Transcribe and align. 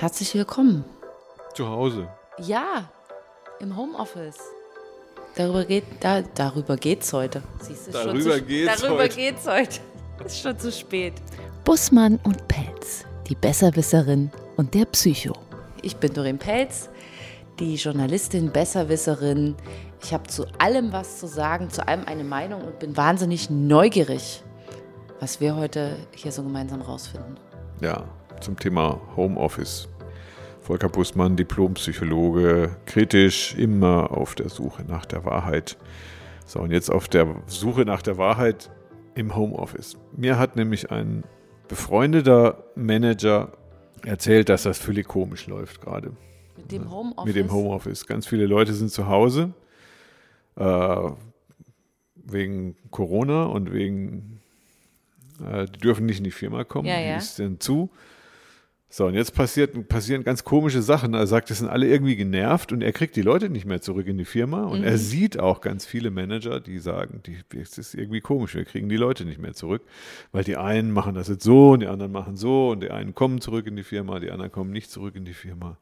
Herzlich 0.00 0.34
willkommen. 0.34 0.82
Zu 1.52 1.68
Hause. 1.68 2.08
Ja, 2.38 2.90
im 3.60 3.76
Homeoffice. 3.76 4.38
Darüber 5.34 5.66
geht 5.66 5.84
da, 6.00 6.22
darüber 6.22 6.78
geht's 6.78 7.12
heute. 7.12 7.42
Siehst 7.60 7.88
du, 7.88 7.92
darüber 7.92 8.36
zu, 8.36 8.42
geht's 8.42 8.80
darüber 8.80 9.02
heute. 9.02 9.14
geht's 9.14 9.46
heute. 9.46 9.80
Ist 10.24 10.40
schon 10.40 10.58
zu 10.58 10.72
spät. 10.72 11.12
Bussmann 11.64 12.18
und 12.24 12.48
Pelz, 12.48 13.04
die 13.28 13.34
Besserwisserin 13.34 14.30
und 14.56 14.72
der 14.72 14.86
Psycho. 14.86 15.34
Ich 15.82 15.94
bin 15.98 16.14
Doreen 16.14 16.38
Pelz, 16.38 16.88
die 17.58 17.74
Journalistin, 17.74 18.50
Besserwisserin. 18.50 19.54
Ich 20.02 20.14
habe 20.14 20.26
zu 20.28 20.46
allem 20.56 20.94
was 20.94 21.18
zu 21.18 21.26
sagen, 21.26 21.68
zu 21.68 21.86
allem 21.86 22.06
eine 22.06 22.24
Meinung 22.24 22.62
und 22.62 22.78
bin 22.78 22.96
wahnsinnig 22.96 23.50
neugierig, 23.50 24.42
was 25.20 25.42
wir 25.42 25.56
heute 25.56 25.94
hier 26.14 26.32
so 26.32 26.42
gemeinsam 26.42 26.80
rausfinden. 26.80 27.36
Ja, 27.82 28.08
zum 28.40 28.58
Thema 28.58 29.00
Homeoffice. 29.16 29.88
Volker 30.60 30.88
Bussmann, 30.88 31.36
Diplompsychologe, 31.36 32.76
kritisch, 32.86 33.54
immer 33.56 34.10
auf 34.12 34.34
der 34.34 34.48
Suche 34.48 34.84
nach 34.84 35.04
der 35.06 35.24
Wahrheit. 35.24 35.76
So, 36.46 36.60
und 36.60 36.70
jetzt 36.70 36.90
auf 36.90 37.08
der 37.08 37.42
Suche 37.46 37.82
nach 37.82 38.02
der 38.02 38.18
Wahrheit 38.18 38.70
im 39.14 39.36
Homeoffice. 39.36 39.96
Mir 40.16 40.38
hat 40.38 40.56
nämlich 40.56 40.90
ein 40.90 41.24
befreundeter 41.68 42.64
Manager 42.74 43.52
erzählt, 44.04 44.48
dass 44.48 44.64
das 44.64 44.78
völlig 44.78 45.06
komisch 45.06 45.46
läuft 45.46 45.80
gerade. 45.80 46.12
Mit 46.56 46.72
dem 46.72 46.90
Homeoffice? 46.90 47.24
Mit 47.24 47.36
dem 47.36 47.52
Homeoffice. 47.52 48.06
Ganz 48.06 48.26
viele 48.26 48.46
Leute 48.46 48.72
sind 48.72 48.90
zu 48.90 49.08
Hause 49.08 49.54
äh, 50.56 51.10
wegen 52.14 52.76
Corona 52.90 53.44
und 53.44 53.72
wegen, 53.72 54.40
äh, 55.44 55.66
die 55.66 55.78
dürfen 55.78 56.06
nicht 56.06 56.18
in 56.18 56.24
die 56.24 56.30
Firma 56.30 56.64
kommen, 56.64 56.86
ja, 56.86 56.98
die 56.98 57.04
ja. 57.04 57.16
ist 57.16 57.38
dann 57.38 57.60
zu. 57.60 57.90
So, 58.92 59.06
und 59.06 59.14
jetzt 59.14 59.36
passiert, 59.36 59.88
passieren 59.88 60.24
ganz 60.24 60.42
komische 60.42 60.82
Sachen. 60.82 61.14
Er 61.14 61.28
sagt, 61.28 61.48
es 61.52 61.58
sind 61.58 61.68
alle 61.68 61.86
irgendwie 61.86 62.16
genervt 62.16 62.72
und 62.72 62.82
er 62.82 62.90
kriegt 62.90 63.14
die 63.14 63.22
Leute 63.22 63.48
nicht 63.48 63.64
mehr 63.64 63.80
zurück 63.80 64.08
in 64.08 64.18
die 64.18 64.24
Firma. 64.24 64.64
Und 64.64 64.80
mhm. 64.80 64.84
er 64.84 64.98
sieht 64.98 65.38
auch 65.38 65.60
ganz 65.60 65.86
viele 65.86 66.10
Manager, 66.10 66.58
die 66.58 66.80
sagen, 66.80 67.22
die, 67.24 67.38
es 67.56 67.78
ist 67.78 67.94
irgendwie 67.94 68.20
komisch, 68.20 68.56
wir 68.56 68.64
kriegen 68.64 68.88
die 68.88 68.96
Leute 68.96 69.24
nicht 69.24 69.38
mehr 69.38 69.54
zurück. 69.54 69.82
Weil 70.32 70.42
die 70.42 70.56
einen 70.56 70.90
machen 70.90 71.14
das 71.14 71.28
jetzt 71.28 71.44
so 71.44 71.70
und 71.70 71.80
die 71.80 71.86
anderen 71.86 72.10
machen 72.10 72.36
so 72.36 72.70
und 72.70 72.82
die 72.82 72.90
einen 72.90 73.14
kommen 73.14 73.40
zurück 73.40 73.68
in 73.68 73.76
die 73.76 73.84
Firma, 73.84 74.18
die 74.18 74.32
anderen 74.32 74.50
kommen 74.50 74.72
nicht 74.72 74.90
zurück 74.90 75.14
in 75.14 75.24
die 75.24 75.34
Firma. 75.34 75.78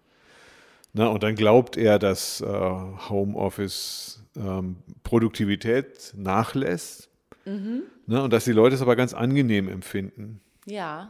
Na, 0.92 1.06
und 1.06 1.22
dann 1.22 1.34
glaubt 1.34 1.78
er, 1.78 1.98
dass 1.98 2.42
äh, 2.42 2.46
Homeoffice 2.46 4.22
ähm, 4.36 4.76
Produktivität 5.02 6.12
nachlässt. 6.14 7.08
Mhm. 7.46 7.84
Na, 8.06 8.24
und 8.24 8.34
dass 8.34 8.44
die 8.44 8.52
Leute 8.52 8.74
es 8.74 8.82
aber 8.82 8.96
ganz 8.96 9.14
angenehm 9.14 9.66
empfinden. 9.68 10.42
Ja. 10.66 11.08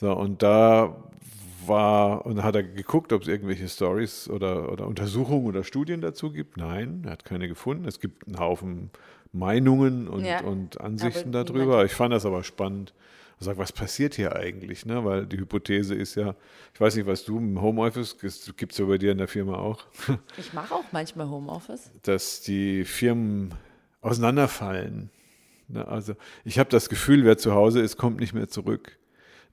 So, 0.00 0.12
und 0.12 0.44
da 0.44 0.94
war, 1.66 2.24
und 2.24 2.44
hat 2.44 2.54
er 2.54 2.62
geguckt, 2.62 3.12
ob 3.12 3.22
es 3.22 3.28
irgendwelche 3.28 3.68
Stories 3.68 4.30
oder, 4.30 4.70
oder 4.70 4.86
Untersuchungen 4.86 5.46
oder 5.46 5.64
Studien 5.64 6.00
dazu 6.00 6.30
gibt. 6.30 6.56
Nein, 6.56 7.02
er 7.04 7.10
hat 7.10 7.24
keine 7.24 7.48
gefunden. 7.48 7.84
Es 7.84 7.98
gibt 7.98 8.24
einen 8.28 8.38
Haufen 8.38 8.90
Meinungen 9.32 10.06
und, 10.06 10.24
ja, 10.24 10.40
und 10.42 10.80
Ansichten 10.80 11.32
darüber. 11.32 11.84
Ich 11.84 11.92
fand 11.92 12.14
das 12.14 12.24
aber 12.24 12.44
spannend. 12.44 12.94
Ich 13.40 13.44
sage, 13.44 13.58
was 13.58 13.72
passiert 13.72 14.14
hier 14.14 14.36
eigentlich? 14.36 14.86
Ne? 14.86 15.04
Weil 15.04 15.26
die 15.26 15.38
Hypothese 15.38 15.96
ist 15.96 16.14
ja, 16.14 16.36
ich 16.74 16.80
weiß 16.80 16.94
nicht, 16.94 17.06
was 17.06 17.24
du 17.24 17.38
im 17.38 17.60
Homeoffice, 17.60 18.18
gibt 18.18 18.72
es 18.72 18.78
ja 18.78 18.84
bei 18.84 18.98
dir 18.98 19.10
in 19.10 19.18
der 19.18 19.28
Firma 19.28 19.58
auch. 19.58 19.84
Ich 20.38 20.52
mache 20.52 20.72
auch 20.72 20.84
manchmal 20.92 21.28
Homeoffice. 21.28 21.90
Dass 22.02 22.40
die 22.40 22.84
Firmen 22.84 23.52
auseinanderfallen. 24.00 25.10
Ne? 25.66 25.86
Also 25.88 26.14
ich 26.44 26.60
habe 26.60 26.70
das 26.70 26.88
Gefühl, 26.88 27.24
wer 27.24 27.36
zu 27.36 27.52
Hause 27.52 27.80
ist, 27.80 27.96
kommt 27.96 28.20
nicht 28.20 28.32
mehr 28.32 28.48
zurück. 28.48 28.97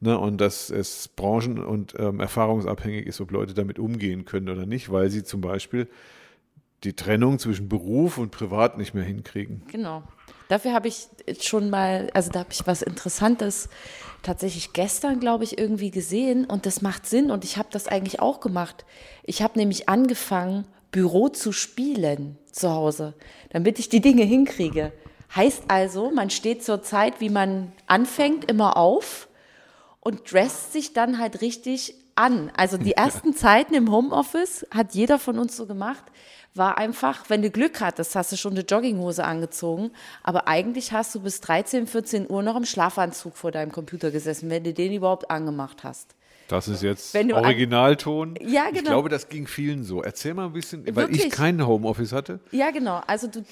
Ne, 0.02 0.20
und 0.20 0.42
dass 0.42 0.70
es 0.70 1.08
branchen- 1.08 1.64
und 1.64 1.94
ähm, 1.98 2.20
erfahrungsabhängig 2.20 3.08
ist, 3.08 3.22
ob 3.22 3.32
Leute 3.32 3.54
damit 3.54 3.80
umgehen 3.80 4.26
können 4.26 4.50
oder 4.50 4.66
nicht, 4.66 4.92
weil 4.92 5.10
sie 5.10 5.24
zum 5.24 5.40
Beispiel 5.40 5.88
die 6.84 6.94
Trennung 6.94 7.40
zwischen 7.40 7.70
Beruf 7.70 8.18
und 8.18 8.32
Privat 8.32 8.78
nicht 8.78 8.94
mehr 8.94 9.04
hinkriegen. 9.04 9.64
Genau. 9.72 10.04
Dafür 10.48 10.74
habe 10.74 10.88
ich 10.88 11.08
schon 11.42 11.70
mal, 11.70 12.10
also 12.14 12.32
da 12.32 12.40
habe 12.40 12.50
ich 12.52 12.68
was 12.68 12.82
Interessantes 12.82 13.70
tatsächlich 14.22 14.74
gestern, 14.74 15.20
glaube 15.20 15.44
ich, 15.44 15.58
irgendwie 15.58 15.92
gesehen 15.92 16.46
und 16.46 16.66
das 16.66 16.82
macht 16.82 17.08
Sinn 17.08 17.32
und 17.32 17.44
ich 17.44 17.58
habe 17.58 17.70
das 17.72 17.88
eigentlich 17.88 18.20
auch 18.20 18.40
gemacht. 18.40 18.86
Ich 19.24 19.42
habe 19.42 19.58
nämlich 19.58 19.90
angefangen, 19.90 20.66
Büro 20.92 21.30
zu 21.30 21.52
spielen 21.52 22.38
zu 22.52 22.72
Hause, 22.72 23.16
damit 23.50 23.80
ich 23.80 23.90
die 23.90 24.02
Dinge 24.02 24.24
hinkriege. 24.24 24.92
Heißt 25.36 25.64
also, 25.68 26.12
man 26.12 26.30
steht 26.30 26.64
zur 26.64 26.84
Zeit, 26.84 27.20
wie 27.20 27.30
man 27.30 27.72
anfängt, 27.88 28.50
immer 28.50 28.78
auf 28.78 29.28
und 30.06 30.32
dresst 30.32 30.72
sich 30.72 30.94
dann 30.94 31.18
halt 31.18 31.42
richtig 31.42 31.96
an. 32.14 32.52
Also 32.56 32.78
die 32.78 32.92
ersten 32.98 33.36
Zeiten 33.36 33.74
im 33.74 33.92
Homeoffice 33.92 34.66
hat 34.72 34.94
jeder 34.94 35.18
von 35.20 35.40
uns 35.40 35.58
so 35.58 35.66
gemacht, 35.66 36.06
war 36.54 36.78
einfach, 36.78 37.30
wenn 37.30 37.42
du 37.42 37.50
Glück 37.50 37.82
hattest, 37.82 38.16
hast 38.16 38.32
du 38.32 38.38
schon 38.38 38.54
eine 38.54 38.62
Jogginghose 38.62 39.26
angezogen, 39.26 39.92
aber 40.24 40.48
eigentlich 40.48 40.94
hast 40.94 41.14
du 41.16 41.22
bis 41.22 41.42
13, 41.42 41.88
14 41.88 42.30
Uhr 42.30 42.44
noch 42.44 42.56
im 42.56 42.66
Schlafanzug 42.66 43.36
vor 43.36 43.52
deinem 43.52 43.72
Computer 43.72 44.12
gesessen, 44.12 44.50
wenn 44.50 44.64
du 44.64 44.74
den 44.74 44.94
überhaupt 44.94 45.30
angemacht 45.32 45.84
hast. 45.84 46.16
Das 46.48 46.68
ist 46.68 46.84
jetzt 46.84 47.16
Originalton. 47.16 48.36
Ja, 48.40 48.66
genau. 48.66 48.78
Ich 48.78 48.84
glaube, 48.84 49.10
das 49.10 49.30
ging 49.30 49.48
vielen 49.48 49.84
so. 49.84 50.04
Erzähl 50.04 50.34
mal 50.34 50.46
ein 50.46 50.54
bisschen, 50.54 50.86
weil 50.86 51.08
Wirklich? 51.08 51.26
ich 51.26 51.32
keinen 51.32 51.66
Homeoffice 51.66 52.12
hatte. 52.12 52.40
Ja, 52.52 52.70
genau. 52.72 53.02
Also 53.08 53.28
du 53.28 53.44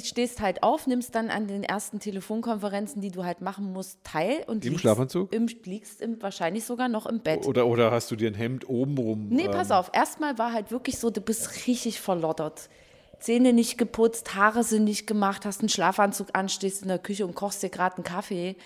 stehst 0.00 0.40
halt 0.40 0.62
auf, 0.62 0.86
nimmst 0.86 1.14
dann 1.14 1.30
an 1.30 1.46
den 1.46 1.62
ersten 1.62 2.00
Telefonkonferenzen, 2.00 3.00
die 3.00 3.10
du 3.10 3.24
halt 3.24 3.40
machen 3.40 3.72
musst, 3.72 4.02
teil 4.02 4.42
und 4.46 4.64
Im 4.64 4.72
liegst, 4.72 4.80
Schlafanzug? 4.80 5.32
Im, 5.32 5.46
liegst 5.64 6.00
im, 6.00 6.20
wahrscheinlich 6.20 6.64
sogar 6.64 6.88
noch 6.88 7.06
im 7.06 7.20
Bett. 7.20 7.46
Oder, 7.46 7.66
oder 7.66 7.92
hast 7.92 8.10
du 8.10 8.16
dir 8.16 8.28
ein 8.28 8.34
Hemd 8.34 8.68
obenrum? 8.68 9.28
Nee, 9.28 9.48
pass 9.48 9.70
ähm, 9.70 9.76
auf. 9.76 9.90
Erstmal 9.92 10.36
war 10.36 10.52
halt 10.52 10.72
wirklich 10.72 10.98
so, 10.98 11.10
du 11.10 11.20
bist 11.20 11.66
richtig 11.66 12.00
verlottert. 12.00 12.68
Zähne 13.20 13.52
nicht 13.52 13.78
geputzt, 13.78 14.34
Haare 14.34 14.64
sind 14.64 14.84
nicht 14.84 15.06
gemacht, 15.06 15.46
hast 15.46 15.60
einen 15.60 15.68
Schlafanzug 15.68 16.28
an, 16.32 16.48
stehst 16.48 16.82
in 16.82 16.88
der 16.88 16.98
Küche 16.98 17.24
und 17.24 17.34
kochst 17.34 17.62
dir 17.62 17.70
gerade 17.70 17.96
einen 17.96 18.04
Kaffee 18.04 18.56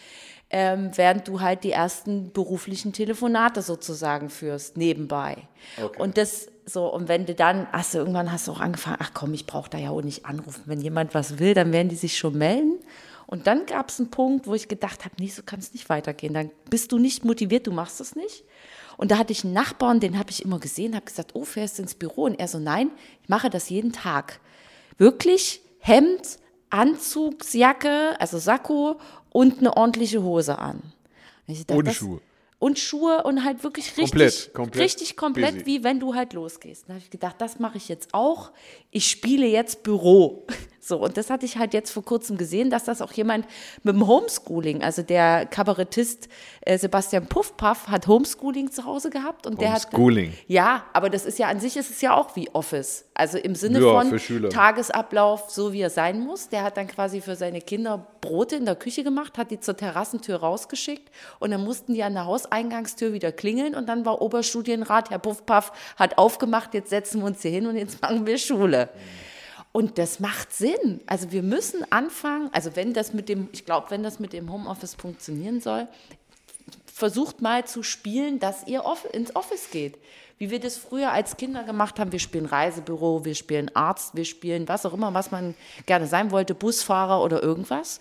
ähm, 0.50 0.90
während 0.94 1.28
du 1.28 1.40
halt 1.40 1.64
die 1.64 1.72
ersten 1.72 2.32
beruflichen 2.32 2.92
Telefonate 2.92 3.62
sozusagen 3.62 4.30
führst, 4.30 4.76
nebenbei. 4.76 5.48
Okay. 5.82 6.00
Und 6.00 6.16
das 6.16 6.48
so, 6.64 6.92
und 6.92 7.08
wenn 7.08 7.24
du 7.24 7.34
dann, 7.34 7.66
hast 7.72 7.94
du 7.94 7.98
irgendwann 7.98 8.30
hast 8.30 8.46
du 8.46 8.52
auch 8.52 8.60
angefangen, 8.60 8.98
ach 9.00 9.12
komm, 9.14 9.32
ich 9.32 9.46
brauche 9.46 9.70
da 9.70 9.78
ja 9.78 9.90
auch 9.90 10.02
nicht 10.02 10.26
anrufen. 10.26 10.62
Wenn 10.66 10.80
jemand 10.80 11.14
was 11.14 11.38
will, 11.38 11.54
dann 11.54 11.72
werden 11.72 11.88
die 11.88 11.96
sich 11.96 12.18
schon 12.18 12.36
melden. 12.36 12.78
Und 13.26 13.46
dann 13.46 13.66
gab 13.66 13.90
es 13.90 13.98
einen 13.98 14.10
Punkt, 14.10 14.46
wo 14.46 14.54
ich 14.54 14.68
gedacht 14.68 15.04
habe, 15.04 15.14
nee, 15.18 15.28
so 15.28 15.42
kann 15.42 15.60
es 15.60 15.72
nicht 15.72 15.88
weitergehen. 15.88 16.34
Dann 16.34 16.50
bist 16.70 16.92
du 16.92 16.98
nicht 16.98 17.24
motiviert, 17.24 17.66
du 17.66 17.72
machst 17.72 18.00
es 18.00 18.16
nicht. 18.16 18.44
Und 18.96 19.10
da 19.10 19.18
hatte 19.18 19.32
ich 19.32 19.44
einen 19.44 19.52
Nachbarn, 19.52 20.00
den 20.00 20.18
habe 20.18 20.30
ich 20.30 20.44
immer 20.44 20.58
gesehen, 20.58 20.94
habe 20.94 21.04
gesagt, 21.04 21.34
oh, 21.34 21.44
fährst 21.44 21.78
du 21.78 21.82
ins 21.82 21.94
Büro? 21.94 22.24
Und 22.24 22.40
er 22.40 22.48
so, 22.48 22.58
nein, 22.58 22.90
ich 23.22 23.28
mache 23.28 23.50
das 23.50 23.68
jeden 23.68 23.92
Tag. 23.92 24.40
Wirklich 24.96 25.62
Hemd, 25.78 26.38
Anzugsjacke, 26.70 28.20
also 28.20 28.38
Sakko 28.38 29.00
und 29.30 29.58
eine 29.58 29.76
ordentliche 29.76 30.22
Hose 30.22 30.58
an. 30.58 30.82
Dachte, 31.46 31.74
Ohne 31.74 31.94
Schuhe. 31.94 32.20
Und 32.58 32.78
Schuhe 32.78 33.22
und 33.22 33.44
halt 33.44 33.62
wirklich 33.62 33.86
richtig 33.96 34.10
komplett, 34.10 34.52
komplett 34.52 34.84
richtig 34.84 35.16
komplett, 35.16 35.54
busy. 35.54 35.66
wie 35.66 35.84
wenn 35.84 36.00
du 36.00 36.14
halt 36.14 36.32
losgehst. 36.32 36.84
Da 36.88 36.94
habe 36.94 37.02
ich 37.02 37.10
gedacht, 37.10 37.36
das 37.38 37.60
mache 37.60 37.76
ich 37.76 37.88
jetzt 37.88 38.12
auch. 38.12 38.50
Ich 38.90 39.08
spiele 39.08 39.46
jetzt 39.46 39.84
Büro. 39.84 40.44
So, 40.80 40.98
und 40.98 41.16
das 41.16 41.28
hatte 41.30 41.44
ich 41.44 41.58
halt 41.58 41.74
jetzt 41.74 41.90
vor 41.90 42.04
kurzem 42.04 42.38
gesehen, 42.38 42.70
dass 42.70 42.84
das 42.84 43.02
auch 43.02 43.12
jemand 43.12 43.46
mit 43.82 43.94
dem 43.94 44.06
Homeschooling, 44.06 44.82
also 44.82 45.02
der 45.02 45.46
Kabarettist 45.46 46.28
äh, 46.60 46.78
Sebastian 46.78 47.26
Puffpaff 47.26 47.88
hat 47.88 48.06
Homeschooling 48.06 48.70
zu 48.70 48.84
Hause 48.84 49.10
gehabt 49.10 49.46
und 49.46 49.60
der 49.60 49.72
hat 49.72 49.86
Homeschooling. 49.86 50.32
ja, 50.46 50.84
aber 50.92 51.10
das 51.10 51.26
ist 51.26 51.38
ja 51.38 51.48
an 51.48 51.60
sich 51.60 51.76
ist 51.76 51.90
es 51.90 52.00
ja 52.00 52.14
auch 52.14 52.36
wie 52.36 52.48
Office, 52.54 53.06
also 53.14 53.38
im 53.38 53.54
Sinne 53.54 53.80
Ja, 53.80 54.02
von. 54.02 54.50
Tagesablauf, 54.50 55.50
so 55.50 55.72
wie 55.72 55.80
er 55.80 55.90
sein 55.90 56.20
muss. 56.20 56.48
Der 56.48 56.62
hat 56.62 56.76
dann 56.76 56.86
quasi 56.86 57.20
für 57.20 57.34
seine 57.34 57.60
Kinder 57.60 58.06
Brote 58.20 58.56
in 58.56 58.64
der 58.64 58.76
Küche 58.76 59.02
gemacht, 59.02 59.38
hat 59.38 59.50
die 59.50 59.60
zur 59.60 59.76
Terrassentür 59.76 60.36
rausgeschickt 60.36 61.10
und 61.38 61.50
dann 61.50 61.64
mussten 61.64 61.94
die 61.94 62.02
an 62.02 62.14
der 62.14 62.26
Hauseingangstür 62.26 63.12
wieder 63.12 63.32
klingeln 63.32 63.74
und 63.74 63.88
dann 63.88 64.04
war 64.04 64.22
Oberstudienrat 64.22 65.10
Herr 65.10 65.18
Puffpaff 65.18 65.72
hat 65.96 66.18
aufgemacht, 66.18 66.74
jetzt 66.74 66.90
setzen 66.90 67.20
wir 67.20 67.26
uns 67.26 67.42
hier 67.42 67.50
hin 67.50 67.66
und 67.66 67.76
jetzt 67.76 68.00
machen 68.00 68.26
wir 68.26 68.38
Schule. 68.38 68.88
Und 69.72 69.98
das 69.98 70.18
macht 70.18 70.52
Sinn. 70.52 71.00
Also 71.06 71.30
wir 71.30 71.42
müssen 71.42 71.90
anfangen, 71.92 72.48
also 72.52 72.74
wenn 72.74 72.94
das 72.94 73.12
mit 73.12 73.28
dem, 73.28 73.48
ich 73.52 73.64
glaube, 73.64 73.90
wenn 73.90 74.02
das 74.02 74.18
mit 74.18 74.32
dem 74.32 74.50
Homeoffice 74.52 74.94
funktionieren 74.94 75.60
soll, 75.60 75.86
versucht 76.92 77.42
mal 77.42 77.64
zu 77.64 77.82
spielen, 77.82 78.40
dass 78.40 78.66
ihr 78.66 78.82
ins 79.12 79.36
Office 79.36 79.70
geht. 79.70 79.98
Wie 80.38 80.50
wir 80.50 80.60
das 80.60 80.76
früher 80.76 81.12
als 81.12 81.36
Kinder 81.36 81.64
gemacht 81.64 81.98
haben. 81.98 82.12
Wir 82.12 82.18
spielen 82.18 82.46
Reisebüro, 82.46 83.24
wir 83.24 83.34
spielen 83.34 83.74
Arzt, 83.74 84.14
wir 84.14 84.24
spielen 84.24 84.68
was 84.68 84.86
auch 84.86 84.94
immer, 84.94 85.12
was 85.14 85.30
man 85.30 85.54
gerne 85.86 86.06
sein 86.06 86.30
wollte, 86.30 86.54
Busfahrer 86.54 87.22
oder 87.22 87.42
irgendwas. 87.42 88.00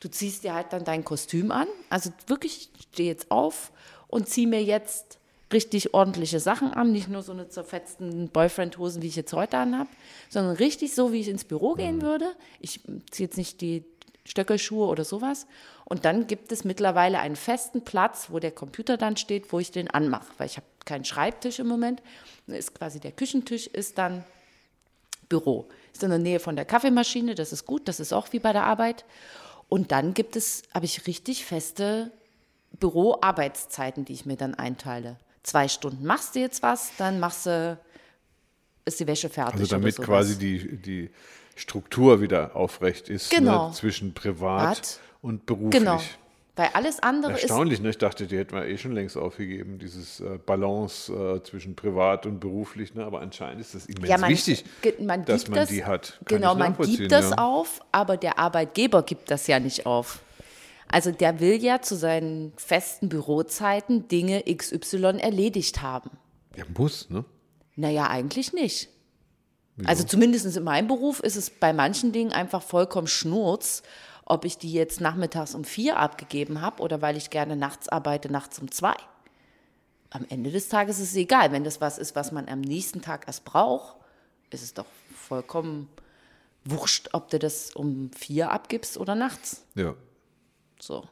Du 0.00 0.08
ziehst 0.08 0.44
dir 0.44 0.54
halt 0.54 0.72
dann 0.72 0.84
dein 0.84 1.04
Kostüm 1.04 1.50
an. 1.50 1.66
Also 1.90 2.10
wirklich, 2.26 2.70
ich 2.78 2.88
stehe 2.92 3.08
jetzt 3.08 3.30
auf 3.30 3.72
und 4.08 4.28
ziehe 4.28 4.46
mir 4.46 4.62
jetzt 4.62 5.18
richtig 5.52 5.94
ordentliche 5.94 6.40
Sachen 6.40 6.72
an, 6.72 6.92
nicht 6.92 7.08
nur 7.08 7.22
so 7.22 7.32
eine 7.32 7.48
zerfetzten 7.48 8.28
Boyfriend-Hosen, 8.28 9.02
wie 9.02 9.06
ich 9.06 9.16
jetzt 9.16 9.32
heute 9.32 9.58
anhab, 9.58 9.88
sondern 10.28 10.56
richtig 10.56 10.94
so, 10.94 11.12
wie 11.12 11.20
ich 11.20 11.28
ins 11.28 11.44
Büro 11.44 11.74
gehen 11.74 12.02
würde. 12.02 12.32
Ich 12.60 12.80
ziehe 13.10 13.28
jetzt 13.28 13.36
nicht 13.36 13.60
die 13.60 13.84
Stöckelschuhe 14.24 14.86
oder 14.86 15.04
sowas. 15.04 15.46
Und 15.84 16.04
dann 16.04 16.26
gibt 16.26 16.50
es 16.50 16.64
mittlerweile 16.64 17.20
einen 17.20 17.36
festen 17.36 17.82
Platz, 17.84 18.26
wo 18.30 18.40
der 18.40 18.50
Computer 18.50 18.96
dann 18.96 19.16
steht, 19.16 19.52
wo 19.52 19.60
ich 19.60 19.70
den 19.70 19.88
anmache. 19.88 20.26
Weil 20.38 20.48
ich 20.48 20.56
habe 20.56 20.66
keinen 20.84 21.04
Schreibtisch 21.04 21.60
im 21.60 21.68
Moment. 21.68 22.02
Ist 22.48 22.74
quasi 22.74 22.98
der 22.98 23.12
Küchentisch, 23.12 23.68
ist 23.68 23.98
dann 23.98 24.24
Büro. 25.28 25.68
Ist 25.92 26.02
in 26.02 26.10
der 26.10 26.18
Nähe 26.18 26.40
von 26.40 26.56
der 26.56 26.64
Kaffeemaschine, 26.64 27.34
das 27.34 27.52
ist 27.52 27.66
gut, 27.66 27.88
das 27.88 28.00
ist 28.00 28.12
auch 28.12 28.32
wie 28.32 28.38
bei 28.38 28.52
der 28.52 28.64
Arbeit. 28.64 29.04
Und 29.68 29.92
dann 29.92 30.14
gibt 30.14 30.36
es, 30.36 30.62
habe 30.74 30.86
ich 30.86 31.06
richtig 31.06 31.44
feste 31.44 32.10
Büroarbeitszeiten, 32.78 34.04
die 34.04 34.12
ich 34.12 34.26
mir 34.26 34.36
dann 34.36 34.54
einteile. 34.54 35.16
Zwei 35.46 35.68
Stunden 35.68 36.04
machst 36.04 36.34
du 36.34 36.40
jetzt 36.40 36.60
was, 36.64 36.90
dann 36.98 37.20
machst 37.20 37.46
du, 37.46 37.78
ist 38.84 38.98
die 38.98 39.06
Wäsche 39.06 39.28
fertig. 39.28 39.60
Also 39.60 39.76
damit 39.76 39.96
quasi 39.96 40.36
die, 40.36 40.76
die 40.76 41.10
Struktur 41.54 42.20
wieder 42.20 42.56
aufrecht 42.56 43.08
ist 43.08 43.30
Genau. 43.30 43.68
ne, 43.68 43.72
zwischen 43.72 44.12
privat 44.12 44.78
Hat- 44.78 45.00
und 45.22 45.46
beruflich. 45.46 45.80
Genau. 45.80 46.00
Weil 46.56 46.70
alles 46.72 47.00
andere 47.00 47.34
ist 47.34 47.42
Erstaunlich, 47.42 47.80
ne? 47.80 47.90
Ich 47.90 47.98
dachte, 47.98 48.26
die 48.26 48.36
hätten 48.38 48.56
wir 48.56 48.66
eh 48.66 48.76
schon 48.76 48.90
längst 48.90 49.16
aufgegeben, 49.16 49.78
dieses 49.78 50.18
äh, 50.18 50.38
Balance 50.44 51.12
äh, 51.12 51.40
zwischen 51.44 51.76
privat 51.76 52.26
und 52.26 52.40
beruflich. 52.40 52.94
Ne? 52.94 53.04
Aber 53.04 53.20
anscheinend 53.20 53.60
ist 53.60 53.76
das 53.76 53.86
immens 53.86 54.08
ja, 54.08 54.18
man, 54.18 54.30
wichtig, 54.30 54.64
man 54.98 55.24
dass 55.26 55.46
man 55.46 55.60
das, 55.60 55.68
die 55.68 55.84
hat. 55.84 56.18
Kann 56.24 56.38
Genau, 56.38 56.56
man 56.56 56.76
gibt 56.76 57.12
das 57.12 57.30
ja. 57.30 57.38
auf, 57.38 57.80
aber 57.92 58.16
der 58.16 58.40
Arbeitgeber 58.40 59.04
gibt 59.04 59.30
das 59.30 59.46
ja 59.46 59.60
nicht 59.60 59.86
auf. 59.86 60.18
Also 60.88 61.10
der 61.10 61.40
will 61.40 61.62
ja 61.62 61.82
zu 61.82 61.96
seinen 61.96 62.52
festen 62.56 63.08
Bürozeiten 63.08 64.08
Dinge 64.08 64.44
XY 64.44 65.18
erledigt 65.18 65.82
haben. 65.82 66.10
Ja, 66.56 66.64
muss, 66.76 67.10
ne? 67.10 67.24
Naja, 67.74 68.08
eigentlich 68.08 68.52
nicht. 68.52 68.88
Also 69.84 70.04
zumindest 70.04 70.56
in 70.56 70.64
meinem 70.64 70.88
Beruf 70.88 71.20
ist 71.20 71.36
es 71.36 71.50
bei 71.50 71.72
manchen 71.72 72.12
Dingen 72.12 72.32
einfach 72.32 72.62
vollkommen 72.62 73.08
Schnurz, 73.08 73.82
ob 74.24 74.44
ich 74.46 74.56
die 74.56 74.72
jetzt 74.72 75.00
nachmittags 75.00 75.54
um 75.54 75.64
vier 75.64 75.98
abgegeben 75.98 76.62
habe 76.62 76.82
oder 76.82 77.02
weil 77.02 77.16
ich 77.16 77.28
gerne 77.28 77.56
nachts 77.56 77.88
arbeite, 77.88 78.32
nachts 78.32 78.58
um 78.58 78.70
zwei. 78.70 78.94
Am 80.10 80.24
Ende 80.30 80.50
des 80.50 80.68
Tages 80.68 80.98
ist 80.98 81.10
es 81.10 81.16
egal. 81.16 81.52
Wenn 81.52 81.64
das 81.64 81.80
was 81.80 81.98
ist, 81.98 82.16
was 82.16 82.32
man 82.32 82.48
am 82.48 82.60
nächsten 82.60 83.02
Tag 83.02 83.26
erst 83.26 83.44
braucht, 83.44 83.96
ist 84.50 84.62
es 84.62 84.72
doch 84.72 84.86
vollkommen 85.14 85.88
wurscht, 86.64 87.10
ob 87.12 87.28
du 87.30 87.38
das 87.38 87.72
um 87.72 88.10
vier 88.12 88.50
abgibst 88.50 88.96
oder 88.96 89.14
nachts. 89.14 89.64
Ja. 89.74 89.94
So. 90.78 91.08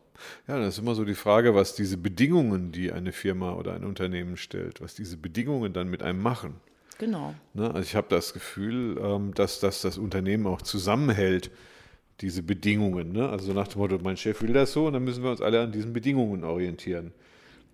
Ja, 0.46 0.58
das 0.58 0.74
ist 0.74 0.78
immer 0.78 0.94
so 0.94 1.04
die 1.04 1.14
Frage, 1.14 1.54
was 1.54 1.74
diese 1.74 1.96
Bedingungen, 1.96 2.70
die 2.72 2.92
eine 2.92 3.12
Firma 3.12 3.54
oder 3.54 3.74
ein 3.74 3.84
Unternehmen 3.84 4.36
stellt, 4.36 4.80
was 4.80 4.94
diese 4.94 5.16
Bedingungen 5.16 5.72
dann 5.72 5.88
mit 5.88 6.02
einem 6.02 6.22
machen. 6.22 6.54
Genau. 6.98 7.34
Ne? 7.54 7.66
Also 7.66 7.80
ich 7.80 7.96
habe 7.96 8.06
das 8.10 8.32
Gefühl, 8.32 8.98
ähm, 9.02 9.34
dass, 9.34 9.58
dass 9.60 9.80
das 9.82 9.98
Unternehmen 9.98 10.46
auch 10.46 10.62
zusammenhält, 10.62 11.50
diese 12.20 12.42
Bedingungen. 12.44 13.12
Ne? 13.12 13.28
Also 13.28 13.46
so 13.46 13.52
nach 13.52 13.66
dem 13.66 13.80
Motto, 13.80 13.98
mein 14.02 14.16
Chef 14.16 14.40
will 14.42 14.52
das 14.52 14.72
so 14.72 14.86
und 14.86 14.92
dann 14.92 15.02
müssen 15.04 15.24
wir 15.24 15.30
uns 15.30 15.40
alle 15.40 15.60
an 15.60 15.72
diesen 15.72 15.92
Bedingungen 15.92 16.44
orientieren. 16.44 17.12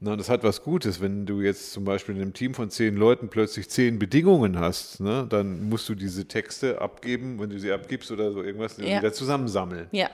Ne? 0.00 0.12
Und 0.12 0.18
das 0.18 0.30
hat 0.30 0.42
was 0.42 0.62
Gutes, 0.62 1.02
wenn 1.02 1.26
du 1.26 1.42
jetzt 1.42 1.72
zum 1.72 1.84
Beispiel 1.84 2.16
in 2.16 2.22
einem 2.22 2.32
Team 2.32 2.54
von 2.54 2.70
zehn 2.70 2.96
Leuten 2.96 3.28
plötzlich 3.28 3.68
zehn 3.68 3.98
Bedingungen 3.98 4.58
hast, 4.58 5.00
ne? 5.00 5.26
dann 5.28 5.68
musst 5.68 5.88
du 5.90 5.94
diese 5.94 6.26
Texte 6.26 6.80
abgeben, 6.80 7.38
wenn 7.38 7.50
du 7.50 7.58
sie 7.58 7.70
abgibst 7.70 8.10
oder 8.10 8.32
so 8.32 8.42
irgendwas, 8.42 8.78
Ja. 8.78 8.98
wieder 8.98 9.12
zusammensammeln. 9.12 9.88
Ja. 9.92 10.08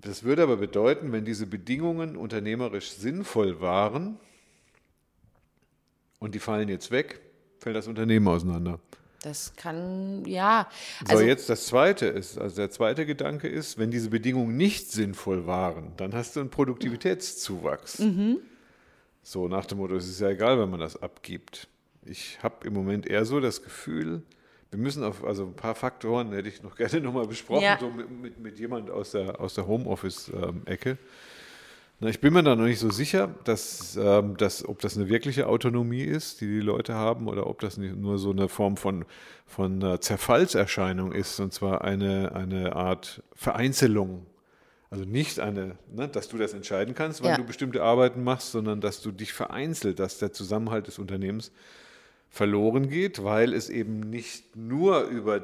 Das 0.00 0.24
würde 0.24 0.42
aber 0.42 0.56
bedeuten, 0.56 1.12
wenn 1.12 1.24
diese 1.24 1.46
Bedingungen 1.46 2.16
unternehmerisch 2.16 2.90
sinnvoll 2.90 3.60
waren 3.60 4.18
und 6.18 6.34
die 6.34 6.40
fallen 6.40 6.68
jetzt 6.68 6.90
weg, 6.90 7.20
fällt 7.58 7.76
das 7.76 7.86
Unternehmen 7.86 8.28
auseinander. 8.28 8.80
Das 9.22 9.56
kann, 9.56 10.26
ja. 10.26 10.68
So, 11.06 11.12
Also, 11.12 11.24
jetzt 11.24 11.48
das 11.48 11.66
zweite 11.66 12.06
ist, 12.06 12.38
also 12.38 12.56
der 12.56 12.70
zweite 12.70 13.06
Gedanke 13.06 13.48
ist, 13.48 13.78
wenn 13.78 13.90
diese 13.90 14.10
Bedingungen 14.10 14.56
nicht 14.56 14.92
sinnvoll 14.92 15.46
waren, 15.46 15.92
dann 15.96 16.12
hast 16.12 16.36
du 16.36 16.40
einen 16.40 16.50
Produktivitätszuwachs. 16.50 18.00
Mhm. 18.00 18.40
So 19.22 19.48
nach 19.48 19.64
dem 19.64 19.78
Motto, 19.78 19.96
es 19.96 20.06
ist 20.06 20.20
ja 20.20 20.28
egal, 20.28 20.58
wenn 20.58 20.68
man 20.68 20.80
das 20.80 21.02
abgibt. 21.02 21.68
Ich 22.04 22.42
habe 22.42 22.66
im 22.66 22.74
Moment 22.74 23.06
eher 23.06 23.24
so 23.24 23.40
das 23.40 23.62
Gefühl, 23.62 24.22
wir 24.74 24.82
müssen 24.82 25.04
auf, 25.04 25.22
also 25.24 25.44
ein 25.44 25.54
paar 25.54 25.76
Faktoren 25.76 26.32
hätte 26.32 26.48
ich 26.48 26.62
noch 26.62 26.74
gerne 26.76 27.00
nochmal 27.00 27.26
besprochen, 27.28 27.62
Ja. 27.62 27.78
so 27.78 27.90
mit, 27.90 28.10
mit, 28.10 28.38
mit 28.40 28.58
jemand 28.58 28.90
aus 28.90 29.12
der, 29.12 29.40
aus 29.40 29.54
der 29.54 29.66
Homeoffice-Ecke. 29.68 30.98
Na, 32.00 32.08
ich 32.08 32.20
bin 32.20 32.32
mir 32.32 32.42
da 32.42 32.56
noch 32.56 32.64
nicht 32.64 32.80
so 32.80 32.90
sicher, 32.90 33.32
dass, 33.44 33.96
ähm, 33.96 34.36
dass, 34.36 34.68
ob 34.68 34.80
das 34.80 34.96
eine 34.96 35.08
wirkliche 35.08 35.46
Autonomie 35.46 36.02
ist, 36.02 36.40
die 36.40 36.46
die 36.46 36.60
Leute 36.60 36.94
haben, 36.94 37.28
oder 37.28 37.46
ob 37.46 37.60
das 37.60 37.76
nicht 37.76 37.94
nur 37.96 38.18
so 38.18 38.32
eine 38.32 38.48
Form 38.48 38.76
von, 38.76 39.04
von 39.46 39.80
äh, 39.80 40.00
Zerfallserscheinung 40.00 41.12
ist, 41.12 41.38
und 41.38 41.52
zwar 41.52 41.82
eine, 41.84 42.32
eine 42.34 42.74
Art 42.74 43.22
Vereinzelung. 43.34 44.26
Also 44.90 45.04
nicht 45.04 45.38
eine, 45.38 45.76
ne, 45.94 46.08
dass 46.08 46.28
du 46.28 46.36
das 46.36 46.52
entscheiden 46.52 46.94
kannst, 46.96 47.22
wann 47.22 47.30
Ja. 47.30 47.36
du 47.36 47.44
bestimmte 47.44 47.80
Arbeiten 47.82 48.24
machst, 48.24 48.50
sondern 48.50 48.80
dass 48.80 49.00
du 49.00 49.12
dich 49.12 49.32
vereinzelt, 49.32 50.00
dass 50.00 50.18
der 50.18 50.32
Zusammenhalt 50.32 50.88
des 50.88 50.98
Unternehmens 50.98 51.52
verloren 52.34 52.88
geht, 52.88 53.22
weil 53.22 53.52
es 53.52 53.70
eben 53.70 54.00
nicht 54.00 54.56
nur 54.56 55.04
über 55.04 55.40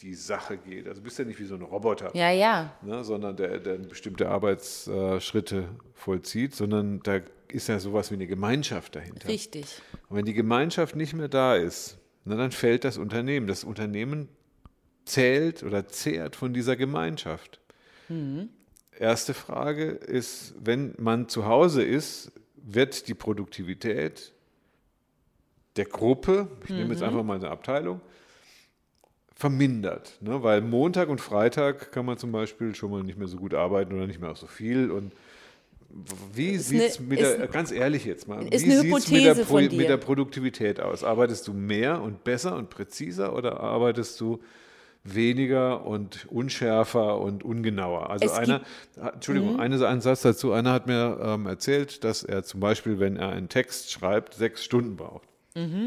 die 0.00 0.14
Sache 0.14 0.58
geht. 0.58 0.86
Also 0.86 1.00
du 1.00 1.04
bist 1.04 1.18
ja 1.18 1.24
nicht 1.24 1.40
wie 1.40 1.46
so 1.46 1.54
ein 1.54 1.62
Roboter 1.62 2.14
ja, 2.14 2.30
ja. 2.30 2.76
ne, 2.82 3.02
sondern 3.02 3.34
der, 3.34 3.60
der 3.60 3.78
bestimmte 3.78 4.28
Arbeitsschritte 4.28 5.70
vollzieht, 5.94 6.54
sondern 6.54 7.00
da 7.02 7.20
ist 7.48 7.68
ja 7.68 7.78
sowas 7.78 8.10
wie 8.10 8.16
eine 8.16 8.26
Gemeinschaft 8.26 8.94
dahinter. 8.94 9.26
Richtig. 9.26 9.80
Und 10.10 10.18
wenn 10.18 10.26
die 10.26 10.34
Gemeinschaft 10.34 10.96
nicht 10.96 11.14
mehr 11.14 11.28
da 11.28 11.56
ist, 11.56 11.96
na, 12.26 12.36
dann 12.36 12.50
fällt 12.50 12.84
das 12.84 12.98
Unternehmen. 12.98 13.46
Das 13.46 13.64
Unternehmen 13.64 14.28
zählt 15.06 15.62
oder 15.62 15.88
zehrt 15.88 16.36
von 16.36 16.52
dieser 16.52 16.76
Gemeinschaft. 16.76 17.58
Erste 18.98 19.32
Frage 19.32 19.84
ist, 19.84 20.54
wenn 20.60 20.94
man 20.98 21.30
zu 21.30 21.46
Hause 21.46 21.82
ist, 21.82 22.32
wird 22.56 23.08
die 23.08 23.14
Produktivität 23.14 24.33
der 25.76 25.84
Gruppe, 25.86 26.48
ich 26.64 26.70
nehme 26.70 26.90
jetzt 26.92 27.02
einfach 27.02 27.22
mal 27.22 27.36
eine 27.36 27.50
Abteilung, 27.50 28.00
vermindert. 29.34 30.16
Ne? 30.20 30.42
Weil 30.42 30.60
Montag 30.60 31.08
und 31.08 31.20
Freitag 31.20 31.90
kann 31.92 32.06
man 32.06 32.16
zum 32.18 32.30
Beispiel 32.32 32.74
schon 32.74 32.90
mal 32.90 33.02
nicht 33.02 33.18
mehr 33.18 33.28
so 33.28 33.36
gut 33.36 33.52
arbeiten 33.54 33.92
oder 33.94 34.06
nicht 34.06 34.20
mehr 34.20 34.30
auch 34.30 34.36
so 34.36 34.46
viel. 34.46 34.90
Und 34.90 35.12
wie 36.32 36.56
sieht 36.58 36.82
es 36.82 36.98
eine- 36.98 37.08
mit 37.08 37.20
der, 37.20 37.36
ist- 37.44 37.52
ganz 37.52 37.72
ehrlich 37.72 38.04
jetzt 38.04 38.28
mal, 38.28 38.40
wie 38.40 38.46
eine 38.54 38.58
sieht's 38.80 39.10
mit, 39.10 39.72
mit 39.72 39.88
der 39.88 39.96
Produktivität 39.96 40.80
aus? 40.80 41.02
Arbeitest 41.02 41.48
du 41.48 41.52
mehr 41.52 42.00
und 42.00 42.22
besser 42.24 42.56
und 42.56 42.70
präziser 42.70 43.34
oder 43.34 43.58
arbeitest 43.60 44.20
du 44.20 44.40
weniger 45.02 45.84
und 45.84 46.26
unschärfer 46.30 47.18
und 47.20 47.42
ungenauer? 47.44 48.10
Also 48.10 48.26
Es 48.26 48.32
Mhm. 48.32 48.38
einer, 48.38 48.60
Entschuldigung, 49.14 49.58
eine, 49.58 49.86
ein 49.86 50.00
Satz 50.00 50.22
dazu, 50.22 50.52
einer 50.52 50.72
hat 50.72 50.86
mir 50.86 51.18
ähm, 51.20 51.46
erzählt, 51.46 52.04
dass 52.04 52.22
er 52.22 52.44
zum 52.44 52.60
Beispiel, 52.60 53.00
wenn 53.00 53.16
er 53.16 53.30
einen 53.30 53.48
Text 53.48 53.90
schreibt, 53.90 54.34
sechs 54.34 54.64
Stunden 54.64 54.96
braucht. 54.96 55.28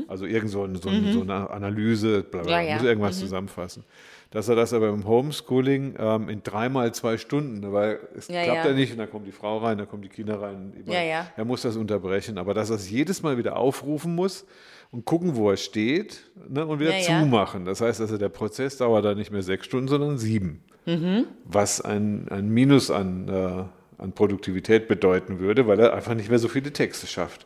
Also 0.08 0.26
irgend 0.26 0.50
so, 0.50 0.66
so, 0.76 0.90
ein, 0.90 1.12
so 1.12 1.22
eine 1.22 1.50
Analyse, 1.50 2.24
bla 2.24 2.42
bla, 2.42 2.62
Mhm. 2.62 2.64
Ja, 2.64 2.70
ja. 2.70 2.76
muss 2.76 2.84
irgendwas 2.86 3.20
zusammenfassen. 3.20 3.84
Dass 4.32 4.48
er 4.48 4.56
das 4.56 4.72
aber 4.74 4.88
im 4.90 5.06
Homeschooling 5.06 5.96
ähm, 6.00 6.30
in 6.30 6.42
dreimal 6.42 6.94
zwei 6.94 7.18
Stunden, 7.18 7.72
weil 7.74 8.00
es 8.16 8.30
Ja, 8.30 8.44
klappt 8.44 8.66
ja. 8.66 8.74
nicht 8.74 8.94
und 8.94 8.98
dann 9.00 9.10
kommt 9.10 9.28
die 9.28 9.32
Frau 9.34 9.58
rein, 9.58 9.78
dann 9.78 9.90
kommen 9.90 10.04
die 10.04 10.10
Kinder 10.10 10.42
rein. 10.42 10.74
Immer, 10.74 10.94
Ja, 10.96 11.02
ja. 11.04 11.28
Er 11.36 11.44
muss 11.46 11.64
das 11.64 11.76
unterbrechen, 11.76 12.38
aber 12.38 12.54
dass 12.54 12.70
er 12.70 12.78
es 12.78 12.90
jedes 12.90 13.24
Mal 13.24 13.38
wieder 13.38 13.58
aufrufen 13.58 14.16
muss 14.16 14.46
und 14.92 15.04
gucken, 15.04 15.36
wo 15.36 15.50
er 15.50 15.58
steht 15.58 16.30
ne, 16.48 16.66
und 16.66 16.80
wieder 16.80 16.92
zumachen. 17.00 17.66
Das 17.66 17.82
heißt 17.82 18.00
also, 18.00 18.18
der 18.18 18.30
Prozess 18.30 18.78
dauert 18.78 19.04
dann 19.04 19.18
nicht 19.18 19.32
mehr 19.32 19.44
sechs 19.44 19.66
Stunden, 19.66 19.90
sondern 19.90 20.18
sieben. 20.18 20.64
Mhm. 20.86 21.26
Was 21.44 21.82
ein, 21.82 22.28
ein 22.30 22.48
Minus 22.50 22.90
an, 22.90 23.28
äh, 23.28 23.64
an 24.02 24.12
Produktivität 24.14 24.88
bedeuten 24.88 25.40
würde, 25.40 25.68
weil 25.68 25.78
er 25.82 25.94
einfach 25.94 26.14
nicht 26.16 26.30
mehr 26.30 26.40
so 26.40 26.48
viele 26.48 26.72
Texte 26.72 27.06
schafft. 27.08 27.46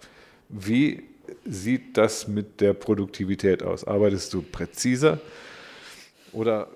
Wie 0.50 1.04
sieht 1.46 1.98
das 1.98 2.28
mit 2.28 2.62
der 2.62 2.74
Produktivität 2.74 3.64
aus? 3.64 3.86
Arbeitest 3.86 4.34
du 4.34 4.42
präziser? 4.42 5.20
Oder 6.32 6.70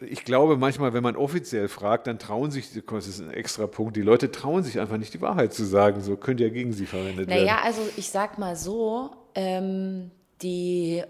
äh, 0.00 0.06
ich 0.06 0.24
glaube 0.24 0.56
manchmal, 0.56 0.92
wenn 0.92 1.02
man 1.02 1.16
offiziell 1.16 1.68
fragt, 1.68 2.06
dann 2.06 2.18
trauen 2.18 2.50
sich, 2.50 2.68
das 2.72 3.06
ist 3.06 3.20
ein 3.20 3.30
extra 3.30 3.66
Punkt, 3.66 3.96
die 3.96 4.02
Leute 4.02 4.30
trauen 4.30 4.62
sich 4.62 4.80
einfach 4.80 4.96
nicht 4.96 5.14
die 5.14 5.20
Wahrheit 5.20 5.52
zu 5.52 5.64
sagen. 5.64 6.00
So 6.00 6.16
könnte 6.16 6.44
ja 6.44 6.50
gegen 6.50 6.72
sie 6.72 6.86
verwendet 6.86 7.28
werden. 7.28 7.44
Naja, 7.44 7.60
also 7.62 7.80
ich 7.96 8.08
sag 8.10 8.38
mal 8.38 8.56
so, 8.56 9.10
ähm, 9.34 10.10
die 10.42 11.02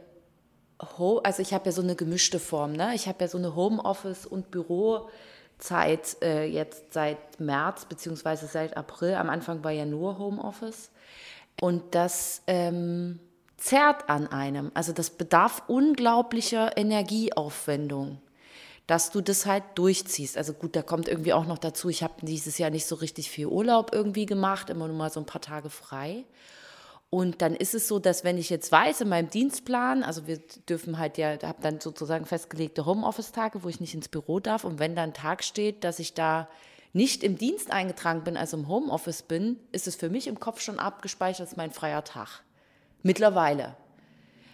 Ho 0.98 1.18
also 1.18 1.42
ich 1.42 1.54
habe 1.54 1.66
ja 1.66 1.72
so 1.72 1.82
eine 1.82 1.94
gemischte 1.94 2.38
Form, 2.38 2.72
ne? 2.72 2.92
Ich 2.94 3.06
habe 3.06 3.18
ja 3.20 3.28
so 3.28 3.38
eine 3.38 3.54
Homeoffice- 3.54 4.26
und 4.26 4.50
Bürozeit 4.50 6.16
äh, 6.22 6.44
jetzt 6.44 6.92
seit 6.92 7.38
März 7.38 7.84
beziehungsweise 7.84 8.46
seit 8.46 8.76
April. 8.76 9.14
Am 9.14 9.30
Anfang 9.30 9.62
war 9.62 9.70
ja 9.70 9.84
nur 9.84 10.18
Homeoffice. 10.18 10.90
Und 11.60 11.94
das 11.94 12.42
ähm, 12.46 13.20
zerrt 13.56 14.08
an 14.08 14.26
einem. 14.26 14.70
Also 14.74 14.92
das 14.92 15.10
bedarf 15.10 15.62
unglaublicher 15.68 16.76
Energieaufwendung 16.76 18.20
dass 18.86 19.10
du 19.10 19.20
das 19.20 19.46
halt 19.46 19.64
durchziehst. 19.76 20.36
Also 20.36 20.52
gut, 20.52 20.76
da 20.76 20.82
kommt 20.82 21.08
irgendwie 21.08 21.32
auch 21.32 21.46
noch 21.46 21.58
dazu, 21.58 21.88
ich 21.88 22.02
habe 22.02 22.14
dieses 22.22 22.58
Jahr 22.58 22.70
nicht 22.70 22.86
so 22.86 22.96
richtig 22.96 23.30
viel 23.30 23.46
Urlaub 23.46 23.90
irgendwie 23.92 24.26
gemacht, 24.26 24.70
immer 24.70 24.88
nur 24.88 24.96
mal 24.96 25.10
so 25.10 25.20
ein 25.20 25.26
paar 25.26 25.40
Tage 25.40 25.70
frei. 25.70 26.24
Und 27.08 27.42
dann 27.42 27.54
ist 27.54 27.74
es 27.74 27.88
so, 27.88 27.98
dass 27.98 28.24
wenn 28.24 28.38
ich 28.38 28.48
jetzt 28.48 28.72
weiß 28.72 29.02
in 29.02 29.08
meinem 29.08 29.28
Dienstplan, 29.28 30.02
also 30.02 30.26
wir 30.26 30.38
dürfen 30.68 30.98
halt 30.98 31.18
ja, 31.18 31.38
habe 31.42 31.60
dann 31.60 31.78
sozusagen 31.78 32.24
festgelegte 32.24 32.86
Homeoffice-Tage, 32.86 33.62
wo 33.62 33.68
ich 33.68 33.80
nicht 33.80 33.94
ins 33.94 34.08
Büro 34.08 34.40
darf. 34.40 34.64
Und 34.64 34.78
wenn 34.78 34.96
dann 34.96 35.10
ein 35.10 35.14
Tag 35.14 35.44
steht, 35.44 35.84
dass 35.84 35.98
ich 35.98 36.14
da 36.14 36.48
nicht 36.92 37.22
im 37.22 37.38
Dienst 37.38 37.70
eingetragen 37.70 38.22
bin, 38.22 38.36
also 38.36 38.56
im 38.56 38.68
Homeoffice 38.68 39.22
bin, 39.22 39.58
ist 39.72 39.86
es 39.86 39.96
für 39.96 40.10
mich 40.10 40.26
im 40.26 40.38
Kopf 40.38 40.60
schon 40.60 40.78
abgespeichert 40.78 41.48
als 41.48 41.56
mein 41.56 41.70
freier 41.70 42.04
Tag. 42.04 42.42
Mittlerweile. 43.02 43.76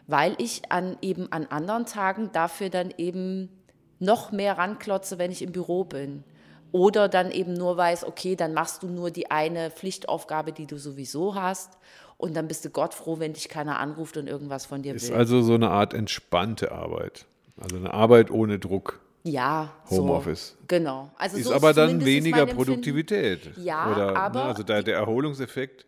Weil 0.07 0.35
ich 0.39 0.71
an 0.71 0.97
eben 1.03 1.31
an 1.33 1.47
anderen 1.47 1.85
Tagen 1.85 2.31
dafür 2.33 2.71
dann 2.71 2.95
eben 2.97 3.51
noch 3.99 4.33
mehr 4.33 4.57
ranklotze, 4.57 5.19
wenn 5.19 5.31
ich 5.31 5.43
im 5.43 5.53
Büro 5.53 5.85
bin. 5.85 6.25
Oder 6.71 7.09
dann 7.09 7.31
eben 7.31 7.55
nur 7.55 7.77
weiß, 7.77 8.05
okay, 8.05 8.37
dann 8.37 8.55
machst 8.55 8.83
du 8.83 8.89
nur 8.89 9.11
die 9.11 9.31
eine 9.31 9.71
Pflichtaufgabe, 9.71 10.53
die 10.53 10.67
du 10.67 10.79
sowieso 10.79 11.35
hast. 11.35 11.79
Und 12.17 12.37
dann 12.37 12.49
bist 12.49 12.65
du 12.65 12.71
Gott 12.71 12.95
froh, 12.95 13.19
wenn 13.19 13.33
dich 13.33 13.49
keiner 13.49 13.79
anruft 13.79 14.17
und 14.17 14.29
irgendwas 14.29 14.67
von 14.67 14.83
dir 14.83 14.95
Ist 14.95 15.11
will. 15.11 15.17
also 15.17 15.41
so 15.43 15.55
eine 15.55 15.71
Art 15.71 15.95
entspannte 15.95 16.73
Arbeit. 16.73 17.27
Also 17.61 17.77
eine 17.77 17.93
Arbeit 17.93 18.31
ohne 18.31 18.59
Druck. 18.59 19.01
Ja, 19.25 19.73
Homeoffice. 19.91 20.57
So, 20.59 20.65
genau. 20.69 21.11
Also 21.19 21.37
Ist 21.37 21.47
so 21.47 21.55
aber 21.55 21.73
dann 21.73 22.05
weniger. 22.05 22.47
Produktivität. 22.47 23.57
Ja, 23.57 23.93
Oder, 23.93 24.17
aber- 24.17 24.39
Ne, 24.41 24.45
also 24.47 24.63
da, 24.63 24.83
der 24.83 24.97
Erholungseffekt, 24.97 25.87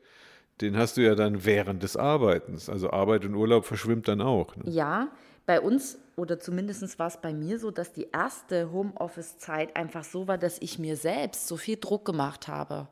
den 0.60 0.76
hast 0.76 0.96
du 0.96 1.00
ja 1.02 1.14
dann 1.14 1.44
während 1.44 1.82
des 1.82 1.96
Arbeitens. 1.96 2.68
Also 2.68 2.90
Arbeit 2.90 3.24
und 3.24 3.34
Urlaub 3.34 3.64
verschwimmt 3.64 4.08
dann 4.08 4.20
auch. 4.20 4.54
Ne? 4.56 4.64
Ja, 4.70 5.08
bei 5.46 5.60
uns 5.60 5.98
oder 6.16 6.38
zumindest 6.38 6.98
war 6.98 7.06
es 7.06 7.16
bei 7.16 7.32
mir 7.32 7.58
so, 7.58 7.70
dass 7.70 7.92
die 7.92 8.08
erste 8.12 8.70
Homeoffice-Zeit 8.70 9.74
einfach 9.74 10.04
so 10.04 10.28
war, 10.28 10.36
dass 10.36 10.58
ich 10.60 10.78
mir 10.78 10.96
selbst 10.96 11.48
so 11.48 11.56
viel 11.56 11.78
Druck 11.80 12.04
gemacht 12.04 12.46
habe. 12.46 12.88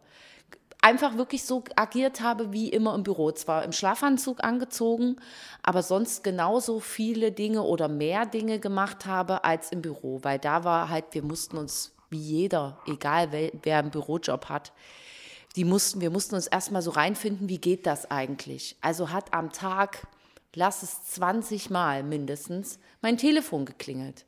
Einfach 0.89 1.19
wirklich 1.19 1.45
so 1.45 1.65
agiert 1.77 2.23
habe 2.23 2.51
wie 2.55 2.71
immer 2.71 2.95
im 2.95 3.03
Büro. 3.03 3.31
Zwar 3.31 3.63
im 3.63 3.73
Schlafanzug 3.73 4.43
angezogen, 4.43 5.17
aber 5.63 5.83
sonst 5.83 6.25
genauso 6.25 6.81
viele 6.81 7.31
Dinge 7.31 7.63
oder 7.63 7.89
mehr 7.89 8.25
Dinge 8.25 8.59
gemacht 8.59 9.05
habe 9.05 9.45
als 9.45 9.71
im 9.71 9.83
Büro. 9.83 10.21
Weil 10.23 10.39
da 10.39 10.65
war 10.65 10.89
halt, 10.89 11.05
wir 11.11 11.23
mussten 11.23 11.59
uns 11.59 11.95
wie 12.09 12.17
jeder, 12.17 12.79
egal 12.87 13.33
wer, 13.33 13.51
wer 13.65 13.81
einen 13.81 13.91
Bürojob 13.91 14.49
hat, 14.49 14.73
die 15.57 15.67
mussten, 15.67 16.01
wir 16.01 16.09
mussten 16.09 16.37
uns 16.37 16.47
erstmal 16.47 16.81
so 16.81 16.93
reinfinden, 16.93 17.51
wie 17.51 17.59
geht 17.59 17.85
das 17.85 18.11
eigentlich? 18.11 18.75
Also 18.81 19.11
hat 19.11 19.35
am 19.35 19.53
Tag, 19.53 20.07
lass 20.55 20.83
es 20.83 21.05
20 21.05 21.69
Mal 21.69 22.03
mindestens, 22.03 22.79
mein 23.03 23.19
Telefon 23.19 23.67
geklingelt, 23.67 24.25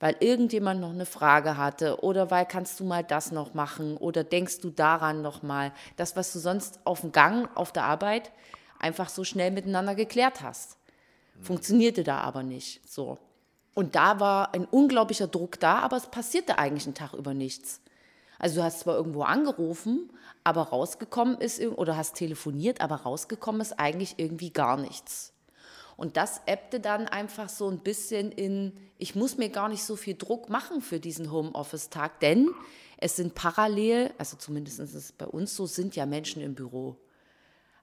weil 0.00 0.16
irgendjemand 0.20 0.80
noch 0.80 0.90
eine 0.90 1.06
Frage 1.06 1.56
hatte 1.56 2.02
oder 2.02 2.30
weil 2.30 2.46
kannst 2.46 2.78
du 2.80 2.84
mal 2.84 3.02
das 3.02 3.32
noch 3.32 3.54
machen 3.54 3.96
oder 3.96 4.24
denkst 4.24 4.60
du 4.60 4.70
daran 4.70 5.22
noch 5.22 5.42
mal, 5.42 5.72
das, 5.96 6.16
was 6.16 6.32
du 6.32 6.38
sonst 6.38 6.80
auf 6.84 7.00
dem 7.00 7.12
Gang, 7.12 7.48
auf 7.56 7.72
der 7.72 7.84
Arbeit 7.84 8.30
einfach 8.78 9.08
so 9.08 9.24
schnell 9.24 9.50
miteinander 9.50 9.94
geklärt 9.94 10.42
hast. 10.42 10.76
Funktionierte 11.40 12.04
da 12.04 12.18
aber 12.18 12.42
nicht. 12.42 12.88
So. 12.88 13.18
Und 13.74 13.94
da 13.94 14.18
war 14.18 14.54
ein 14.54 14.64
unglaublicher 14.64 15.28
Druck 15.28 15.60
da, 15.60 15.78
aber 15.78 15.96
es 15.96 16.06
passierte 16.06 16.58
eigentlich 16.58 16.86
einen 16.86 16.94
Tag 16.94 17.12
über 17.14 17.34
nichts. 17.34 17.80
Also 18.38 18.56
du 18.56 18.64
hast 18.64 18.80
zwar 18.80 18.96
irgendwo 18.96 19.22
angerufen, 19.22 20.10
aber 20.44 20.62
rausgekommen 20.62 21.38
ist, 21.38 21.60
oder 21.60 21.96
hast 21.96 22.14
telefoniert, 22.14 22.80
aber 22.80 22.96
rausgekommen 22.96 23.60
ist 23.60 23.78
eigentlich 23.78 24.14
irgendwie 24.16 24.50
gar 24.50 24.76
nichts. 24.76 25.32
Und 25.98 26.16
das 26.16 26.42
ebbte 26.46 26.78
dann 26.78 27.08
einfach 27.08 27.48
so 27.48 27.68
ein 27.68 27.80
bisschen 27.80 28.30
in, 28.30 28.72
ich 28.98 29.16
muss 29.16 29.36
mir 29.36 29.48
gar 29.48 29.68
nicht 29.68 29.82
so 29.82 29.96
viel 29.96 30.14
Druck 30.14 30.48
machen 30.48 30.80
für 30.80 31.00
diesen 31.00 31.32
Homeoffice-Tag, 31.32 32.20
denn 32.20 32.50
es 32.98 33.16
sind 33.16 33.34
parallel, 33.34 34.12
also 34.16 34.36
zumindest 34.36 34.78
ist 34.78 34.94
es 34.94 35.10
bei 35.10 35.26
uns 35.26 35.56
so, 35.56 35.66
sind 35.66 35.96
ja 35.96 36.06
Menschen 36.06 36.40
im 36.40 36.54
Büro. 36.54 36.96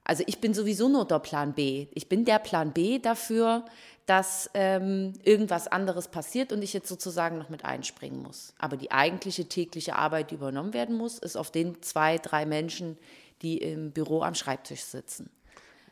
Also 0.05 0.23
ich 0.27 0.39
bin 0.39 0.53
sowieso 0.53 0.87
nur 0.87 1.05
der 1.05 1.19
Plan 1.19 1.53
B. 1.53 1.87
Ich 1.93 2.07
bin 2.07 2.23
der 2.23 2.39
Plan 2.39 2.71
B 2.71 2.99
dafür, 2.99 3.65
dass 4.05 4.49
ähm, 4.53 5.11
irgendwas 5.23 5.67
anderes 5.67 6.07
passiert 6.07 6.53
und 6.53 6.61
ich 6.61 6.71
jetzt 6.71 6.87
sozusagen 6.87 7.37
noch 7.37 7.49
mit 7.49 7.65
einspringen 7.65 8.23
muss. 8.23 8.53
Aber 8.57 8.77
die 8.77 8.91
eigentliche 8.91 9.49
tägliche 9.49 9.97
Arbeit, 9.97 10.31
die 10.31 10.35
übernommen 10.35 10.73
werden 10.73 10.95
muss, 10.95 11.19
ist 11.19 11.35
auf 11.35 11.51
den 11.51 11.81
zwei, 11.81 12.17
drei 12.17 12.45
Menschen, 12.45 12.97
die 13.41 13.57
im 13.57 13.91
Büro 13.91 14.21
am 14.21 14.35
Schreibtisch 14.35 14.83
sitzen. 14.83 15.29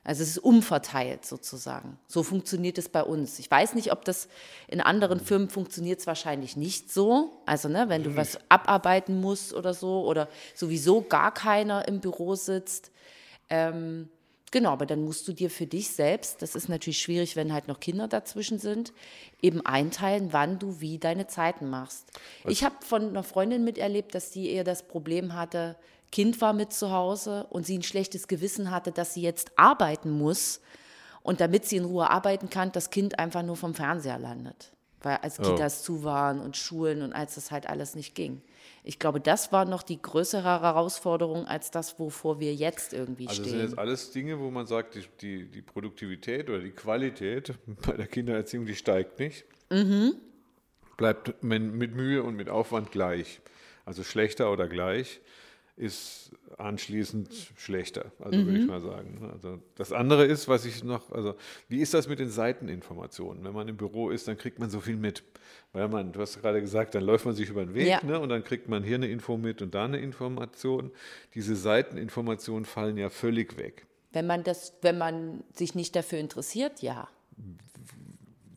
Also 0.06 0.24
es 0.24 0.30
ist 0.32 0.40
umverteilt 0.40 1.26
sozusagen. 1.26 1.98
So 2.08 2.24
funktioniert 2.24 2.78
es 2.78 2.90
bei 2.90 3.04
uns. 3.04 3.40
Ich 3.40 3.50
weiß 3.50 3.74
nicht, 3.74 3.94
ob 3.94 4.04
das 4.04 4.28
in 4.68 4.82
anderen 4.82 5.22
Firmen 5.22 5.50
funktioniert 5.50 6.02
es 6.02 6.08
wahrscheinlich 6.08 6.58
nicht 6.58 6.92
so. 6.92 7.42
Also 7.46 7.70
ne, 7.70 7.88
wenn 7.88 8.04
du 8.04 8.18
was 8.18 8.38
abarbeiten 8.50 9.22
musst 9.22 9.54
oder 9.54 9.74
so 9.74 10.06
oder 10.06 10.28
sowieso 10.56 11.02
gar 11.02 11.34
keiner 11.34 11.88
im 11.88 12.02
Büro 12.02 12.36
sitzt. 12.36 12.92
Ähm, 13.50 14.10
genau, 14.52 14.72
aber 14.72 14.86
dann 14.86 15.06
musst 15.06 15.26
du 15.30 15.32
dir 15.32 15.50
für 15.50 15.68
dich 15.68 15.90
selbst, 15.92 16.42
das 16.42 16.56
ist 16.56 16.68
natürlich 16.68 17.00
schwierig, 17.00 17.38
wenn 17.38 17.54
halt 17.54 17.70
noch 17.70 17.80
Kinder 17.80 18.10
dazwischen 18.10 18.60
sind, 18.60 18.92
eben 19.42 19.66
einteilen, 19.66 20.34
wann 20.34 20.60
du 20.60 20.82
wie 20.82 21.00
deine 21.00 21.28
Zeiten 21.28 21.70
machst. 21.70 22.12
Ich 22.46 22.66
habe 22.66 22.76
von 22.82 23.08
einer 23.08 23.24
Freundin 23.24 23.64
miterlebt, 23.64 24.16
dass 24.16 24.32
die 24.32 24.50
eher 24.50 24.66
das 24.66 24.84
Problem 24.84 25.34
hatte, 25.34 25.78
Kind 26.14 26.42
war 26.42 26.54
mit 26.54 26.72
zu 26.72 26.92
Hause 26.92 27.48
und 27.50 27.66
sie 27.66 27.76
ein 27.76 27.82
schlechtes 27.82 28.28
Gewissen 28.28 28.70
hatte, 28.70 28.92
dass 28.92 29.16
sie 29.16 29.24
jetzt 29.24 29.52
arbeiten 29.58 30.12
muss 30.12 30.62
und 31.24 31.42
damit 31.42 31.66
sie 31.66 31.78
in 31.78 31.86
Ruhe 31.86 32.08
arbeiten 32.08 32.52
kann, 32.52 32.72
das 32.72 32.92
Kind 32.92 33.18
einfach 33.18 33.42
nur 33.42 33.56
vom 33.56 33.74
Fernseher 33.74 34.20
landet. 34.20 34.74
Weil 35.02 35.18
als 35.18 35.40
Oh. 35.40 35.42
Kitas 35.42 35.82
zu 35.82 36.04
waren 36.04 36.40
und 36.40 36.56
Schulen 36.56 37.02
und 37.02 37.14
als 37.14 37.34
das 37.34 37.50
halt 37.50 37.68
alles 37.68 37.96
nicht 37.96 38.14
ging. 38.14 38.44
Ich 38.84 39.00
glaube, 39.00 39.20
das 39.22 39.52
war 39.52 39.66
noch 39.66 39.82
die 39.82 40.00
größere 40.00 40.44
Herausforderung 40.62 41.48
als 41.48 41.72
das, 41.72 41.98
wovor 41.98 42.40
wir 42.40 42.54
jetzt 42.54 42.94
irgendwie 42.94 43.28
Also 43.28 43.42
das 43.42 43.50
stehen. 43.50 43.60
sind 43.62 43.70
jetzt 43.72 43.80
alles 43.80 44.12
Dinge, 44.12 44.40
wo 44.40 44.52
man 44.52 44.68
sagt, 44.68 44.94
die, 44.94 45.06
die, 45.20 45.50
die 45.50 45.62
Produktivität 45.64 46.48
oder 46.48 46.60
die 46.60 46.74
Qualität 46.74 47.56
bei 47.88 47.94
der 47.98 48.06
Kindererziehung, 48.06 48.68
die 48.68 48.76
steigt 48.76 49.18
nicht. 49.18 49.46
Mhm. 49.72 50.14
Bleibt 50.96 51.44
mit 51.44 51.96
Mühe 51.96 52.22
und 52.22 52.36
mit 52.36 52.50
Aufwand 52.50 52.92
gleich. 52.92 53.42
Also 53.84 54.04
schlechter 54.04 54.52
oder 54.52 54.68
gleich 54.68 55.20
ist 55.76 56.32
anschließend 56.58 57.30
schlechter, 57.58 58.12
also 58.20 58.38
würde 58.38 58.52
Mhm. 58.52 58.56
ich 58.58 58.68
mal 58.68 58.80
sagen. 58.82 59.30
Also 59.34 59.60
das 59.76 59.92
andere 59.92 60.26
ist, 60.26 60.48
was 60.48 60.66
ich 60.66 60.84
noch, 60.84 61.12
also 61.12 61.36
wie 61.68 61.80
ist 61.80 61.94
das 61.96 62.08
mit 62.08 62.20
den 62.20 62.30
Seiteninformationen? 62.30 63.44
Wenn 63.44 63.54
man 63.54 63.68
im 63.68 63.76
Büro 63.78 64.12
ist, 64.12 64.28
dann 64.28 64.38
kriegt 64.38 64.60
man 64.60 64.70
so 64.70 64.80
viel 64.80 64.98
mit. 64.98 65.24
Weil 65.72 65.88
man, 65.88 66.12
du 66.12 66.20
hast 66.22 66.40
gerade 66.42 66.62
gesagt, 66.62 66.94
dann 66.94 67.04
läuft 67.04 67.26
man 67.26 67.34
sich 67.34 67.50
über 67.50 67.66
den 67.66 67.74
Weg 67.74 67.88
Ja. 67.88 68.04
ne, 68.04 68.20
und 68.20 68.30
dann 68.30 68.44
kriegt 68.44 68.70
man 68.70 68.84
hier 68.84 68.96
eine 68.96 69.08
Info 69.08 69.36
mit 69.38 69.64
und 69.64 69.74
da 69.74 69.86
eine 69.86 69.98
Information. 70.00 70.92
Diese 71.34 71.56
Seiteninformationen 71.56 72.66
fallen 72.66 72.98
ja 72.98 73.10
völlig 73.10 73.58
weg. 73.58 73.88
Wenn 74.12 74.28
man 74.28 74.44
das, 74.44 74.74
wenn 74.84 75.00
man 75.00 75.44
sich 75.54 75.74
nicht 75.74 75.96
dafür 75.96 76.20
interessiert, 76.20 76.84
ja. 76.84 77.08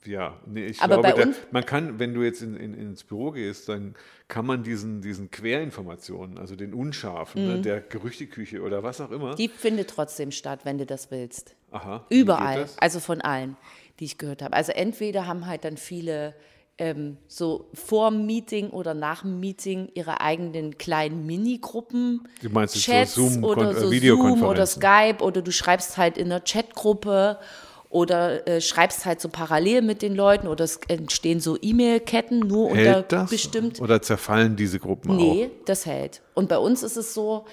Ja, 0.07 0.39
nee, 0.47 0.67
ich 0.67 0.81
Aber 0.81 1.01
glaube, 1.03 1.23
uns- 1.29 1.37
man 1.51 1.65
kann, 1.67 1.99
wenn 1.99 2.15
du 2.15 2.23
jetzt 2.23 2.43
in, 2.43 2.57
in, 2.57 2.75
ins 2.75 3.05
Büro 3.05 3.31
gehst, 3.33 3.69
dann 3.69 3.95
kann 4.29 4.47
man 4.47 4.63
diesen, 4.63 5.01
diesen 5.03 5.31
Querinformationen, 5.31 6.39
also 6.39 6.57
den 6.57 6.75
Unscharfen, 6.75 7.43
Mhm. 7.43 7.49
ne, 7.55 7.59
der 7.61 7.81
Gerüchteküche 7.81 8.63
oder 8.63 8.83
was 8.83 9.01
auch 9.01 9.11
immer. 9.11 9.35
Die 9.35 9.49
findet 9.49 9.91
trotzdem 9.91 10.31
statt, 10.31 10.61
wenn 10.65 10.79
du 10.79 10.87
das 10.87 11.11
willst. 11.11 11.55
Aha, 11.71 12.05
Überall, 12.11 12.67
also 12.79 13.01
von 13.01 13.21
allen, 13.21 13.57
die 14.01 14.05
ich 14.05 14.19
gehört 14.19 14.43
habe. 14.43 14.55
Also 14.55 14.73
entweder 14.73 15.27
haben 15.27 15.47
halt 15.47 15.65
dann 15.65 15.77
viele 15.77 16.35
ähm, 16.79 17.17
so 17.27 17.71
vor 17.73 18.11
dem 18.11 18.27
Meeting 18.27 18.69
oder 18.69 18.93
nach 18.93 19.23
dem 19.23 19.41
Meeting 19.41 19.89
ihre 19.95 20.21
eigenen 20.21 20.77
kleinen 20.77 21.25
Minigruppen, 21.25 22.29
Du 22.43 22.51
meinst 22.51 22.75
jetzt 22.77 22.85
so 22.85 22.93
Chats 22.93 23.15
Zoom- 23.15 23.45
oder 23.45 23.55
Kon- 23.73 23.77
äh, 23.77 23.81
so 23.81 23.91
Zoom 24.17 24.43
oder 24.43 24.67
Skype 24.67 25.17
oder 25.25 25.41
du 25.41 25.53
schreibst 25.53 25.97
halt 25.97 26.19
in 26.19 26.27
einer 26.27 26.41
Chatgruppe 26.43 27.39
oder 27.89 28.47
äh, 28.49 28.61
schreibst 28.61 29.05
halt 29.07 29.21
so 29.21 29.29
parallel 29.29 29.83
mit 29.83 30.03
den 30.03 30.15
Leuten 30.15 30.49
oder 30.49 30.65
es 30.65 30.81
entstehen 30.89 31.41
so 31.41 31.57
E-Mail-Ketten 31.61 32.41
nur 32.41 32.71
unter 32.71 32.95
Hält 32.95 33.13
das? 33.13 33.31
bestimmt 33.31 33.81
Oder 33.81 34.03
zerfallen 34.03 34.57
diese 34.57 34.79
Gruppen 34.79 35.17
Nee, 35.17 35.51
auch? 35.51 35.65
das 35.67 35.87
hält. 35.87 36.23
Und 36.35 36.49
bei 36.49 36.59
uns 36.59 36.83
ist 36.83 36.97
es 36.97 37.15
so, 37.15 37.45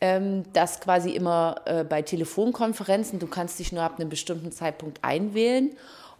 ähm, 0.00 0.42
dass 0.52 0.80
quasi 0.80 1.10
immer 1.10 1.56
äh, 1.66 1.84
bei 1.84 2.02
Telefonkonferenzen, 2.02 3.18
du 3.18 3.26
kannst 3.26 3.58
dich 3.58 3.72
nur 3.72 3.82
ab 3.82 3.98
einem 3.98 4.08
bestimmten 4.08 4.50
Zeitpunkt 4.50 4.98
einwählen 5.02 5.70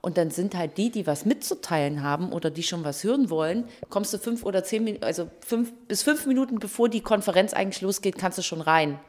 und 0.03 0.19
dann 0.19 0.31
sind 0.31 0.55
halt 0.57 0.77
die, 0.79 0.91
die 0.91 1.07
was 1.07 1.25
mitzuteilen 1.25 2.03
haben 2.03 2.33
oder 2.33 2.51
die 2.51 2.63
schon 2.63 2.85
was 2.85 3.03
hören 3.03 3.31
wollen, 3.31 3.65
kommst 3.89 4.13
du 4.13 4.19
fünf 4.19 4.45
oder 4.45 4.63
zehn 4.65 4.85
Minuten, 4.85 5.05
also 5.05 5.29
fünf 5.45 5.73
bis 5.89 6.03
fünf 6.03 6.27
Minuten 6.27 6.59
bevor 6.59 6.89
die 6.89 7.01
Konferenz 7.01 7.53
eigentlich 7.55 7.81
losgeht, 7.81 8.19
kannst 8.19 8.39
du 8.39 8.43
schon 8.43 8.61
rein. 8.61 9.01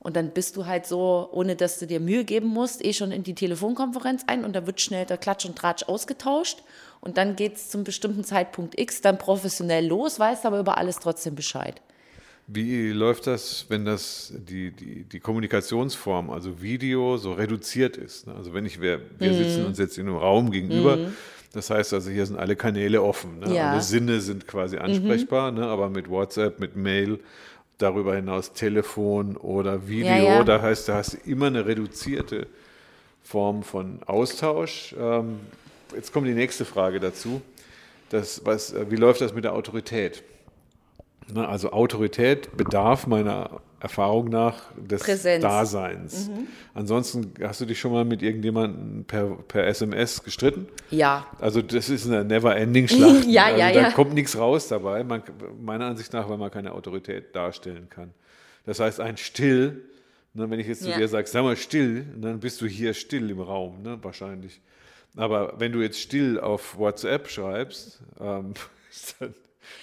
Und 0.00 0.16
dann 0.16 0.30
bist 0.30 0.56
du 0.56 0.64
halt 0.66 0.86
so, 0.86 1.28
ohne 1.30 1.56
dass 1.56 1.78
du 1.78 1.86
dir 1.86 2.00
Mühe 2.00 2.24
geben 2.24 2.48
musst, 2.48 2.82
eh 2.84 2.94
schon 2.94 3.12
in 3.12 3.22
die 3.22 3.34
Telefonkonferenz 3.34 4.24
ein 4.26 4.44
und 4.46 4.54
da 4.56 4.66
wird 4.66 4.80
schnell 4.80 5.04
der 5.04 5.18
Klatsch 5.18 5.44
und 5.44 5.56
Tratsch 5.56 5.84
ausgetauscht. 5.84 6.62
Und 7.02 7.18
dann 7.18 7.36
geht 7.36 7.56
es 7.56 7.68
zum 7.68 7.84
bestimmten 7.84 8.24
Zeitpunkt 8.24 8.78
X 8.80 9.02
dann 9.02 9.18
professionell 9.18 9.86
los, 9.86 10.18
weißt 10.18 10.46
aber 10.46 10.58
über 10.58 10.78
alles 10.78 10.98
trotzdem 11.00 11.34
Bescheid. 11.34 11.80
Wie 12.46 12.88
läuft 12.90 13.26
das, 13.26 13.66
wenn 13.68 13.84
das 13.84 14.32
die, 14.36 14.72
die, 14.72 15.04
die 15.04 15.20
Kommunikationsform, 15.20 16.30
also 16.30 16.60
Video, 16.62 17.16
so 17.16 17.32
reduziert 17.34 17.96
ist? 17.96 18.26
ne? 18.26 18.34
Also 18.34 18.52
wenn 18.54 18.64
ich, 18.66 18.80
wir, 18.80 19.00
wir 19.18 19.32
Mhm. 19.32 19.36
sitzen 19.36 19.64
uns 19.66 19.78
jetzt 19.78 19.98
in 19.98 20.08
einem 20.08 20.16
Raum 20.16 20.50
gegenüber, 20.50 20.98
das 21.52 21.68
heißt 21.70 21.92
also, 21.94 22.10
hier 22.10 22.24
sind 22.26 22.38
alle 22.38 22.56
Kanäle 22.56 23.02
offen, 23.02 23.40
ne? 23.40 23.54
Ja. 23.54 23.66
Mhm. 23.66 23.72
alle 23.72 23.80
Sinne 23.82 24.20
sind 24.20 24.46
quasi 24.48 24.78
ansprechbar, 24.78 25.52
ne? 25.52 25.66
aber 25.66 25.90
mit 25.90 26.08
WhatsApp, 26.08 26.58
mit 26.58 26.74
Mail, 26.74 27.20
darüber 27.82 28.14
hinaus 28.14 28.52
Telefon 28.52 29.36
oder 29.36 29.88
Video, 29.88 30.06
Ja, 30.08 30.16
ja. 30.18 30.44
da 30.44 30.60
heißt, 30.62 30.88
da 30.88 30.94
hast 30.94 31.14
du 31.14 31.30
immer 31.30 31.46
eine 31.46 31.66
reduzierte 31.66 32.46
Form 33.22 33.62
von 33.62 34.00
Austausch. 34.06 34.94
Ähm, 34.98 35.40
jetzt 35.94 36.12
kommt 36.12 36.26
die 36.26 36.34
nächste 36.34 36.64
Frage 36.64 37.00
dazu. 37.00 37.42
Das, 38.10 38.44
was, 38.44 38.72
äh, 38.72 38.90
wie 38.90 38.96
läuft 38.96 39.20
das 39.20 39.34
mit 39.34 39.44
der 39.44 39.54
Autorität? 39.54 40.22
Also 41.34 41.70
Autorität 41.70 42.56
bedarf 42.56 43.06
meiner 43.06 43.60
Erfahrung 43.80 44.28
nach 44.28 44.60
des 44.76 45.02
Präsenz. 45.02 45.42
Daseins. 45.42 46.30
Ansonsten 46.74 47.32
hast 47.42 47.62
du 47.62 47.64
dich 47.64 47.80
schon 47.80 47.92
mal 47.92 48.04
mit 48.04 48.22
irgendjemandem 48.22 49.04
per, 49.04 49.36
per 49.48 49.66
SMS 49.66 50.22
gestritten? 50.22 50.68
Ja. 50.90 51.26
Also 51.40 51.62
das 51.62 51.88
ist 51.88 52.06
eine 52.06 52.24
Never-Ending-Schlacht. 52.24 53.24
Ja, 53.26 53.46
also 53.46 53.58
ja, 53.58 53.72
da 53.72 53.80
ja. 53.80 53.90
kommt 53.92 54.12
nichts 54.14 54.36
raus 54.36 54.68
dabei, 54.68 55.02
man, 55.02 55.22
meiner 55.62 55.86
Ansicht 55.86 56.12
nach, 56.12 56.28
weil 56.28 56.36
man 56.36 56.50
keine 56.50 56.72
Autorität 56.72 57.34
darstellen 57.34 57.88
kann. 57.88 58.12
Das 58.66 58.80
heißt, 58.80 59.00
ein 59.00 59.16
Still, 59.16 59.82
ne, 60.34 60.50
wenn 60.50 60.60
ich 60.60 60.66
jetzt 60.66 60.82
zu 60.82 60.90
Ja. 60.90 60.98
dir 60.98 61.08
sage, 61.08 61.26
sag 61.26 61.42
mal 61.42 61.56
still, 61.56 62.04
dann 62.16 62.38
bist 62.38 62.60
du 62.60 62.66
hier 62.66 62.92
still 62.92 63.30
im 63.30 63.40
Raum, 63.40 63.82
ne, 63.82 63.98
wahrscheinlich. 64.02 64.60
Aber 65.16 65.54
wenn 65.58 65.72
du 65.72 65.80
jetzt 65.80 66.00
still 66.00 66.38
auf 66.38 66.78
WhatsApp 66.78 67.28
schreibst, 67.28 68.00
ähm, 68.20 68.52
dann 69.20 69.34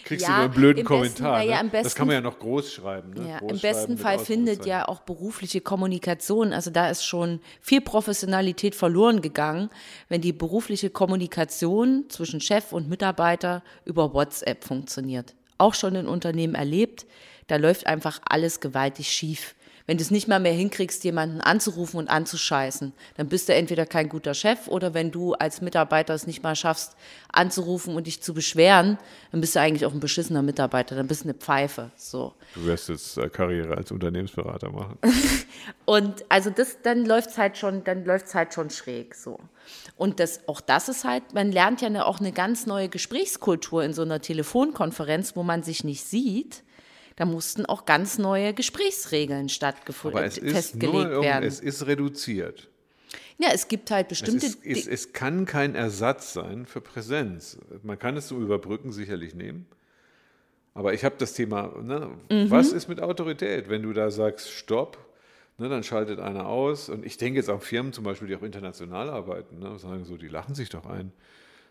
kriegst 0.03 0.25
Ja, 0.27 0.29
du 0.29 0.33
nur 0.35 0.43
einen 0.45 0.53
blöden 0.53 0.77
im 0.81 0.85
besten- 0.85 0.87
Kommentar. 0.87 1.37
na 1.39 1.43
ja, 1.43 1.55
ne? 1.63 1.69
im 1.69 1.83
das 1.83 1.95
kann 1.95 2.07
man 2.07 2.15
ja 2.15 2.21
besten- 2.21 2.33
noch 2.35 2.39
groß 2.39 2.73
schreiben. 2.73 3.13
Ne? 3.13 3.29
Ja, 3.29 3.39
groß 3.39 3.51
Im 3.51 3.59
besten 3.59 3.97
Fall 3.97 4.19
findet 4.19 4.65
ja 4.65 4.87
auch 4.87 5.01
berufliche 5.01 5.61
Kommunikation, 5.61 6.53
also 6.53 6.71
da 6.71 6.89
ist 6.89 7.03
schon 7.05 7.39
viel 7.61 7.81
Professionalität 7.81 8.75
verloren 8.75 9.21
gegangen, 9.21 9.69
wenn 10.09 10.21
die 10.21 10.33
berufliche 10.33 10.89
Kommunikation 10.89 12.05
zwischen 12.09 12.41
Chef 12.41 12.71
und 12.73 12.89
Mitarbeiter 12.89 13.63
über 13.85 14.13
WhatsApp 14.13 14.63
funktioniert. 14.63 15.33
Auch 15.57 15.73
schon 15.73 15.95
in 15.95 16.07
Unternehmen 16.07 16.55
erlebt, 16.55 17.05
da 17.47 17.55
läuft 17.55 17.87
einfach 17.87 18.19
alles 18.25 18.59
gewaltig 18.59 19.07
schief. 19.09 19.55
Wenn 19.87 19.97
du 19.97 20.03
es 20.03 20.11
nicht 20.11 20.27
mal 20.27 20.41
mehr 20.41 20.51
hinkriegst, 20.51 21.05
jemanden 21.05 21.39
anzurufen 21.39 21.97
und 21.97 22.09
anzuscheißen, 22.09 22.91
dann 23.15 23.29
bist 23.29 23.47
du 23.47 23.53
entweder 23.53 23.85
kein 23.85 24.09
guter 24.09 24.33
Chef 24.33 24.67
oder 24.67 24.93
wenn 24.93 25.11
du 25.11 25.33
als 25.33 25.61
Mitarbeiter 25.61 26.13
es 26.13 26.27
nicht 26.27 26.43
mal 26.43 26.57
schaffst, 26.57 26.97
anzurufen 27.31 27.95
und 27.95 28.05
dich 28.05 28.21
zu 28.21 28.33
beschweren, 28.33 28.97
dann 29.31 29.39
bist 29.39 29.55
du 29.55 29.61
eigentlich 29.61 29.85
auch 29.85 29.93
ein 29.93 30.01
beschissener 30.01 30.41
Mitarbeiter, 30.41 30.97
dann 30.97 31.07
bist 31.07 31.23
du 31.23 31.29
eine 31.29 31.35
Pfeife. 31.35 31.91
So. 31.95 32.33
Du 32.53 32.65
wirst 32.65 32.89
jetzt 32.89 33.17
äh, 33.17 33.29
Karriere 33.29 33.77
als 33.77 33.89
Unternehmensberater 33.91 34.69
machen. 34.69 34.97
Und 35.85 36.25
also 36.27 36.49
das, 36.49 36.81
dann 36.81 37.05
läuft's 37.05 37.37
halt 37.37 37.57
schon, 37.57 37.85
dann 37.85 38.03
läuft's 38.03 38.35
halt 38.35 38.53
schon 38.53 38.69
schräg 38.69 39.15
so. 39.15 39.39
Und 39.95 40.19
das, 40.19 40.49
auch 40.49 40.59
das 40.59 40.89
ist 40.89 41.05
halt, 41.05 41.33
man 41.33 41.51
lernt 41.51 41.79
ja 41.81 41.87
eine, 41.87 42.05
auch 42.07 42.19
eine 42.19 42.33
ganz 42.33 42.65
neue 42.65 42.89
Gesprächskultur 42.89 43.85
in 43.85 43.93
so 43.93 44.01
einer 44.01 44.19
Telefonkonferenz, 44.19 45.37
wo 45.37 45.43
man 45.43 45.63
sich 45.63 45.85
nicht 45.85 46.03
sieht. 46.03 46.63
Da 47.17 47.25
mussten 47.25 47.65
auch 47.65 47.85
ganz 47.85 48.17
neue 48.17 48.53
Gesprächsregeln 48.53 49.49
stattgefunden, 49.49 50.17
Aber 50.19 50.25
es 50.27 50.37
ist, 50.37 50.53
festgelegt 50.53 50.93
nur, 50.93 51.21
werden. 51.23 51.43
es 51.43 51.59
ist 51.59 51.85
reduziert. 51.87 52.69
ja, 53.39 53.49
es 53.53 53.67
gibt 53.67 53.91
halt 53.91 54.05
Es, 54.11 54.19
bestimmte. 54.21 54.45
ist, 54.45 54.63
es, 54.63 54.87
es 54.87 55.13
kann 55.13 55.45
kein 55.45 55.75
Ersatz 55.75 56.33
sein 56.33 56.65
für 56.65 56.79
Präsenz. 56.79 57.57
Man 57.83 57.97
kann 57.99 58.15
es 58.17 58.27
so 58.29 58.37
überbrücken 58.39 58.91
sicherlich 58.93 59.33
nehmen. 59.35 59.65
Aber 60.75 60.93
ich 60.93 61.03
habe 61.03 61.15
das 61.17 61.33
Thema, 61.33 61.73
ne, 61.81 62.11
Mhm. 62.31 62.51
was 62.51 62.71
ist 62.71 62.87
mit 62.87 63.01
Autorität? 63.01 63.67
Wenn 63.67 63.81
du 63.81 63.93
da 63.93 64.11
sagst, 64.11 64.51
stopp, 64.51 64.99
ne, 65.57 65.69
dann 65.69 65.83
schaltet 65.83 66.19
einer 66.19 66.45
aus. 66.45 66.87
Und 66.87 67.03
ich 67.03 67.17
denke 67.17 67.39
jetzt 67.39 67.49
an 67.49 67.61
Firmen 67.61 67.93
zum 67.93 68.03
Beispiel, 68.03 68.27
die 68.27 68.35
auch 68.35 68.43
international 68.43 69.09
arbeiten, 69.09 69.57
ne, 69.57 69.79
sagen 69.79 70.05
so, 70.05 70.17
die 70.17 70.27
lachen 70.27 70.53
sich 70.53 70.69
doch 70.69 70.85
ein. 70.85 71.11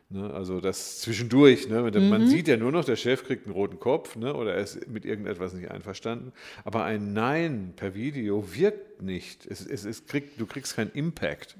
Ne, 0.09 0.33
also 0.33 0.61
das 0.61 1.01
zwischendurch, 1.01 1.69
ne, 1.69 1.83
Mhm. 1.83 2.09
man 2.09 2.27
sieht 2.29 2.47
ja 2.47 2.57
nur 2.57 2.71
noch, 2.71 2.85
der 2.85 2.95
Chef 2.95 3.25
kriegt 3.25 3.47
einen 3.47 3.55
roten 3.55 3.81
Kopf 3.81 4.15
ne, 4.15 4.35
oder 4.35 4.55
er 4.55 4.63
ist 4.63 4.87
mit 4.87 5.05
irgendetwas 5.05 5.53
nicht 5.53 5.69
einverstanden. 5.71 6.33
Aber 6.65 6.85
ein 6.85 7.13
Nein 7.13 7.73
per 7.75 7.95
Video 7.97 8.45
wirkt 8.55 9.03
nicht. 9.03 9.47
Es, 9.47 9.67
es, 9.67 9.85
es 9.85 10.07
kriegt, 10.07 10.41
du 10.41 10.47
kriegst 10.47 10.77
keinen 10.77 10.93
Impact. 10.93 11.57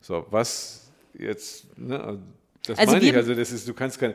So, 0.00 0.26
was 0.30 0.92
jetzt, 1.18 1.76
ne, 1.76 2.20
das 2.66 2.78
Also 2.78 2.92
meine 2.92 3.04
ich, 3.04 3.16
also 3.16 3.34
das 3.34 3.50
ist, 3.50 3.66
du 3.66 3.74
kannst 3.74 3.98
keine, 3.98 4.14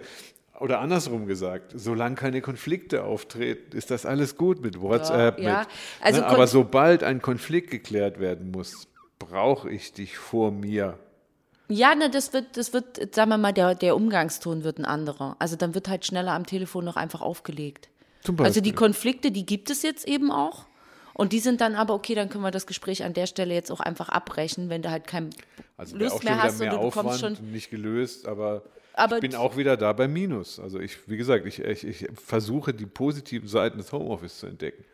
oder 0.62 0.80
andersrum 0.80 1.28
gesagt, 1.28 1.74
solange 1.76 2.16
keine 2.16 2.40
Konflikte 2.40 3.04
auftreten, 3.04 3.76
ist 3.76 3.92
das 3.92 4.06
alles 4.06 4.38
gut 4.38 4.62
mit 4.62 4.80
WhatsApp. 4.82 5.40
Ja, 5.42 5.60
mit, 5.60 5.68
also 6.00 6.22
ne, 6.22 6.28
aber 6.28 6.48
sobald 6.48 7.04
ein 7.04 7.22
Konflikt 7.22 7.70
geklärt 7.70 8.22
werden 8.22 8.52
muss, 8.52 8.88
brauche 9.20 9.70
ich 9.70 9.92
dich 9.92 10.18
vor 10.18 10.52
mir. 10.52 10.98
Ja, 11.70 11.96
ne, 11.96 12.10
das 12.10 12.32
wird, 12.34 12.56
das 12.56 12.74
wird, 12.74 13.14
sagen 13.14 13.30
wir 13.30 13.38
mal, 13.38 13.52
der, 13.52 13.76
der 13.76 13.96
Umgangston 13.96 14.64
wird 14.64 14.78
ein 14.80 14.86
anderer. 14.86 15.36
Also 15.40 15.56
dann 15.56 15.76
wird 15.76 15.90
halt 15.90 16.06
schneller 16.06 16.32
am 16.32 16.46
Telefon 16.46 16.86
noch 16.86 16.96
einfach 16.96 17.22
aufgelegt. 17.22 17.90
Zum 18.24 18.40
Also 18.40 18.62
die. 18.62 18.72
Konflikte, 18.72 19.32
die 19.32 19.46
gibt 19.46 19.70
es 19.70 19.84
jetzt 19.84 20.08
eben 20.08 20.32
auch. 20.32 20.66
Und 21.14 21.34
die 21.34 21.40
sind 21.40 21.62
dann 21.62 21.76
aber, 21.76 21.94
okay, 21.96 22.14
dann 22.14 22.30
können 22.30 22.44
wir 22.44 22.52
das 22.52 22.68
Gespräch 22.68 23.04
an 23.04 23.14
der 23.14 23.26
Stelle 23.26 23.54
jetzt 23.54 23.72
auch 23.72 23.80
einfach 23.80 24.10
abbrechen, 24.10 24.70
wenn 24.70 24.82
du 24.84 24.92
halt 24.92 25.08
kein 25.08 25.32
Also 25.76 25.98
Lust 25.98 26.24
mehr 26.24 26.42
hast 26.42 26.60
mehr 26.60 26.72
oder 26.74 26.82
du 26.82 26.88
Aufwand, 26.88 27.20
schon. 27.20 27.52
nicht 27.52 27.72
gelöst, 27.72 28.28
aber, 28.28 28.62
Aber 28.94 29.16
ich 29.16 29.22
bin 29.22 29.36
auch 29.36 29.58
wieder 29.58 29.78
da 29.78 29.94
bei 29.94 30.08
Minus. 30.08 30.60
Also 30.60 30.80
ich, 30.80 31.10
wie 31.10 31.18
gesagt, 31.18 31.46
ich, 31.48 31.60
ich, 31.60 31.84
ich 31.86 32.08
versuche 32.14 32.74
die 32.74 32.86
positiven 32.86 33.48
Seiten 33.48 33.80
des 33.80 33.92
Homeoffice 33.92 34.40
zu 34.40 34.46
entdecken. 34.46 34.86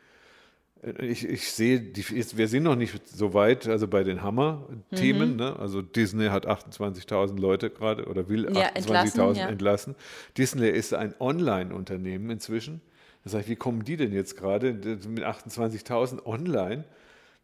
Ich, 1.00 1.28
ich 1.28 1.50
sehe, 1.52 1.80
die, 1.80 2.04
wir 2.38 2.48
sind 2.50 2.64
noch 2.64 2.76
nicht 2.76 3.08
so 3.08 3.34
weit, 3.34 3.68
also 3.68 3.88
bei 3.88 4.04
den 4.04 4.22
Hammer-Themen. 4.22 5.32
Mhm. 5.32 5.36
Ne? 5.38 5.56
Also 5.58 5.82
Disney 5.82 6.28
hat 6.28 6.46
28.000 6.48 7.40
Leute 7.40 7.70
gerade 7.70 8.06
oder 8.06 8.28
will 8.28 8.44
Ja, 8.54 8.68
28.000 8.72 8.76
entlassen, 8.76 9.36
ja. 9.38 9.48
entlassen. 9.48 9.96
Disney 10.38 10.70
ist 10.70 10.94
ein 10.94 11.16
Online-Unternehmen 11.20 12.30
inzwischen. 12.30 12.82
Das 13.24 13.34
heißt, 13.34 13.48
wie 13.48 13.56
kommen 13.56 13.86
die 13.86 13.96
denn 13.96 14.12
jetzt 14.12 14.36
gerade 14.36 14.74
mit 14.74 15.24
28.000 15.24 16.26
online? 16.26 16.84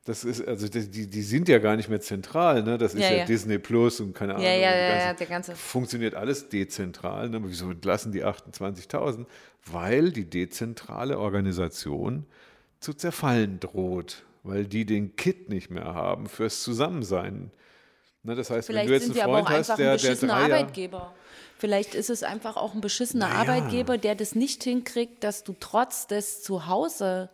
Das 0.06 0.24
ist, 0.26 0.46
also 0.46 0.68
die, 0.68 1.08
die 1.08 1.22
sind 1.22 1.48
ja 1.48 1.60
gar 1.60 1.76
nicht 1.76 1.88
mehr 1.88 2.02
zentral, 2.02 2.64
ne? 2.64 2.78
Das 2.78 2.94
ist 2.96 3.02
Ja, 3.02 3.12
ja, 3.12 3.18
ja. 3.20 3.26
Disney 3.26 3.60
Plus 3.60 4.00
und 4.00 4.14
keine 4.16 4.34
Ahnung. 4.34 4.46
Ja, 4.46 4.54
ja, 4.54 4.58
die 4.58 4.64
ja, 4.64 4.88
ganzen- 4.90 5.08
ja, 5.08 5.14
der 5.14 5.28
ganze- 5.28 5.56
Funktioniert 5.56 6.16
alles 6.16 6.50
dezentral. 6.50 7.30
Ne? 7.30 7.40
Wieso 7.46 7.70
entlassen 7.72 8.12
die 8.12 8.24
28.000? 8.26 9.26
Weil 9.72 10.12
die 10.12 10.26
dezentrale 10.30 11.20
Organisation 11.20 12.26
zu 12.80 12.94
zerfallen 12.94 13.60
droht, 13.60 14.24
weil 14.44 14.66
die 14.66 14.86
den 14.86 15.16
Kit 15.16 15.50
nicht 15.50 15.70
mehr 15.70 15.94
haben 15.94 16.28
fürs 16.28 16.64
Zusammensein. 16.64 17.52
Ne? 18.24 18.36
Das 18.36 18.50
heißt, 18.50 18.70
wenn 18.70 18.74
Vielleicht 18.74 18.90
du 18.90 18.94
jetzt 18.94 19.06
sind 19.06 19.20
einen 19.20 19.32
Freund 19.32 19.48
auch 19.48 19.50
hast, 19.50 19.58
einfach 19.58 19.76
der, 19.78 19.92
ein 19.92 19.98
der 19.98 20.08
beschissener 20.08 20.34
Arbeitgeber. 20.36 21.14
Vielleicht 21.58 21.94
ist 21.94 22.10
es 22.10 22.24
einfach 22.24 22.56
auch 22.56 22.74
ein 22.74 22.82
beschissener 22.82 23.28
Naja. 23.28 23.40
Arbeitgeber, 23.42 23.98
der 23.98 24.16
das 24.16 24.34
nicht 24.34 24.64
hinkriegt, 24.64 25.24
dass 25.24 25.44
du 25.44 25.56
trotz 25.60 26.08
des 26.08 26.42
Zuhause. 26.42 27.30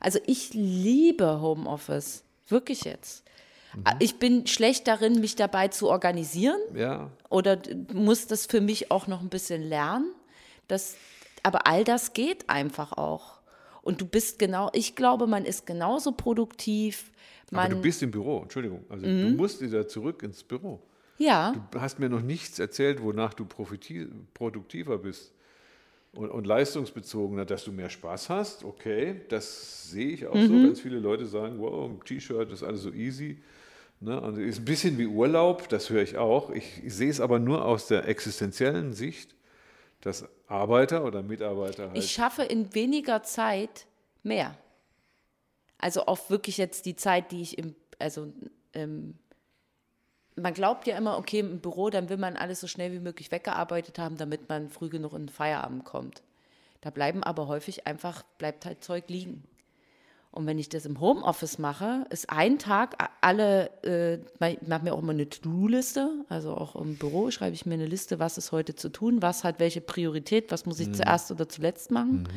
Also 0.00 0.18
ich 0.26 0.52
liebe 0.52 1.40
Homeoffice. 1.40 2.24
Wirklich 2.48 2.84
jetzt. 2.84 3.24
Mhm. 3.74 3.84
Ich 4.00 4.18
bin 4.18 4.46
schlecht 4.46 4.86
darin, 4.86 5.20
mich 5.20 5.34
dabei 5.34 5.68
zu 5.68 5.88
organisieren. 5.88 6.58
ja, 6.74 7.10
oder 7.30 7.58
muss 7.92 8.26
das 8.26 8.44
für 8.44 8.60
mich 8.60 8.90
auch 8.90 9.06
noch 9.06 9.22
ein 9.22 9.30
bisschen 9.30 9.62
lernen. 9.62 10.12
Das, 10.68 10.96
aber 11.42 11.66
all 11.66 11.84
das 11.84 12.12
geht 12.12 12.50
einfach 12.50 12.92
auch. 12.92 13.33
Und 13.84 14.00
du 14.00 14.06
bist 14.06 14.38
genau, 14.38 14.70
ich 14.72 14.96
glaube, 14.96 15.26
man 15.26 15.44
ist 15.44 15.66
genauso 15.66 16.12
produktiv. 16.12 17.12
aber 17.50 17.56
Man, 17.62 17.70
Mhm. 17.70 17.74
du 17.76 17.82
bist 17.82 18.02
im 18.02 18.10
Büro, 18.10 18.40
Entschuldigung. 18.42 18.84
Also 18.88 19.06
du 19.06 19.28
musst 19.28 19.60
wieder 19.60 19.86
zurück 19.86 20.22
ins 20.22 20.42
Büro. 20.42 20.80
ja, 21.18 21.52
Du 21.70 21.80
hast 21.80 21.98
mir 22.00 22.08
noch 22.08 22.22
nichts 22.22 22.58
erzählt, 22.58 23.00
wonach 23.02 23.34
du 23.34 23.44
produktiver 24.34 24.98
bist 24.98 25.32
und, 26.12 26.30
und 26.30 26.46
leistungsbezogener, 26.46 27.44
dass 27.44 27.64
du 27.64 27.72
mehr 27.72 27.90
Spaß 27.90 28.30
hast. 28.30 28.64
Okay, 28.64 29.20
das 29.28 29.90
sehe 29.90 30.08
ich 30.08 30.26
auch 30.26 30.40
so. 30.40 30.60
Ganz 30.62 30.80
viele 30.80 30.98
Leute 30.98 31.26
sagen, 31.26 31.58
wow, 31.58 31.88
ein 31.90 32.00
T-Shirt 32.04 32.50
ist 32.52 32.62
alles 32.62 32.82
so 32.82 32.90
easy. 32.92 33.38
Ne? 34.00 34.20
Und 34.20 34.38
ist 34.38 34.58
ein 34.60 34.64
bisschen 34.64 34.98
wie 34.98 35.06
Urlaub, 35.06 35.68
das 35.68 35.90
höre 35.90 36.02
ich 36.02 36.16
auch. 36.16 36.50
Ich, 36.50 36.82
ich 36.84 36.94
sehe 36.94 37.10
es 37.10 37.20
aber 37.20 37.38
nur 37.38 37.64
aus 37.64 37.86
der 37.86 38.08
existenziellen 38.08 38.92
Sicht, 38.92 39.34
dass 40.00 40.26
Arbeiter 40.46 41.04
oder 41.04 41.22
Mitarbeiter 41.22 41.88
halt 41.88 41.96
ich 41.96 42.12
schaffe 42.12 42.42
in 42.42 42.74
weniger 42.74 43.22
Zeit 43.22 43.86
mehr. 44.22 44.56
Also 45.78 46.06
auch 46.06 46.30
wirklich 46.30 46.56
jetzt 46.58 46.86
die 46.86 46.96
Zeit, 46.96 47.32
die 47.32 47.42
ich 47.42 47.58
im, 47.58 47.74
also 47.98 48.32
ähm, 48.72 49.18
man 50.36 50.54
glaubt 50.54 50.86
ja 50.86 50.96
immer, 50.96 51.18
okay, 51.18 51.40
im 51.40 51.60
Büro, 51.60 51.90
dann 51.90 52.08
will 52.08 52.16
man 52.16 52.36
alles 52.36 52.60
so 52.60 52.66
schnell 52.66 52.92
wie 52.92 53.00
möglich 53.00 53.30
weggearbeitet 53.30 53.98
haben, 53.98 54.16
damit 54.16 54.48
man 54.48 54.68
früh 54.68 54.88
genug 54.88 55.12
in 55.12 55.26
den 55.26 55.28
Feierabend 55.28 55.84
kommt. 55.84 56.22
Da 56.80 56.90
bleiben 56.90 57.22
aber 57.22 57.48
häufig 57.48 57.86
einfach, 57.86 58.22
bleibt 58.38 58.66
halt 58.66 58.82
Zeug 58.84 59.04
liegen. 59.08 59.44
Und 60.34 60.48
wenn 60.48 60.58
ich 60.58 60.68
das 60.68 60.84
im 60.84 60.98
Homeoffice 60.98 61.58
mache, 61.58 62.06
ist 62.10 62.28
ein 62.28 62.58
Tag 62.58 62.96
alle, 63.20 63.70
äh, 63.84 64.14
ich 64.50 64.66
mache 64.66 64.82
mir 64.82 64.92
auch 64.92 64.98
immer 64.98 65.12
eine 65.12 65.28
To-Do-Liste, 65.28 66.24
also 66.28 66.56
auch 66.56 66.74
im 66.74 66.96
Büro 66.96 67.30
schreibe 67.30 67.54
ich 67.54 67.66
mir 67.66 67.74
eine 67.74 67.86
Liste, 67.86 68.18
was 68.18 68.36
ist 68.36 68.50
heute 68.50 68.74
zu 68.74 68.88
tun, 68.88 69.22
was 69.22 69.44
hat 69.44 69.60
welche 69.60 69.80
Priorität, 69.80 70.50
was 70.50 70.66
muss 70.66 70.80
ich 70.80 70.92
zuerst 70.92 71.30
oder 71.30 71.48
zuletzt 71.48 71.92
machen, 71.92 72.28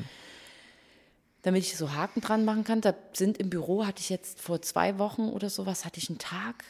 damit 1.42 1.64
ich 1.64 1.76
so 1.76 1.94
Haken 1.94 2.22
dran 2.22 2.46
machen 2.46 2.64
kann. 2.64 2.82
Da 2.82 2.94
sind 3.14 3.40
im 3.40 3.50
Büro, 3.50 3.88
hatte 3.88 4.02
ich 4.02 4.10
jetzt 4.10 4.42
vor 4.42 4.62
zwei 4.62 5.00
Wochen 5.00 5.30
oder 5.30 5.50
sowas, 5.50 5.84
hatte 5.84 5.98
ich 5.98 6.08
einen 6.08 6.20
Tag, 6.20 6.66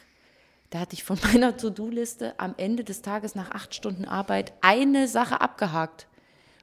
da 0.70 0.80
hatte 0.80 0.94
ich 0.94 1.04
von 1.04 1.18
meiner 1.30 1.58
To-Do-Liste 1.58 2.40
am 2.40 2.54
Ende 2.56 2.84
des 2.84 3.02
Tages 3.02 3.34
nach 3.34 3.50
acht 3.50 3.74
Stunden 3.74 4.06
Arbeit 4.06 4.54
eine 4.62 5.06
Sache 5.08 5.42
abgehakt. 5.42 6.06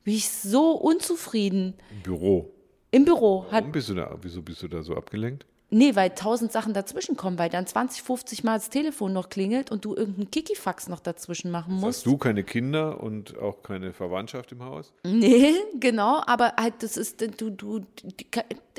Bin 0.04 0.16
ich 0.16 0.28
so 0.28 0.72
unzufrieden. 0.72 1.76
im 1.92 2.02
Büro. 2.02 2.55
Im 2.96 3.04
Büro 3.04 3.44
hat 3.52 3.64
Warum 3.64 3.74
bist 3.74 3.90
du 3.90 3.94
da, 3.94 4.16
wieso 4.22 4.42
bist 4.42 4.64
du 4.64 4.70
da 4.70 4.82
so 4.82 4.96
abgelenkt? 4.96 5.46
Nee, 5.70 5.98
weil 5.98 6.12
tausend 6.12 6.54
Sachen 6.54 6.74
dazwischen 6.74 7.18
kommen, 7.18 7.38
weil 7.38 7.50
dann 7.50 7.68
20, 7.68 8.02
50 8.04 8.46
Mal 8.46 8.54
das 8.54 8.70
Telefon 8.70 9.12
noch 9.12 9.28
klingelt 9.28 9.70
und 9.70 9.84
du 9.84 9.96
irgendeinen 9.96 10.32
Kikifax 10.32 10.88
noch 10.88 11.02
dazwischen 11.02 11.52
machen 11.52 11.74
musst. 11.74 11.98
Hast 11.98 12.06
du 12.06 12.18
keine 12.18 12.46
Kinder 12.46 13.04
und 13.04 13.38
auch 13.38 13.64
keine 13.64 13.92
Verwandtschaft 13.92 14.54
im 14.54 14.64
Haus? 14.64 14.94
Nee, 15.06 15.52
genau, 15.82 16.22
aber 16.26 16.54
halt, 16.58 16.76
das 16.84 16.96
ist, 16.96 17.20
du, 17.42 17.50
du, 17.50 17.80
die- 17.80 18.28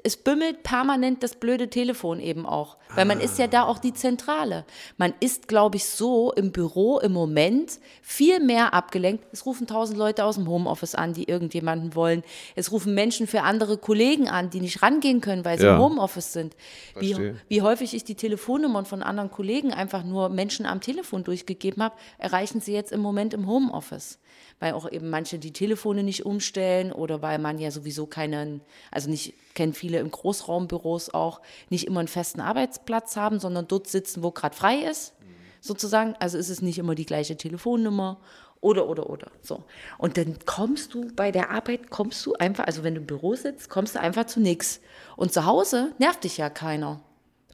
es 0.05 0.17
bimmelt 0.17 0.63
permanent 0.63 1.23
das 1.23 1.37
blöde 1.37 1.69
Telefon 1.71 2.21
eben 2.21 2.47
auch. 2.47 2.77
Weil 2.95 3.05
man 3.05 3.21
ist 3.21 3.39
ja 3.39 3.47
da 3.47 3.65
auch 3.65 3.79
die 3.79 3.93
Zentrale. 3.93 4.65
Man 4.97 5.13
ist, 5.21 5.49
glaube 5.49 5.77
ich, 5.77 5.85
so 5.87 6.33
im 6.33 6.53
Büro 6.53 6.99
im 6.99 7.13
Moment 7.13 7.79
viel 8.03 8.41
mehr 8.41 8.73
abgelenkt. 8.75 9.25
Es 9.33 9.45
rufen 9.45 9.67
tausend 9.67 9.99
Leute 9.99 10.25
aus 10.25 10.37
dem 10.37 10.49
Homeoffice 10.49 10.95
an, 10.95 11.13
die 11.13 11.25
irgendjemanden 11.29 11.95
wollen. 11.95 12.23
Es 12.55 12.73
rufen 12.73 12.95
Menschen 12.95 13.27
für 13.27 13.43
andere 13.43 13.77
Kollegen 13.79 14.29
an, 14.29 14.51
die 14.51 14.61
nicht 14.61 14.83
rangehen 14.83 15.21
können, 15.21 15.45
weil 15.45 15.59
sie 15.59 15.67
Ja. 15.67 15.75
im 15.77 15.83
Homeoffice 15.83 16.33
sind. 16.33 16.57
Wie, 16.99 17.17
wie 17.49 17.63
häufig 17.63 17.93
ich 17.95 18.05
die 18.05 18.15
Telefonnummern 18.15 18.87
von 18.87 19.03
anderen 19.03 19.31
Kollegen 19.31 19.73
einfach 19.73 20.05
nur 20.05 20.29
Menschen 20.29 20.65
am 20.67 20.81
Telefon 20.81 21.25
durchgegeben 21.25 21.83
habe, 21.83 21.97
erreichen 22.19 22.61
sie 22.61 22.73
jetzt 22.73 22.93
im 22.93 23.01
Moment 23.01 23.35
im 23.35 23.47
Homeoffice. 23.47 24.19
Weil 24.59 24.73
auch 24.73 24.91
eben 24.91 25.11
manche 25.11 25.39
die 25.39 25.53
Telefone 25.53 26.03
nicht 26.03 26.25
umstellen 26.25 26.91
oder 26.91 27.21
weil 27.21 27.39
man 27.39 27.59
ja 27.59 27.71
sowieso 27.71 28.07
keinen, 28.07 28.63
also 28.91 29.11
nicht, 29.11 29.35
kennen 29.55 29.75
viele 29.75 29.99
im 29.99 30.11
Großraumbüros 30.11 31.13
auch, 31.13 31.43
nicht 31.69 31.87
immer 31.87 32.01
einen 32.01 32.09
festen 32.09 32.41
Arbeitsplatz 32.41 33.17
haben, 33.17 33.39
sondern 33.39 33.69
dort 33.69 33.87
sitzen, 33.87 34.23
wo 34.23 34.31
gerade 34.31 34.57
frei 34.57 34.77
ist, 34.77 35.13
sozusagen. 35.61 36.15
Also 36.21 36.39
ist 36.39 36.49
es 36.49 36.63
nicht 36.63 36.79
immer 36.79 36.95
die 36.95 37.07
gleiche 37.07 37.37
Telefonnummer 37.37 38.19
oder, 38.61 38.89
oder, 38.89 39.11
oder. 39.11 39.31
So. 39.43 39.65
Und 39.99 40.17
dann 40.17 40.39
kommst 40.47 40.95
du 40.95 41.13
bei 41.15 41.31
der 41.31 41.51
Arbeit, 41.51 41.91
kommst 41.91 42.25
du 42.25 42.35
einfach, 42.35 42.67
also 42.67 42.83
wenn 42.83 42.95
du 42.95 43.01
im 43.01 43.07
Büro 43.07 43.35
sitzt, 43.35 43.69
kommst 43.69 43.95
du 43.95 44.01
einfach 44.01 44.27
zu 44.27 44.41
nichts. 44.41 44.81
Und 45.17 45.33
zu 45.33 45.45
Hause 45.45 45.93
nervt 45.99 46.25
dich 46.25 46.39
ja 46.39 46.51
keiner. 46.51 47.01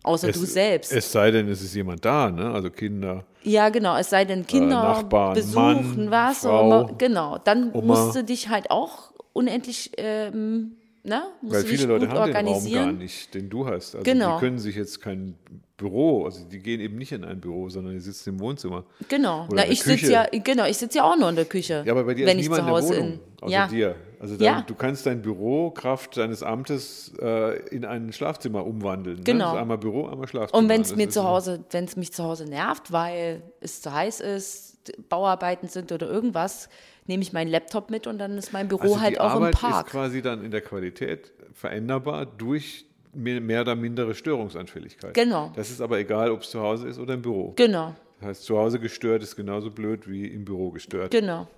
Außer 0.04 0.32
du 0.32 0.38
selbst. 0.40 0.92
Es 0.92 1.12
sei 1.12 1.30
denn, 1.30 1.48
es 1.48 1.62
ist 1.62 1.74
jemand 1.74 2.04
da, 2.04 2.30
ne? 2.30 2.50
Also 2.52 2.70
Kinder. 2.70 3.24
ja, 3.44 3.68
genau. 3.68 3.96
Es 3.96 4.10
sei 4.10 4.24
denn, 4.24 4.46
Kinder 4.46 4.82
Nachbarn, 4.82 5.34
besuchen, 5.34 5.96
Mann, 5.96 6.10
was 6.10 6.40
Frau, 6.40 6.50
auch 6.50 6.64
immer. 6.88 6.94
Genau. 6.98 7.38
Dann 7.38 7.70
Oma. 7.72 7.94
musst 7.94 8.16
du 8.16 8.24
dich 8.24 8.48
halt 8.48 8.70
auch 8.70 9.12
unendlich, 9.32 9.92
ähm, 9.98 10.72
ne? 11.04 11.22
Weil 11.42 11.64
viele 11.64 11.86
Leute 11.86 12.08
haben 12.08 12.32
den 12.32 12.46
Raum 12.46 12.72
gar 12.72 12.92
nicht, 12.92 13.34
den 13.34 13.48
du 13.50 13.66
hast. 13.66 13.94
Also 13.94 14.04
Genau. 14.04 14.34
die 14.36 14.40
können 14.40 14.58
sich 14.58 14.76
jetzt 14.76 15.00
kein 15.00 15.34
Büro, 15.76 16.24
also 16.26 16.44
die 16.44 16.60
gehen 16.60 16.80
eben 16.80 16.96
nicht 16.96 17.10
in 17.12 17.24
ein 17.24 17.40
Büro, 17.40 17.68
sondern 17.68 17.94
die 17.94 18.00
sitzen 18.00 18.30
im 18.30 18.40
Wohnzimmer. 18.40 18.84
Genau. 19.08 19.48
Na, 19.52 19.66
ich 19.68 19.82
sitze 19.82 20.12
ja, 20.12 20.26
genau, 20.30 20.64
ich 20.66 20.76
sitze 20.78 20.98
ja 20.98 21.04
auch 21.04 21.16
nur 21.18 21.28
in 21.28 21.34
der 21.36 21.44
Küche. 21.44 21.82
Ja, 21.84 21.92
aber 21.92 22.04
bei 22.04 22.14
dir 22.14 22.26
wenn 22.26 22.38
ist 22.38 22.44
ich 22.44 22.50
niemand 22.50 22.68
zu 22.68 22.72
Hause 22.72 22.94
in 22.94 23.00
der 23.00 23.02
Wohnung, 23.08 23.20
in, 23.38 23.42
außer 23.44 23.52
ja. 23.52 23.66
dir. 23.66 23.96
Also 24.20 24.36
dein, 24.36 24.44
Ja. 24.46 24.60
du 24.64 24.74
kannst 24.76 25.04
dein 25.06 25.20
Büro 25.22 25.70
Kraft 25.72 26.16
deines 26.16 26.44
Amtes 26.44 27.12
äh, 27.20 27.58
in 27.74 27.84
ein 27.84 28.12
Schlafzimmer 28.12 28.64
umwandeln. 28.64 29.16
Ne? 29.16 29.22
Genau. 29.24 29.46
Das 29.46 29.54
ist 29.54 29.60
einmal 29.60 29.78
Büro, 29.78 30.06
einmal 30.06 30.28
Schlafzimmer. 30.28 30.62
Und 30.62 30.68
wenn 30.68 30.82
es 30.82 30.94
mir 30.94 31.08
zu 31.08 31.24
Hause, 31.24 31.64
wenn 31.72 31.84
es 31.86 31.96
mich 31.96 32.12
zu 32.12 32.22
Hause 32.22 32.44
nervt, 32.48 32.92
weil 32.92 33.42
es 33.60 33.82
zu 33.82 33.92
heiß 33.92 34.20
ist, 34.20 34.78
Bauarbeiten 35.08 35.68
sind 35.68 35.90
oder 35.90 36.08
irgendwas, 36.08 36.68
nehme 37.06 37.22
ich 37.22 37.32
meinen 37.32 37.50
Laptop 37.50 37.90
mit 37.90 38.06
und 38.06 38.18
dann 38.18 38.38
ist 38.38 38.52
mein 38.52 38.68
Büro 38.68 38.82
also 38.82 39.00
halt 39.00 39.14
die 39.16 39.20
auch 39.20 39.30
Arbeit 39.30 39.54
im 39.54 39.60
Park. 39.60 39.86
ist 39.86 39.92
quasi 39.92 40.22
dann 40.22 40.44
in 40.44 40.50
der 40.50 40.60
Qualität 40.60 41.32
veränderbar 41.52 42.26
durch 42.26 42.86
mehr, 43.12 43.40
mehr 43.40 43.62
oder 43.62 43.74
mindere 43.74 44.14
Störungsanfälligkeit. 44.14 45.14
Genau. 45.14 45.52
Das 45.56 45.70
ist 45.70 45.80
aber 45.80 45.98
egal, 45.98 46.30
ob 46.30 46.42
es 46.42 46.50
zu 46.50 46.60
Hause 46.60 46.88
ist 46.88 46.98
oder 46.98 47.14
im 47.14 47.22
Büro. 47.22 47.52
Genau, 47.56 47.94
Das 48.20 48.28
heißt, 48.28 48.44
zu 48.44 48.56
Hause 48.56 48.78
gestört 48.78 49.22
ist 49.22 49.36
genauso 49.36 49.70
blöd 49.70 50.08
wie 50.08 50.26
im 50.26 50.44
Büro 50.44 50.70
gestört. 50.70 51.10
genau. 51.10 51.48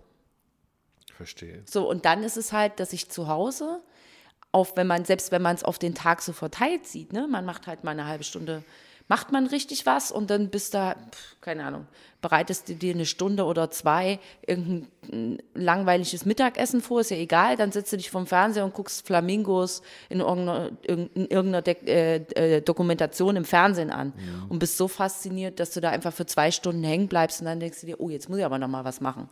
Verstehe. 1.16 1.62
So, 1.66 1.88
und 1.88 2.04
dann 2.06 2.24
ist 2.24 2.36
es 2.36 2.52
halt, 2.52 2.80
dass 2.80 2.92
ich 2.92 3.08
zu 3.08 3.28
Hause, 3.28 3.80
auf, 4.50 4.76
wenn 4.76 4.86
man, 4.88 5.04
selbst 5.04 5.30
wenn 5.30 5.42
man 5.42 5.54
es 5.54 5.62
auf 5.62 5.78
den 5.78 5.94
Tag 5.94 6.22
so 6.22 6.32
verteilt 6.32 6.86
sieht, 6.86 7.12
ne, 7.12 7.28
man 7.30 7.44
macht 7.44 7.66
halt 7.68 7.84
mal 7.84 7.92
eine 7.92 8.06
halbe 8.06 8.24
Stunde, 8.24 8.64
macht 9.08 9.32
man 9.32 9.46
richtig 9.46 9.86
was 9.86 10.10
und 10.10 10.30
dann 10.30 10.48
bist 10.48 10.74
da, 10.74 10.96
keine 11.40 11.64
Ahnung, 11.64 11.86
bereitest 12.22 12.70
du 12.70 12.74
dir 12.74 12.94
eine 12.94 13.04
Stunde 13.04 13.44
oder 13.44 13.70
zwei 13.70 14.18
irgendein 14.46 15.42
langweiliges 15.52 16.24
Mittagessen 16.24 16.80
vor, 16.80 17.02
ist 17.02 17.10
ja 17.10 17.18
egal, 17.18 17.56
dann 17.56 17.70
sitzt 17.70 17.92
du 17.92 17.98
dich 17.98 18.10
vom 18.10 18.26
Fernseher 18.26 18.64
und 18.64 18.72
guckst 18.72 19.06
Flamingos 19.06 19.82
in 20.08 20.20
irgendeiner, 20.20 20.70
in 20.86 21.10
irgendeiner 21.14 21.60
De 21.60 21.76
äh, 21.86 22.16
äh, 22.56 22.60
Dokumentation 22.62 23.36
im 23.36 23.44
Fernsehen 23.44 23.90
an 23.90 24.14
und 24.48 24.58
bist 24.58 24.78
so 24.78 24.88
fasziniert, 24.88 25.60
dass 25.60 25.72
du 25.72 25.82
da 25.82 25.90
einfach 25.90 26.14
für 26.14 26.24
zwei 26.24 26.50
Stunden 26.50 26.82
hängen 26.82 27.08
bleibst 27.08 27.40
und 27.40 27.46
dann 27.46 27.60
denkst 27.60 27.82
du 27.82 27.86
dir, 27.86 28.00
oh, 28.00 28.08
jetzt 28.08 28.30
muss 28.30 28.38
ich 28.38 28.44
aber 28.44 28.58
noch 28.58 28.68
mal 28.68 28.86
was 28.86 29.02
machen. 29.02 29.28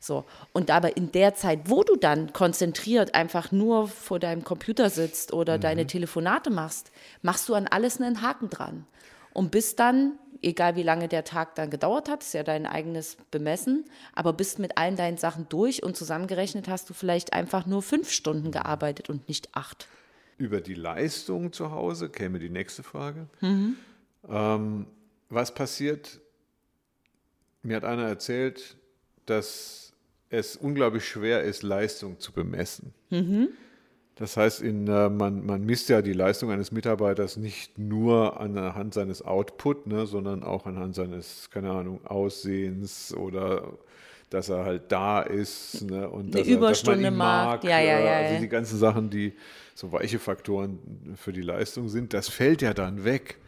So. 0.00 0.24
Und 0.52 0.70
aber 0.70 0.96
in 0.96 1.12
der 1.12 1.34
Zeit, 1.34 1.60
wo 1.66 1.84
du 1.84 1.94
dann 1.94 2.32
konzentriert 2.32 3.14
einfach 3.14 3.52
nur 3.52 3.86
vor 3.86 4.18
deinem 4.18 4.42
Computer 4.42 4.88
sitzt 4.88 5.32
oder 5.34 5.58
deine 5.58 5.86
Telefonate 5.86 6.50
machst, 6.50 6.90
machst 7.22 7.48
du 7.48 7.54
an 7.54 7.68
alles 7.68 8.00
einen 8.00 8.22
Haken 8.22 8.48
dran. 8.48 8.86
Und 9.34 9.50
bist 9.50 9.78
dann, 9.78 10.18
egal 10.42 10.74
wie 10.74 10.82
lange 10.82 11.06
der 11.06 11.24
Tag 11.24 11.54
dann 11.54 11.68
gedauert 11.68 12.08
hat, 12.08 12.22
ist 12.22 12.32
ja 12.32 12.42
dein 12.42 12.66
eigenes 12.66 13.18
Bemessen, 13.30 13.84
aber 14.14 14.32
bist 14.32 14.58
mit 14.58 14.78
allen 14.78 14.96
deinen 14.96 15.18
Sachen 15.18 15.48
durch 15.50 15.82
und 15.82 15.96
zusammengerechnet 15.96 16.66
hast 16.66 16.88
du 16.88 16.94
vielleicht 16.94 17.34
einfach 17.34 17.66
nur 17.66 17.82
fünf 17.82 18.10
Stunden 18.10 18.50
gearbeitet 18.50 19.10
und 19.10 19.28
nicht 19.28 19.54
acht. 19.54 19.86
Über 20.38 20.62
die 20.62 20.74
Leistung 20.74 21.52
zu 21.52 21.72
Hause 21.72 22.08
käme 22.08 22.38
die 22.38 22.48
nächste 22.48 22.82
Frage. 22.82 23.28
Mhm. 23.42 23.76
Ähm, 24.26 24.86
was 25.28 25.52
passiert? 25.54 26.20
Mir 27.62 27.76
hat 27.76 27.84
einer 27.84 28.08
erzählt, 28.08 28.76
dass 29.26 29.89
es 30.30 30.56
unglaublich 30.56 31.06
schwer 31.06 31.42
ist, 31.42 31.62
Leistung 31.62 32.18
zu 32.18 32.32
bemessen. 32.32 32.94
Mhm. 33.10 33.48
Das 34.14 34.36
heißt, 34.36 34.60
in, 34.62 34.86
äh, 34.86 35.08
man, 35.08 35.44
man 35.44 35.64
misst 35.64 35.88
ja 35.88 36.02
die 36.02 36.12
Leistung 36.12 36.50
eines 36.50 36.72
Mitarbeiters 36.72 37.36
nicht 37.36 37.78
nur 37.78 38.38
anhand 38.38 38.94
seines 38.94 39.22
Output, 39.22 39.86
ne, 39.86 40.06
sondern 40.06 40.42
auch 40.42 40.66
anhand 40.66 40.94
seines, 40.94 41.48
keine 41.50 41.70
Ahnung, 41.70 42.04
Aussehens 42.04 43.14
oder 43.14 43.78
dass 44.28 44.48
er 44.48 44.64
halt 44.64 44.92
da 44.92 45.22
ist 45.22 45.82
ne, 45.82 46.08
und 46.08 46.34
dass, 46.34 46.40
er, 46.40 46.44
dass 46.44 46.48
man 46.48 46.58
Überstunde 46.58 47.08
ihn 47.08 47.16
mag. 47.16 47.64
Ja, 47.64 47.80
ja, 47.80 47.98
ja, 47.98 48.16
Also 48.18 48.34
ja. 48.34 48.40
die 48.40 48.48
ganzen 48.48 48.78
Sachen, 48.78 49.10
die 49.10 49.32
so 49.74 49.90
weiche 49.90 50.18
Faktoren 50.18 50.78
für 51.16 51.32
die 51.32 51.42
Leistung 51.42 51.88
sind, 51.88 52.12
das 52.12 52.28
fällt 52.28 52.62
ja 52.62 52.74
dann 52.74 53.04
weg. 53.04 53.38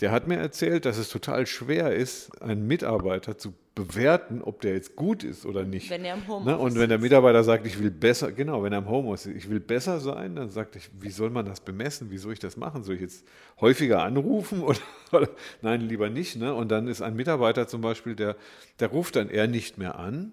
Der 0.00 0.12
hat 0.12 0.26
mir 0.26 0.36
erzählt, 0.36 0.86
dass 0.86 0.96
es 0.96 1.10
total 1.10 1.46
schwer 1.46 1.94
ist, 1.94 2.42
einen 2.42 2.66
Mitarbeiter 2.66 3.36
zu 3.36 3.52
bewerten, 3.74 4.42
ob 4.42 4.62
der 4.62 4.74
jetzt 4.74 4.96
gut 4.96 5.22
ist 5.22 5.44
oder 5.44 5.64
nicht. 5.64 5.90
Wenn 5.90 6.04
er 6.04 6.14
im 6.14 6.20
ne? 6.20 6.26
Homeoffice 6.26 6.58
Und 6.58 6.78
wenn 6.78 6.88
der 6.88 6.98
Mitarbeiter 6.98 7.44
sagt, 7.44 7.66
ich 7.66 7.78
will 7.78 7.90
besser, 7.90 8.32
genau, 8.32 8.62
wenn 8.62 8.72
er 8.72 8.78
im 8.78 8.88
Homeoffice 8.88 9.26
ist, 9.26 9.36
ich 9.36 9.50
will 9.50 9.60
besser 9.60 10.00
sein, 10.00 10.36
dann 10.36 10.50
sagt 10.50 10.76
ich, 10.76 10.90
wie 11.00 11.10
soll 11.10 11.30
man 11.30 11.44
das 11.44 11.60
bemessen? 11.60 12.10
Wie 12.10 12.18
soll 12.18 12.32
ich 12.32 12.38
das 12.38 12.56
machen? 12.56 12.82
Soll 12.82 12.96
ich 12.96 13.02
jetzt 13.02 13.26
häufiger 13.60 14.02
anrufen 14.02 14.62
oder, 14.64 14.80
oder 15.12 15.28
nein, 15.60 15.82
lieber 15.82 16.08
nicht? 16.08 16.36
Ne? 16.36 16.54
Und 16.54 16.70
dann 16.70 16.88
ist 16.88 17.02
ein 17.02 17.14
Mitarbeiter 17.14 17.68
zum 17.68 17.82
Beispiel, 17.82 18.14
der, 18.14 18.36
der 18.80 18.88
ruft 18.88 19.16
dann 19.16 19.28
eher 19.28 19.48
nicht 19.48 19.76
mehr 19.76 19.98
an, 19.98 20.32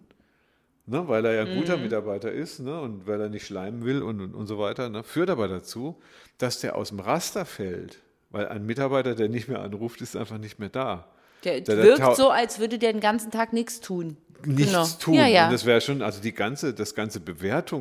ne, 0.85 1.07
weil 1.07 1.25
er 1.25 1.33
ja 1.33 1.43
ein 1.43 1.57
guter 1.57 1.77
Mitarbeiter 1.77 2.31
ist 2.31 2.59
ne, 2.59 2.79
und 2.79 3.05
weil 3.05 3.19
er 3.19 3.29
nicht 3.29 3.45
schleimen 3.45 3.83
will 3.83 4.01
und, 4.01 4.21
und, 4.21 4.33
und 4.33 4.47
so 4.47 4.57
weiter, 4.57 4.89
ne, 4.89 5.03
führt 5.03 5.29
aber 5.29 5.47
dazu, 5.47 5.97
dass 6.37 6.61
der 6.61 6.75
aus 6.75 6.89
dem 6.89 6.99
Raster 6.99 7.45
fällt. 7.45 8.01
Weil 8.29 8.47
ein 8.49 8.65
Mitarbeiter, 8.65 9.15
der 9.15 9.29
nicht 9.29 9.47
mehr 9.47 9.61
anruft, 9.61 10.01
ist 10.01 10.15
einfach 10.15 10.37
nicht 10.37 10.59
mehr 10.59 10.69
da. 10.69 11.07
Der, 11.43 11.61
Der- 11.61 11.75
der 11.75 11.85
wirkt 11.85 11.99
tau- 11.99 12.13
so, 12.15 12.29
als 12.29 12.59
würde 12.59 12.77
der 12.79 12.91
den 12.93 12.99
ganzen 13.01 13.31
Tag 13.31 13.53
nichts 13.53 13.79
tun. 13.79 14.17
Nichts 14.45 14.71
Genau. 14.71 14.85
tun. 14.99 15.13
Ja, 15.15 15.27
ja. 15.27 15.45
Und 15.47 15.53
das 15.53 15.65
wäre 15.65 15.81
schon, 15.81 16.01
also 16.01 16.21
die 16.21 16.33
ganze, 16.33 16.73
das 16.73 16.93
ganze 16.93 17.19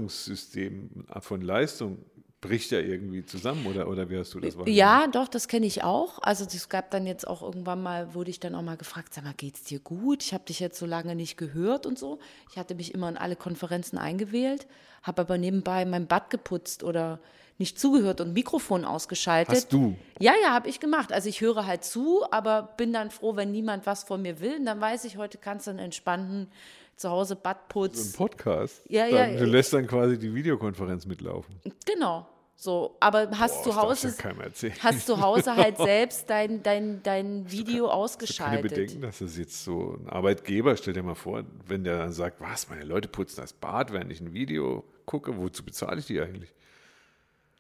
Bewertungssystem 0.07 0.91
von 1.21 1.41
Leistung 1.41 1.99
bricht 2.41 2.71
ja 2.71 2.79
irgendwie 2.79 3.25
zusammen, 3.25 3.67
oder, 3.67 3.89
oder 3.89 4.09
wie 4.09 4.19
hast 4.19 4.35
du 4.35 4.41
das 4.41 4.57
wahrgenommen? 4.57 4.77
Ja, 4.77 5.07
doch, 5.09 5.27
das 5.27 5.49
kenne 5.49 5.67
ich 5.67 5.83
auch. 5.83 6.19
Also 6.23 6.45
es 6.45 6.69
gab 6.69 6.91
dann 6.91 7.07
jetzt 7.07 7.27
auch 7.27 7.43
irgendwann 7.43 7.83
mal, 7.83 8.15
wurde 8.15 8.31
ich 8.31 8.39
dann 8.41 8.55
auch 8.55 8.63
mal 8.63 8.77
gefragt, 8.77 9.15
sag 9.15 9.25
mal, 9.25 9.35
geht's 9.37 9.65
dir 9.65 9.81
gut? 9.81 10.23
Ich 10.23 10.33
habe 10.33 10.45
dich 10.45 10.61
jetzt 10.61 10.79
so 10.79 10.87
lange 10.87 11.17
nicht 11.17 11.37
gehört 11.39 11.87
und 11.87 11.99
so. 11.99 12.19
Ich 12.51 12.57
hatte 12.59 12.75
mich 12.75 12.95
immer 12.95 13.09
in 13.09 13.17
alle 13.17 13.37
Konferenzen 13.37 13.99
eingewählt, 13.99 14.67
habe 15.03 15.23
aber 15.23 15.39
nebenbei 15.39 15.85
mein 15.87 16.07
Bad 16.07 16.31
geputzt 16.31 16.85
oder 16.85 17.19
nicht 17.59 17.79
zugehört 17.79 18.21
und 18.21 18.33
Mikrofon 18.33 18.85
ausgeschaltet. 18.85 19.55
Hast 19.55 19.73
du? 19.73 19.97
Ja, 20.19 20.35
ja, 20.43 20.51
habe 20.51 20.69
ich 20.69 20.81
gemacht. 20.81 21.13
Also 21.13 21.29
ich 21.29 21.41
höre 21.41 21.67
halt 21.67 21.85
zu, 21.85 22.25
aber 22.31 22.75
bin 22.77 22.93
dann 22.93 23.11
froh, 23.11 23.37
wenn 23.37 23.51
niemand 23.51 23.87
was 23.87 24.05
von 24.05 24.23
mir 24.23 24.41
will. 24.41 24.57
Und 24.59 24.67
dann 24.67 24.81
weiß 24.81 25.05
ich, 25.05 25.17
heute 25.17 25.39
kannst 25.39 25.67
du 25.67 25.71
einen 25.71 25.79
entspannten 25.79 26.49
zu 26.97 27.11
Hause 27.11 27.37
Badputz. 27.37 28.13
Podcast? 28.13 28.83
Ja, 28.89 29.09
dann, 29.09 29.35
ja. 29.35 29.39
Du 29.39 29.45
lässt 29.47 29.73
dann 29.73 29.87
quasi 29.87 30.19
die 30.19 30.35
Videokonferenz 30.35 31.07
mitlaufen. 31.07 31.55
Genau. 31.85 32.27
So, 32.59 32.97
aber 33.01 33.29
hast 33.39 33.65
Boah, 33.65 33.71
zu 33.71 33.77
Hause 33.77 34.15
du 34.19 34.67
ja 34.69 34.75
hast 34.83 35.07
zu 35.07 35.21
Hause 35.21 35.57
halt 35.57 35.77
selbst 35.77 36.31
dein, 36.31 36.63
dein, 36.63 37.03
dein 37.03 37.51
Video 37.51 37.85
Keine 37.85 37.93
ausgeschaltet. 37.99 38.71
Bedenken, 38.71 39.03
dass 39.03 39.19
das 39.19 39.37
jetzt 39.37 39.63
so 39.63 39.99
ein 39.99 40.09
Arbeitgeber, 40.09 40.75
stell 40.79 40.95
dir 40.95 41.03
mal 41.03 41.15
vor, 41.15 41.45
wenn 41.67 41.85
der 41.85 41.99
dann 41.99 42.13
sagt, 42.13 42.41
was, 42.41 42.71
meine 42.71 42.85
Leute 42.85 43.09
putzen 43.09 43.43
das 43.43 43.53
Bad, 43.53 43.93
während 43.93 44.11
ich 44.11 44.23
ein 44.23 44.33
Video 44.33 44.85
gucke, 45.05 45.37
wozu 45.37 45.63
bezahle 45.67 45.99
ich 45.99 46.07
die 46.07 46.19
eigentlich? 46.19 46.55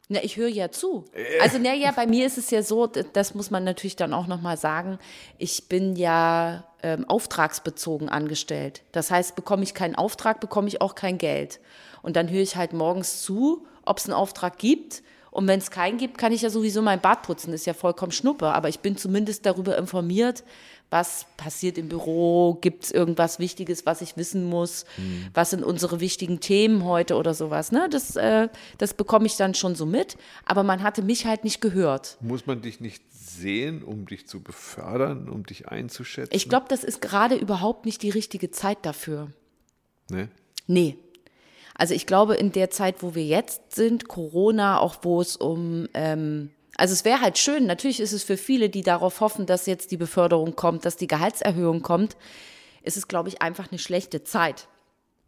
Na, 0.08 0.22
ich 0.22 0.36
höre 0.36 0.48
ja 0.48 0.70
zu. 0.70 1.04
Äh. 1.12 1.40
Also, 1.40 1.58
na 1.60 1.74
ja, 1.74 1.90
bei 1.90 2.06
mir 2.06 2.26
ist 2.26 2.38
es 2.38 2.50
ja 2.50 2.62
so, 2.62 2.86
das 2.86 3.34
muss 3.34 3.50
man 3.50 3.64
natürlich 3.64 3.96
dann 3.96 4.12
auch 4.12 4.28
nochmal 4.28 4.56
sagen, 4.56 4.98
ich 5.38 5.68
bin 5.68 5.96
ja 5.96 6.64
ähm, 6.82 7.04
auftragsbezogen 7.08 8.08
angestellt. 8.08 8.82
Das 8.92 9.10
heißt, 9.10 9.34
bekomme 9.34 9.64
ich 9.64 9.74
keinen 9.74 9.96
Auftrag, 9.96 10.40
bekomme 10.40 10.68
ich 10.68 10.80
auch 10.80 10.94
kein 10.94 11.18
Geld. 11.18 11.58
Und 12.02 12.14
dann 12.14 12.30
höre 12.30 12.42
ich 12.42 12.54
halt 12.54 12.72
morgens 12.72 13.22
zu, 13.22 13.66
ob 13.84 13.98
es 13.98 14.06
einen 14.06 14.14
Auftrag 14.14 14.58
gibt 14.58 15.02
Und 15.36 15.46
wenn 15.48 15.58
es 15.58 15.70
keinen 15.70 15.98
gibt, 15.98 16.16
kann 16.16 16.32
ich 16.32 16.40
ja 16.40 16.48
sowieso 16.48 16.80
mein 16.80 17.02
Bad 17.02 17.20
putzen, 17.20 17.52
ist 17.52 17.66
ja 17.66 17.74
vollkommen 17.74 18.10
schnuppe. 18.10 18.46
Aber 18.54 18.70
ich 18.70 18.80
bin 18.80 18.96
zumindest 18.96 19.44
darüber 19.44 19.76
informiert, 19.76 20.44
was 20.96 21.26
passiert 21.36 21.76
im 21.76 21.90
Büro, 21.90 22.54
gibt 22.62 22.84
es 22.84 22.90
irgendwas 22.90 23.38
Wichtiges, 23.38 23.84
was 23.84 24.00
ich 24.00 24.16
wissen 24.16 24.44
muss, 24.44 24.86
mhm. 24.96 25.26
was 25.34 25.50
sind 25.50 25.62
unsere 25.62 26.00
wichtigen 26.00 26.40
Themen 26.40 26.84
heute 26.84 27.16
oder 27.16 27.34
sowas. 27.34 27.70
Ne? 27.70 27.88
Das, 27.90 28.16
äh, 28.16 28.48
das 28.78 28.94
bekomme 28.94 29.26
ich 29.26 29.36
dann 29.36 29.52
schon 29.52 29.74
so 29.74 29.84
mit, 29.84 30.16
aber 30.46 30.62
man 30.62 30.82
hatte 30.82 31.02
mich 31.02 31.26
halt 31.26 31.44
nicht 31.44 31.60
gehört. 31.60 32.16
Muss 32.22 32.46
man 32.46 32.62
dich 32.62 32.80
nicht 32.80 33.02
sehen, 33.12 33.82
um 33.82 34.06
dich 34.06 34.26
zu 34.26 34.42
befördern, 34.42 35.28
um 35.28 35.44
dich 35.44 35.68
einzuschätzen? 35.68 36.34
Ich 36.34 36.48
glaube, 36.48 36.66
das 36.70 36.82
ist 36.82 37.02
gerade 37.02 37.34
überhaupt 37.34 37.84
nicht 37.84 38.02
die 38.02 38.10
richtige 38.10 38.50
Zeit 38.50 38.78
dafür. 38.82 39.30
Nee? 40.08 40.28
Nee. 40.66 40.96
Also 41.74 41.92
ich 41.92 42.06
glaube, 42.06 42.36
in 42.36 42.52
der 42.52 42.70
Zeit, 42.70 43.02
wo 43.02 43.14
wir 43.14 43.26
jetzt 43.26 43.74
sind, 43.74 44.08
Corona, 44.08 44.78
auch 44.78 44.96
wo 45.02 45.20
es 45.20 45.36
um 45.36 45.88
ähm, 45.92 46.52
also 46.76 46.92
es 46.92 47.04
wäre 47.04 47.20
halt 47.20 47.38
schön, 47.38 47.66
natürlich 47.66 48.00
ist 48.00 48.12
es 48.12 48.22
für 48.22 48.36
viele, 48.36 48.68
die 48.68 48.82
darauf 48.82 49.20
hoffen, 49.20 49.46
dass 49.46 49.66
jetzt 49.66 49.90
die 49.90 49.96
Beförderung 49.96 50.56
kommt, 50.56 50.84
dass 50.84 50.96
die 50.96 51.06
Gehaltserhöhung 51.06 51.82
kommt, 51.82 52.16
ist 52.82 52.96
es, 52.96 53.08
glaube 53.08 53.28
ich, 53.28 53.42
einfach 53.42 53.70
eine 53.70 53.78
schlechte 53.78 54.24
Zeit. 54.24 54.68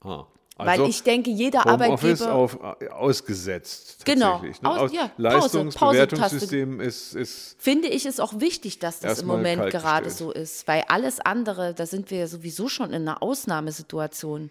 Ah. 0.02 0.26
Also 0.58 0.82
Weil 0.82 0.90
ich 0.90 1.04
denke, 1.04 1.30
jeder 1.30 1.62
Homeoffice 1.64 2.22
Arbeitgeber. 2.22 2.90
auf, 2.90 2.90
ausgesetzt. 2.90 4.04
Genau. 4.04 4.40
Ne? 4.42 4.52
Aus, 4.64 4.78
Aus, 4.80 4.92
ja, 4.92 5.12
Leistungsbewertungssystem 5.16 6.80
ist, 6.80 7.14
ist. 7.14 7.56
Finde 7.60 7.86
ich 7.86 8.06
es 8.06 8.18
auch 8.18 8.40
wichtig, 8.40 8.80
dass 8.80 8.98
das 8.98 9.20
im 9.20 9.28
Moment 9.28 9.70
gerade 9.70 10.10
so 10.10 10.32
ist. 10.32 10.66
Weil 10.66 10.82
alles 10.88 11.20
andere, 11.20 11.74
da 11.74 11.86
sind 11.86 12.10
wir 12.10 12.18
ja 12.18 12.26
sowieso 12.26 12.68
schon 12.68 12.88
in 12.92 13.02
einer 13.02 13.22
Ausnahmesituation. 13.22 14.50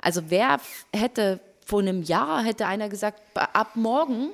Also 0.00 0.22
wer 0.28 0.58
hätte 0.90 1.38
vor 1.66 1.80
einem 1.80 2.02
Jahr, 2.02 2.42
hätte 2.42 2.66
einer 2.66 2.88
gesagt, 2.88 3.20
ab 3.34 3.72
morgen 3.76 4.30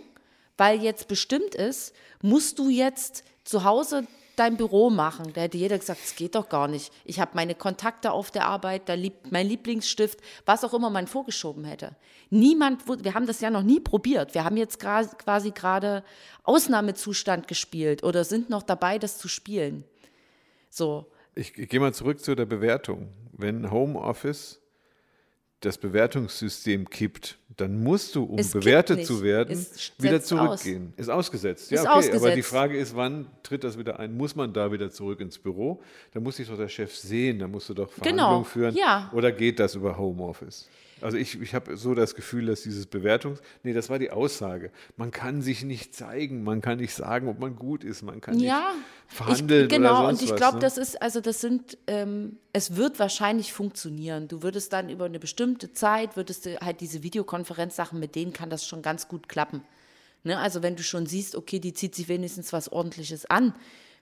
weil 0.59 0.83
jetzt 0.83 1.09
bestimmt 1.09 1.55
ist, 1.55 1.94
musst 2.21 2.59
du 2.59 2.68
jetzt 2.68 3.25
zu 3.44 3.64
Hause 3.64 4.07
dein 4.37 4.57
Büro 4.57 4.90
machen. 4.90 5.33
Da 5.35 5.42
hätte 5.42 5.57
jeder 5.57 5.79
gesagt, 5.79 6.01
es 6.05 6.14
geht 6.14 6.35
doch 6.35 6.49
gar 6.49 6.68
nicht. 6.68 6.92
Ich 7.05 7.18
habe 7.18 7.33
meine 7.35 7.55
Kontakte 7.55 8.12
auf 8.12 8.31
der 8.31 8.47
Arbeit, 8.47 8.88
da 8.88 8.94
liebt 8.94 9.33
mein 9.33 9.47
Lieblingsstift, 9.47 10.21
was 10.47 10.64
auch 10.64 10.75
immer 10.75 10.90
man 10.90 11.07
vorgeschoben 11.07 11.64
hätte. 11.64 11.97
Niemand, 12.31 12.83
wir 12.87 13.14
haben 13.14 13.27
das 13.27 13.40
ja 13.40 13.51
noch 13.51 13.62
nie 13.62 13.81
probiert. 13.81 14.35
Wir 14.35 14.44
haben 14.44 14.57
jetzt 14.57 14.79
quasi 14.79 15.51
gerade 15.51 16.05
Ausnahmezustand 16.44 17.49
gespielt 17.49 18.05
oder 18.05 18.25
sind 18.25 18.51
noch 18.51 18.62
dabei, 18.62 18.99
das 18.99 19.18
zu 19.18 19.29
spielen. 19.29 19.85
So. 20.71 21.07
Ich, 21.35 21.57
ich 21.57 21.68
gehe 21.68 21.81
mal 21.81 21.94
zurück 21.94 22.21
zu 22.21 22.35
der 22.35 22.47
Bewertung. 22.47 23.09
Wenn 23.33 23.71
Homeoffice 23.71 24.61
das 25.61 25.77
Bewertungssystem 25.79 26.88
kippt, 26.88 27.38
dann 27.57 27.83
musst 27.83 28.14
du, 28.14 28.23
um 28.23 28.38
es 28.38 28.53
bewertet 28.53 29.05
zu 29.05 29.23
werden, 29.23 29.66
wieder 29.99 30.23
zurückgehen. 30.23 30.92
Aus. 30.92 31.01
Ist 31.01 31.09
ausgesetzt. 31.09 31.71
Ja, 31.71 31.81
ist 31.81 31.87
okay. 31.87 31.97
Ausgesetzt. 31.97 32.25
Aber 32.25 32.35
die 32.35 32.42
Frage 32.42 32.79
ist, 32.79 32.94
wann 32.94 33.27
tritt 33.42 33.64
das 33.64 33.77
wieder 33.77 33.99
ein? 33.99 34.16
Muss 34.16 34.37
man 34.37 34.53
da 34.53 34.71
wieder 34.71 34.90
zurück 34.90 35.21
ins 35.21 35.38
Büro? 35.38 35.83
Da 36.12 36.21
muss 36.21 36.37
sich 36.37 36.49
doch 36.49 36.57
der 36.57 36.68
Chef 36.68 36.94
sehen, 36.94 37.40
da 37.40 37.49
musst 37.49 37.68
du 37.68 37.75
doch 37.75 37.90
Verhandlungen 37.90 38.31
genau. 38.31 38.44
führen. 38.44 38.75
Ja. 38.77 39.11
Oder 39.12 39.33
geht 39.33 39.59
das 39.59 39.75
über 39.75 39.99
Homeoffice? 39.99 40.68
Also 41.01 41.17
ich, 41.17 41.41
ich 41.41 41.55
habe 41.55 41.77
so 41.77 41.95
das 41.95 42.15
Gefühl, 42.15 42.47
dass 42.47 42.63
dieses 42.63 42.87
Bewertungs... 42.87 43.41
Nee, 43.63 43.73
das 43.73 43.91
war 43.91 43.99
die 43.99 44.11
Aussage. 44.11 44.71
Man 44.97 45.11
kann 45.11 45.43
sich 45.43 45.65
nicht 45.65 45.95
zeigen, 45.95 46.45
man 46.45 46.61
kann 46.61 46.79
nicht 46.79 46.95
sagen, 46.95 47.29
ob 47.29 47.39
man 47.39 47.57
gut 47.57 47.85
ist, 47.85 48.03
man 48.03 48.21
kann 48.21 48.39
ja, 48.39 48.73
nicht 48.73 49.15
verhandeln 49.15 49.65
ich, 49.65 49.69
genau, 49.71 50.01
oder 50.01 50.07
sonst 50.09 50.23
und 50.23 50.31
ich 50.31 50.37
glaube, 50.37 50.57
ne? 50.57 50.61
das 50.61 50.79
ist, 50.79 51.01
also 51.01 51.21
das 51.21 51.41
sind, 51.41 51.79
ähm, 51.87 52.39
es 52.53 52.77
wird 52.77 52.99
wahrscheinlich 52.99 53.53
funktionieren. 53.53 54.29
Du 54.29 54.43
würdest 54.43 54.73
dann 54.73 54.89
über 54.89 55.05
eine 55.05 55.19
bestimmte 55.19 55.73
Zeit, 55.73 56.17
würdest 56.17 56.47
du 56.47 56.59
halt 56.61 56.81
diese 56.81 57.03
Videokonferenzsachen, 57.03 57.99
mit 57.99 58.15
denen 58.15 58.33
kann 58.33 58.51
das 58.51 58.67
schon 58.67 58.83
ganz 58.83 59.09
gut 59.09 59.29
klappen. 59.29 59.63
Ne? 60.25 60.39
Also 60.39 60.63
wenn 60.63 60.77
du 60.77 60.83
schon 60.83 61.07
siehst, 61.07 61.37
okay, 61.37 61.59
die 61.59 61.73
zieht 61.73 61.95
sich 61.95 62.09
wenigstens 62.09 62.53
was 62.53 62.71
Ordentliches 62.71 63.27
an, 63.27 63.55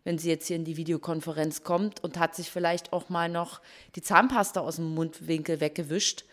wenn 0.04 0.18
sie 0.18 0.28
jetzt 0.28 0.46
hier 0.46 0.56
in 0.56 0.64
die 0.64 0.76
Videokonferenz 0.76 1.64
kommt 1.64 2.02
und 2.02 2.18
hat 2.18 2.36
sich 2.36 2.50
vielleicht 2.50 2.92
auch 2.92 3.08
mal 3.08 3.28
noch 3.28 3.60
die 3.96 4.02
Zahnpasta 4.02 4.60
aus 4.60 4.76
dem 4.76 4.94
Mundwinkel 4.94 5.60
weggewischt, 5.60 6.24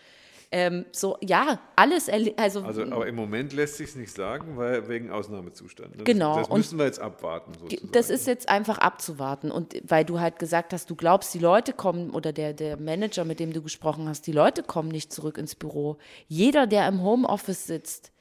ähm, 0.56 0.86
so, 0.92 1.18
ja, 1.20 1.60
alles. 1.76 2.08
Also, 2.38 2.62
also, 2.62 2.84
aber 2.84 3.08
im 3.08 3.16
Moment 3.16 3.54
lässt 3.54 3.78
sich 3.78 3.90
es 3.90 3.96
nicht 3.96 4.14
sagen, 4.14 4.56
weil 4.56 4.88
wegen 4.88 5.10
Ausnahmezustand. 5.10 5.96
Das, 5.96 6.04
genau. 6.04 6.38
Das 6.38 6.50
müssen 6.50 6.78
wir 6.78 6.86
jetzt 6.86 7.00
abwarten. 7.00 7.54
Sozusagen. 7.60 7.92
Das 7.92 8.12
ist 8.12 8.28
jetzt 8.28 8.48
einfach 8.50 8.78
abzuwarten. 8.78 9.50
Und 9.50 9.76
weil 9.84 10.06
du 10.06 10.20
halt 10.20 10.38
gesagt 10.38 10.72
hast, 10.72 10.92
du 10.92 10.96
glaubst, 10.96 11.34
die 11.34 11.40
Leute 11.40 11.74
kommen, 11.74 12.12
oder 12.12 12.32
der, 12.32 12.54
der 12.54 12.78
Manager, 12.78 13.26
mit 13.26 13.40
dem 13.40 13.52
du 13.52 13.64
gesprochen 13.64 14.08
hast, 14.08 14.28
die 14.28 14.32
Leute 14.32 14.62
kommen 14.62 14.90
nicht 14.90 15.12
zurück 15.12 15.40
ins 15.40 15.56
Büro. 15.56 15.98
Jeder, 16.28 16.68
der 16.68 16.88
im 16.88 17.02
Homeoffice 17.02 17.66
sitzt, 17.66 18.12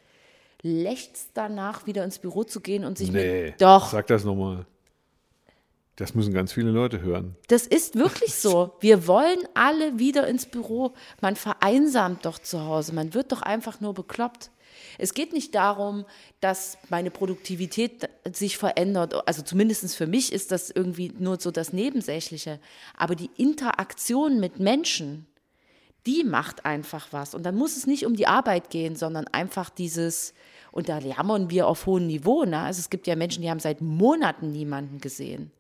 lächzt 0.62 1.33
danach, 1.35 1.87
wieder 1.87 2.03
ins 2.03 2.18
Büro 2.18 2.45
zu 2.45 2.62
gehen 2.62 2.87
und 2.87 2.97
sich 2.97 3.12
nee, 3.12 3.45
mit. 3.51 3.61
Doch. 3.61 3.90
Sag 3.90 4.07
das 4.07 4.25
nochmal. 4.25 4.64
Das 5.97 6.15
müssen 6.15 6.33
ganz 6.33 6.53
viele 6.53 6.71
Leute 6.71 7.03
hören. 7.03 7.37
Das 7.49 7.67
ist 7.67 7.97
wirklich 7.97 8.35
so. 8.35 8.73
Wir 8.81 9.07
wollen 9.07 9.39
alle 9.53 9.99
wieder 9.99 10.27
ins 10.27 10.47
Büro. 10.47 10.95
Man 11.21 11.37
vereinsamt 11.37 12.25
doch 12.25 12.39
zu 12.39 12.63
Hause. 12.63 12.95
Man 12.95 13.13
wird 13.13 13.31
doch 13.31 13.43
einfach 13.43 13.81
nur 13.81 13.93
bekloppt. 13.93 14.51
Es 14.97 15.13
geht 15.13 15.35
nicht 15.35 15.55
darum, 15.55 16.07
dass 16.41 16.79
meine 16.89 17.11
Produktivität 17.11 18.09
sich 18.33 18.57
verändert. 18.57 19.29
Also 19.29 19.43
zumindest 19.43 19.95
für 19.95 20.07
mich 20.07 20.33
ist 20.33 20.51
das 20.51 20.71
irgendwie 20.71 21.13
nur 21.19 21.39
so 21.39 21.51
das 21.51 21.75
Nebensächliche. 21.75 22.59
Aber 22.97 23.15
die 23.15 23.31
Interaktion 23.37 24.41
mit 24.41 24.61
Menschen, 24.61 25.27
die 26.07 26.25
macht 26.25 26.65
einfach 26.65 27.09
was. 27.11 27.35
Und 27.35 27.45
dann 27.45 27.55
muss 27.55 27.77
es 27.77 27.87
nicht 27.87 28.07
um 28.07 28.17
die 28.17 28.27
Arbeit 28.27 28.71
gehen, 28.71 28.97
sondern 28.97 29.27
einfach 29.29 29.69
dieses, 29.69 30.33
und 30.71 30.89
da 30.89 31.01
jammern 31.01 31.51
wir 31.51 31.67
auf 31.67 31.85
hohem 31.85 32.07
Niveau. 32.07 32.45
Ne? 32.45 32.59
Also 32.61 32.81
es 32.81 32.89
gibt 32.89 33.07
ja 33.07 33.15
Menschen, 33.15 33.43
die 33.43 33.51
haben 33.51 33.61
seit 33.61 33.83
Monaten 33.83 34.53
niemanden 34.53 34.99
gesehen 34.99 35.53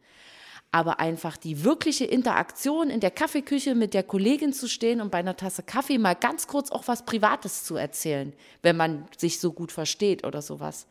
aber 0.72 0.98
einfach 1.00 1.36
die 1.36 1.64
wirkliche 1.64 2.06
Interaktion 2.06 2.88
in 2.88 3.00
der 3.00 3.10
Kaffeeküche 3.10 3.74
mit 3.74 3.92
der 3.92 4.02
Kollegin 4.02 4.54
zu 4.54 4.68
stehen 4.68 5.02
und 5.02 5.10
bei 5.10 5.18
einer 5.18 5.36
Tasse 5.36 5.62
Kaffee 5.62 5.98
mal 5.98 6.14
ganz 6.14 6.46
kurz 6.46 6.72
auch 6.72 6.88
was 6.88 7.04
Privates 7.04 7.64
zu 7.64 7.76
erzählen, 7.76 8.32
wenn 8.62 8.76
man 8.76 9.06
sich 9.16 9.38
so 9.38 9.52
gut 9.52 9.70
versteht 9.70 10.26
oder 10.26 10.40
sowas. 10.40 10.86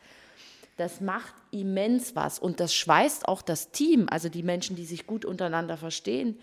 Das 0.77 1.01
macht 1.01 1.33
immens 1.49 2.15
was 2.15 2.37
und 2.37 2.59
das 2.59 2.73
schweißt 2.75 3.27
auch 3.27 3.41
das 3.41 3.71
Team, 3.71 4.07
also 4.09 4.29
die 4.29 4.43
Menschen, 4.43 4.75
die 4.75 4.85
sich 4.85 5.07
gut 5.07 5.25
untereinander 5.25 5.77
verstehen, 5.77 6.39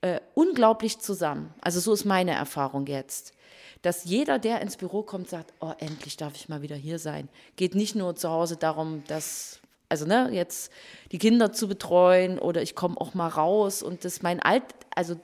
äh, 0.00 0.20
unglaublich 0.34 0.98
zusammen. 0.98 1.52
Also 1.60 1.80
so 1.80 1.92
ist 1.92 2.06
meine 2.06 2.32
Erfahrung 2.32 2.86
jetzt. 2.86 3.34
Dass 3.82 4.04
jeder, 4.04 4.38
der 4.38 4.62
ins 4.62 4.76
Büro 4.76 5.02
kommt, 5.02 5.28
sagt, 5.28 5.52
oh, 5.60 5.72
endlich 5.78 6.16
darf 6.16 6.34
ich 6.34 6.48
mal 6.48 6.62
wieder 6.62 6.76
hier 6.76 6.98
sein. 6.98 7.28
Geht 7.56 7.74
nicht 7.74 7.94
nur 7.94 8.16
zu 8.16 8.30
Hause 8.30 8.56
darum, 8.56 9.02
dass 9.06 9.60
also 9.90 10.06
ne, 10.06 10.30
jetzt 10.32 10.72
die 11.12 11.18
Kinder 11.18 11.52
zu 11.52 11.68
betreuen 11.68 12.38
oder 12.38 12.62
ich 12.62 12.74
komme 12.74 13.00
auch 13.00 13.14
mal 13.14 13.28
raus 13.28 13.82
und 13.82 14.04
das 14.04 14.22
mein 14.22 14.40
Alt, 14.40 14.64
also 14.94 15.16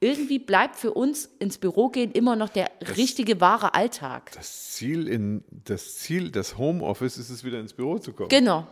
irgendwie 0.00 0.38
bleibt 0.38 0.76
für 0.76 0.92
uns 0.92 1.26
ins 1.38 1.58
Büro 1.58 1.88
gehen 1.88 2.12
immer 2.12 2.36
noch 2.36 2.48
der 2.48 2.70
das, 2.80 2.96
richtige 2.96 3.40
wahre 3.40 3.74
Alltag. 3.74 4.30
Das 4.34 4.72
Ziel 4.72 5.08
in 5.08 5.44
das 5.50 5.96
Ziel 5.96 6.30
des 6.30 6.56
Homeoffice 6.56 7.18
ist 7.18 7.30
es 7.30 7.42
wieder 7.42 7.58
ins 7.58 7.72
Büro 7.72 7.98
zu 7.98 8.12
kommen. 8.12 8.28
Genau. 8.28 8.66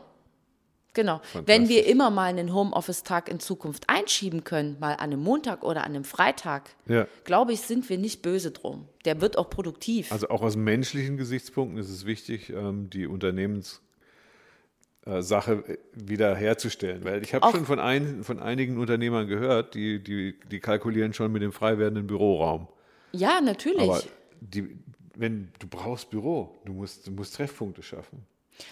Genau. 0.95 1.21
Wenn 1.45 1.69
wir 1.69 1.85
immer 1.87 2.09
mal 2.09 2.31
einen 2.31 2.55
Homeoffice-Tag 2.55 3.29
in 3.29 3.39
Zukunft 3.39 3.85
einschieben 3.91 4.45
können, 4.45 4.79
mal 4.81 4.93
an 4.93 5.13
einem 5.13 5.23
Montag 5.23 5.63
oder 5.63 5.85
an 5.85 5.95
einem 5.95 6.05
Freitag, 6.05 6.71
ja. 6.89 7.07
glaube 7.25 7.53
ich, 7.53 7.61
sind 7.61 7.91
wir 7.91 7.99
nicht 7.99 8.23
böse 8.23 8.51
drum. 8.51 8.89
Der 9.05 9.21
wird 9.21 9.37
auch 9.37 9.51
produktiv. 9.51 10.11
Also 10.11 10.31
auch 10.31 10.41
aus 10.41 10.57
menschlichen 10.57 11.19
Gesichtspunkten 11.19 11.79
ist 11.79 11.91
es 11.91 12.07
wichtig, 12.07 12.49
ähm, 12.49 12.89
die 12.89 13.07
Unternehmens 13.07 13.83
Sache 15.07 15.65
äh, 15.67 15.79
wieder 15.95 16.35
herzustellen. 16.35 17.05
Weil 17.05 17.23
ich 17.23 17.35
habe 17.35 17.49
schon 17.51 17.65
von, 17.65 17.79
ein, 17.79 18.25
von 18.25 18.41
einigen 18.41 18.79
Unternehmern 18.79 19.27
gehört, 19.27 19.75
die, 19.75 20.03
die, 20.03 20.39
die 20.51 20.61
kalkulieren 20.61 21.13
schon 21.13 21.33
mit 21.33 21.43
dem 21.43 21.53
frei 21.53 21.79
werdenden 21.79 22.07
Büroraum. 22.07 22.69
Ja, 23.13 23.41
natürlich. 23.41 23.83
Aber 23.83 24.03
die, 24.41 24.77
wenn, 25.15 25.49
du 25.59 25.67
brauchst 25.69 26.11
Büro, 26.11 26.59
du 26.65 26.73
musst, 26.73 27.07
du 27.07 27.13
musst 27.13 27.37
Treffpunkte 27.37 27.83
schaffen. 27.83 28.27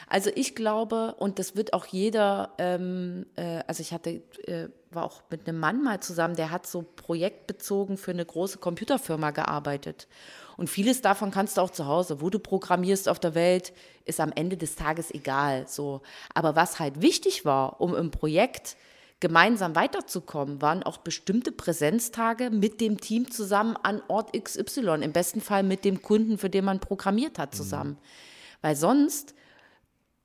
Also 0.09 0.31
ich 0.35 0.55
glaube, 0.55 1.15
und 1.19 1.39
das 1.39 1.57
wird 1.57 1.73
auch 1.73 1.87
jeder, 1.87 2.55
ähm, 2.59 3.27
äh, 3.37 3.63
also 3.67 3.83
ich 3.83 3.93
hatte, 3.93 4.23
äh, 4.47 4.69
war 4.91 5.05
auch 5.05 5.23
mit 5.31 5.47
einem 5.47 5.61
Mann 5.61 5.83
mal 5.83 6.01
zusammen, 6.01 6.37
der 6.37 6.51
hat 6.51 6.67
so 6.67 6.83
projektbezogen 6.97 7.97
für 7.97 8.13
eine 8.13 8.25
große 8.25 8.59
Computerfirma 8.59 9.31
gearbeitet. 9.31 10.09
Und 10.57 10.71
vieles 10.71 11.01
davon 11.01 11.31
kannst 11.31 11.57
du 11.57 11.61
auch 11.61 11.71
zu 11.71 11.87
Hause. 11.87 12.21
Wo 12.21 12.31
du 12.31 12.39
programmierst 12.39 13.09
auf 13.09 13.19
der 13.19 13.35
Welt, 13.35 13.73
ist 14.05 14.21
am 14.21 14.33
Ende 14.33 14.57
des 14.57 14.77
Tages 14.77 15.13
egal. 15.13 15.67
So. 15.69 16.03
Aber 16.35 16.57
was 16.57 16.79
halt 16.79 17.03
wichtig 17.03 17.45
war, 17.45 17.81
um 17.81 17.95
im 17.95 18.11
Projekt 18.11 18.77
gemeinsam 19.21 19.75
weiterzukommen, 19.75 20.61
waren 20.61 20.83
auch 20.83 20.99
bestimmte 20.99 21.51
Präsenztage 21.51 22.51
mit 22.51 22.81
dem 22.81 23.01
Team 23.01 23.31
zusammen 23.31 23.77
an 23.83 24.03
Ort 24.09 24.33
XY, 24.39 25.03
im 25.03 25.13
besten 25.13 25.41
Fall 25.41 25.63
mit 25.63 25.85
dem 25.85 26.03
Kunden, 26.03 26.37
für 26.39 26.51
den 26.51 26.65
man 26.65 26.81
programmiert 26.81 27.39
hat, 27.39 27.55
zusammen. 27.55 27.93
Mhm. 27.93 27.99
Weil 28.61 28.77
sonst 28.77 29.35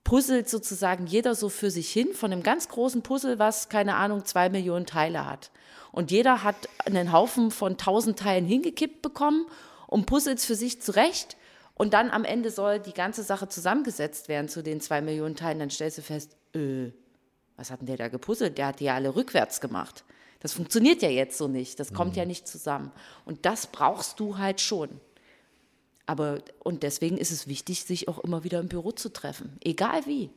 puzzelt 0.04 0.50
sozusagen 0.50 1.06
jeder 1.06 1.36
so 1.36 1.50
für 1.50 1.72
sich 1.72 1.92
hin 1.92 2.14
von 2.14 2.32
einem 2.32 2.44
ganz 2.44 2.68
großen 2.68 3.02
Puzzle, 3.02 3.40
was, 3.40 3.70
keine 3.70 3.96
Ahnung, 3.96 4.26
zwei 4.26 4.50
Millionen 4.50 4.86
Teile 4.86 5.26
hat. 5.26 5.52
Und 5.92 6.12
jeder 6.12 6.44
hat 6.44 6.68
einen 6.86 7.12
Haufen 7.12 7.52
von 7.52 7.78
tausend 7.78 8.20
Teilen 8.20 8.46
hingekippt 8.46 9.02
bekommen 9.02 9.46
und 9.90 10.06
puzzelt 10.06 10.38
es 10.38 10.46
für 10.46 10.56
sich 10.56 10.82
zurecht. 10.82 11.36
Und 11.74 11.94
dann 11.94 12.12
am 12.12 12.24
Ende 12.24 12.52
soll 12.52 12.80
die 12.80 12.94
ganze 12.94 13.24
Sache 13.24 13.48
zusammengesetzt 13.48 14.28
werden 14.28 14.50
zu 14.50 14.62
den 14.62 14.82
zwei 14.82 15.02
Millionen 15.02 15.36
Teilen. 15.36 15.60
Dann 15.60 15.70
stellst 15.70 15.98
du 15.98 16.02
fest, 16.04 16.36
äh, 16.54 16.92
was 17.58 17.72
hat 17.72 17.80
denn 17.80 17.88
der 17.88 17.98
da 17.98 18.08
gepuzzelt? 18.08 18.58
Der 18.58 18.68
hat 18.68 18.80
die 18.80 18.86
ja 18.86 18.96
alle 18.96 19.16
rückwärts 19.16 19.60
gemacht. 19.62 20.04
Das 20.42 20.54
funktioniert 20.54 21.02
ja 21.02 21.10
jetzt 21.10 21.38
so 21.38 21.48
nicht. 21.48 21.80
Das 21.80 21.94
kommt 21.94 22.16
ja 22.16 22.26
nicht 22.26 22.48
zusammen. 22.48 22.92
Und 23.26 23.46
das 23.46 23.68
brauchst 23.68 24.20
du 24.20 24.38
halt 24.38 24.62
schon. 24.62 25.02
Aber, 26.06 26.40
und 26.60 26.84
deswegen 26.84 27.18
ist 27.18 27.32
es 27.32 27.48
wichtig, 27.48 27.84
sich 27.84 28.08
auch 28.08 28.20
immer 28.20 28.44
wieder 28.44 28.60
im 28.60 28.68
Büro 28.68 28.92
zu 28.92 29.10
treffen. 29.10 29.58
Egal 29.64 30.06
wie. 30.06 30.30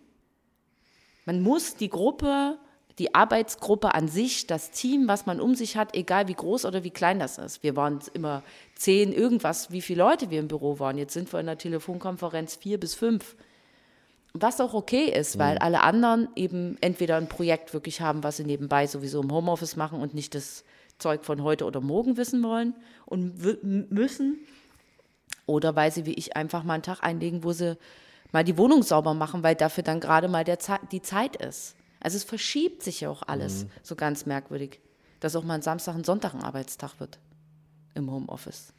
Man 1.25 1.43
muss 1.43 1.77
die 1.77 1.91
Gruppe, 1.91 2.59
die 2.99 3.15
Arbeitsgruppe 3.15 3.95
an 3.95 4.09
sich, 4.09 4.47
das 4.47 4.71
Team, 4.71 5.09
was 5.09 5.27
man 5.27 5.41
um 5.41 5.55
sich 5.55 5.77
hat, 5.77 5.95
egal 5.97 6.29
wie 6.29 6.35
groß 6.35 6.65
oder 6.65 6.85
wie 6.85 6.91
klein 6.91 7.19
das 7.19 7.39
ist. 7.39 7.63
Wir 7.63 7.77
waren 7.77 8.01
immer 8.13 8.43
zehn, 8.75 9.13
irgendwas, 9.13 9.71
wie 9.71 9.81
viele 9.81 10.03
Leute 10.03 10.31
wir 10.31 10.41
im 10.41 10.49
Büro 10.49 10.79
waren. 10.79 10.99
Jetzt 10.99 11.15
sind 11.15 11.33
wir 11.33 11.41
in 11.41 11.47
der 11.47 11.59
Telefonkonferenz 11.59 12.57
vier 12.57 12.79
bis 12.79 12.95
fünf. 12.95 13.37
Was 14.35 14.61
auch 14.61 14.73
okay 14.73 15.05
ist, 15.05 15.39
weil 15.39 15.59
alle 15.59 15.83
anderen 15.83 16.29
eben 16.37 16.79
entweder 16.81 17.17
ein 17.17 17.29
Projekt 17.29 17.75
wirklich 17.75 18.01
haben, 18.01 18.23
was 18.23 18.39
sie 18.39 18.45
nebenbei 18.45 18.87
sowieso 18.87 19.21
im 19.21 19.31
Homeoffice 19.31 19.77
machen 19.77 20.01
und 20.01 20.15
nicht 20.15 20.35
das 20.35 20.65
Zeug 20.99 21.25
von 21.25 21.43
heute 21.43 21.67
oder 21.67 21.83
morgen 21.83 22.17
wissen 22.17 22.43
wollen 22.43 22.75
und 23.05 23.43
müssen. 23.91 24.39
Oder 25.45 25.77
weil 25.77 25.93
sie 25.93 26.07
wie 26.07 26.15
ich 26.15 26.35
einfach 26.35 26.63
mal 26.63 26.75
einen 26.75 26.83
Tag 26.83 27.03
einlegen, 27.03 27.45
wo 27.45 27.53
sie 27.53 27.77
mal 28.33 28.45
die 28.45 28.57
Wohnung 28.57 28.83
sauber 28.83 29.13
machen, 29.13 29.43
weil 29.43 29.55
dafür 29.55 29.83
dann 29.83 30.01
gerade 30.01 30.29
mal 30.29 30.45
der 30.45 30.59
Ze 30.59 30.79
die 30.91 31.03
Zeit 31.03 31.37
ist. 31.37 31.77
Also 32.03 32.17
es 32.17 32.25
verschiebt 32.25 32.83
sich 32.83 33.03
ja 33.03 33.11
auch 33.11 33.23
alles 33.23 33.67
so 33.83 33.95
ganz 33.95 34.27
merkwürdig, 34.27 34.81
dass 35.21 35.37
auch 35.37 35.45
mal 35.45 35.55
ein 35.55 35.63
Samstag, 35.63 35.95
ein 35.95 36.03
Sonntag 36.03 36.35
ein 36.35 36.43
Arbeitstag 36.43 36.99
wird 36.99 37.21
im 37.95 38.11
Homeoffice. 38.11 38.73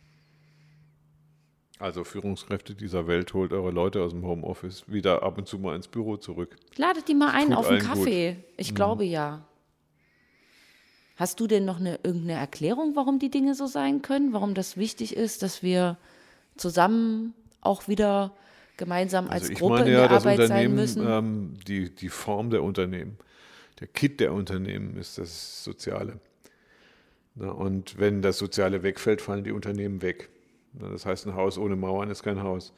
Also 1.80 2.04
Führungskräfte 2.04 2.76
dieser 2.76 3.08
Welt, 3.08 3.34
holt 3.34 3.54
eure 3.54 3.72
Leute 3.72 4.04
aus 4.04 4.12
dem 4.12 4.26
Homeoffice 4.26 4.84
wieder 4.88 5.24
ab 5.24 5.38
und 5.38 5.48
zu 5.48 5.58
mal 5.58 5.76
ins 5.76 5.88
Büro 5.88 6.18
zurück. 6.18 6.58
Ladet 6.76 7.08
die 7.08 7.16
mal 7.16 7.32
ein 7.32 7.54
auf 7.54 7.68
einen 7.68 7.82
allen 7.82 7.88
gut. 7.88 7.98
Kaffee. 7.98 8.44
Ich 8.58 8.76
glaube 8.76 9.06
ja. 9.06 9.46
Hast 11.16 11.40
du 11.40 11.48
denn 11.48 11.64
noch 11.64 11.80
eine, 11.80 12.00
irgendeine 12.04 12.40
Erklärung, 12.40 12.96
warum 12.96 13.20
die 13.20 13.30
Dinge 13.30 13.56
so 13.56 13.68
sein 13.68 14.02
können? 14.02 14.34
Warum 14.34 14.54
das 14.54 14.76
wichtig 14.78 15.16
ist, 15.16 15.44
dass 15.44 15.64
wir 15.64 15.98
zusammen 16.58 17.34
auch 17.62 17.88
wieder 17.88 18.36
gemeinsam 18.78 19.28
als 19.30 19.44
Also 19.44 19.54
Gruppe 19.56 19.74
meine 19.76 19.90
in 19.90 19.94
ja, 19.94 20.00
der 20.02 20.10
das 20.10 20.26
Arbeit 20.26 20.48
sein 20.48 20.76
müssen? 20.76 21.06
ähm, 21.08 21.54
die, 21.68 21.94
die 21.94 22.10
Form 22.10 22.50
der 22.50 22.64
Unternehmen, 22.64 23.18
der 23.80 23.88
Kit 23.88 24.20
der 24.20 24.34
Unternehmen 24.34 24.98
ist 24.98 25.18
das 25.18 25.64
Soziale. 25.64 26.20
Na, 27.36 27.50
und 27.50 27.98
wenn 28.00 28.22
das 28.22 28.38
Soziale 28.38 28.84
wegfällt, 28.84 29.22
fallen 29.22 29.44
die 29.44 29.52
Unternehmen 29.52 30.02
weg. 30.02 30.30
Na, 30.74 30.90
das 30.90 31.06
heißt, 31.06 31.28
ein 31.28 31.36
Haus 31.36 31.58
ohne 31.58 31.76
Mauern 31.76 32.10
ist 32.10 32.24
kein 32.24 32.42
Haus. 32.44 32.74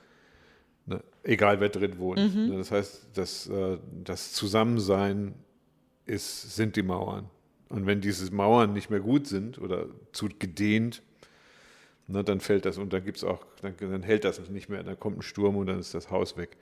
Na, 0.86 1.02
egal 1.24 1.60
wer 1.60 1.70
drin 1.70 1.98
wohnt. 1.98 2.20
Mhm. 2.20 2.58
Das 2.58 2.72
heißt, 2.72 3.08
das, 3.14 3.48
äh, 3.48 3.78
das 4.04 4.34
Zusammensein 4.34 5.34
ist, 6.06 6.56
sind 6.56 6.76
die 6.76 6.84
Mauern. 6.84 7.30
Und 7.70 7.86
wenn 7.88 8.00
diese 8.00 8.32
Mauern 8.34 8.74
nicht 8.74 8.90
mehr 8.90 9.00
gut 9.00 9.28
sind 9.28 9.58
oder 9.58 9.88
zu 10.12 10.30
gedehnt, 10.40 11.02
na, 12.08 12.24
dann 12.24 12.40
fällt 12.40 12.66
das 12.66 12.78
und 12.78 12.94
dann 12.94 13.04
gibt's 13.04 13.24
auch, 13.24 13.46
dann, 13.62 13.76
dann 13.80 14.04
hält 14.04 14.24
das 14.26 14.40
nicht 14.50 14.70
mehr, 14.70 14.84
dann 14.84 15.00
kommt 15.00 15.18
ein 15.18 15.22
Sturm 15.22 15.56
und 15.56 15.68
dann 15.68 15.80
ist 15.80 15.94
das 15.94 16.12
Haus 16.12 16.38
weg. 16.38 16.58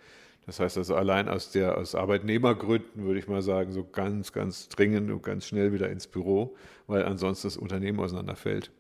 Das 0.45 0.59
heißt 0.59 0.77
also 0.77 0.95
allein 0.95 1.29
aus 1.29 1.51
der 1.51 1.77
aus 1.77 1.95
Arbeitnehmergründen 1.95 3.05
würde 3.05 3.19
ich 3.19 3.27
mal 3.27 3.41
sagen, 3.41 3.71
so 3.71 3.83
ganz, 3.83 4.33
ganz 4.33 4.67
dringend 4.69 5.09
und 5.09 5.23
ganz 5.23 5.45
schnell 5.45 5.71
wieder 5.71 5.89
ins 5.89 6.07
Büro, 6.07 6.55
weil 6.87 7.05
ansonsten 7.05 7.47
das 7.47 7.57
Unternehmen 7.57 7.99
auseinanderfällt. 7.99 8.71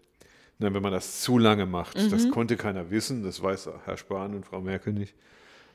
Na, 0.59 0.73
wenn 0.73 0.83
man 0.83 0.91
das 0.91 1.21
zu 1.21 1.37
lange 1.37 1.65
macht, 1.65 1.97
das 2.11 2.29
konnte 2.29 2.57
keiner 2.57 2.91
wissen, 2.91 3.23
das 3.23 3.41
weiß 3.41 3.69
Herr 3.85 3.97
Spahn 3.97 4.35
und 4.35 4.45
Frau 4.45 4.61
Merkel 4.61 4.93
nicht. 4.93 5.15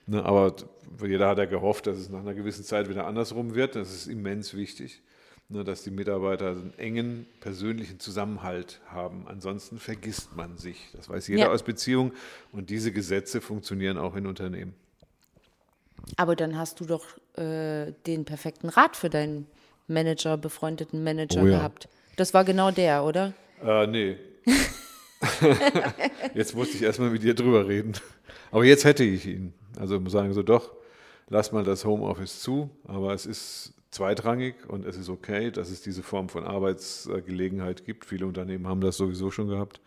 Ne, 0.07 0.24
aber 0.24 0.55
jeder 1.03 1.29
hat 1.29 1.38
ja 1.38 1.44
gehofft, 1.44 1.87
dass 1.87 1.98
es 1.98 2.09
nach 2.09 2.20
einer 2.20 2.33
gewissen 2.33 2.64
Zeit 2.64 2.88
wieder 2.88 3.07
andersrum 3.07 3.55
wird. 3.55 3.77
Das 3.77 3.92
ist 3.92 4.07
immens 4.07 4.55
wichtig, 4.55 5.03
ne, 5.48 5.64
dass 5.64 5.82
die 5.82 5.90
Mitarbeiter 5.90 6.50
einen 6.50 6.74
engen 6.78 7.26
persönlichen 7.40 8.00
Zusammenhalt 8.00 8.80
haben. 8.90 9.26
Ansonsten 9.26 9.78
vergisst 9.78 10.37
man 10.37 10.58
sich. 10.58 10.90
Das 10.94 11.08
weiß 11.08 11.28
jeder 11.28 11.42
Ja. 11.46 11.50
aus 11.50 11.62
Beziehung. 11.62 12.12
Und 12.52 12.70
diese 12.70 12.92
Gesetze 12.92 13.40
funktionieren 13.40 13.98
auch 13.98 14.14
in 14.16 14.26
Unternehmen. 14.26 14.74
Aber 16.16 16.37
dann 16.37 16.56
hast 16.56 16.80
du 16.80 16.84
doch 16.87 17.04
äh, 17.37 17.92
den 18.06 18.24
perfekten 18.24 18.68
Rat 18.68 18.96
für 18.96 19.11
deinen 19.11 19.46
Manager, 19.88 20.37
befreundeten 20.37 21.02
Manager 21.02 21.42
Oh 21.42 21.46
ja. 21.46 21.58
gehabt. 21.58 21.88
Das 22.16 22.34
war 22.34 22.44
genau 22.44 22.70
der, 22.70 23.04
oder? 23.04 23.32
Äh, 23.62 23.87
nee. 23.87 24.16
jetzt 26.34 26.54
musste 26.54 26.76
ich 26.76 26.82
erstmal 26.82 27.11
mit 27.11 27.22
dir 27.22 27.34
drüber 27.34 27.66
reden. 27.68 27.92
Aber 28.50 28.64
jetzt 28.64 28.84
hätte 28.84 29.04
ich 29.04 29.26
ihn. 29.26 29.52
Also 29.78 30.00
muss 30.00 30.12
sagen 30.12 30.32
so, 30.32 30.42
doch, 30.42 30.70
lass 31.30 31.52
mal 31.52 31.64
das 31.64 31.84
Homeoffice 31.84 32.40
zu, 32.40 32.70
aber 32.84 33.12
es 33.14 33.26
ist 33.26 33.72
zweitrangig 33.90 34.54
und 34.68 34.84
es 34.84 34.96
ist 34.96 35.08
okay, 35.08 35.50
dass 35.50 35.70
es 35.70 35.80
diese 35.82 36.02
Form 36.02 36.28
von 36.28 36.44
Arbeitsgelegenheit 36.44 37.84
gibt. 37.84 38.04
Viele 38.04 38.26
Unternehmen 38.26 38.66
haben 38.66 38.80
das 38.80 38.96
sowieso 38.96 39.30
schon 39.30 39.48
gehabt. 39.48 39.80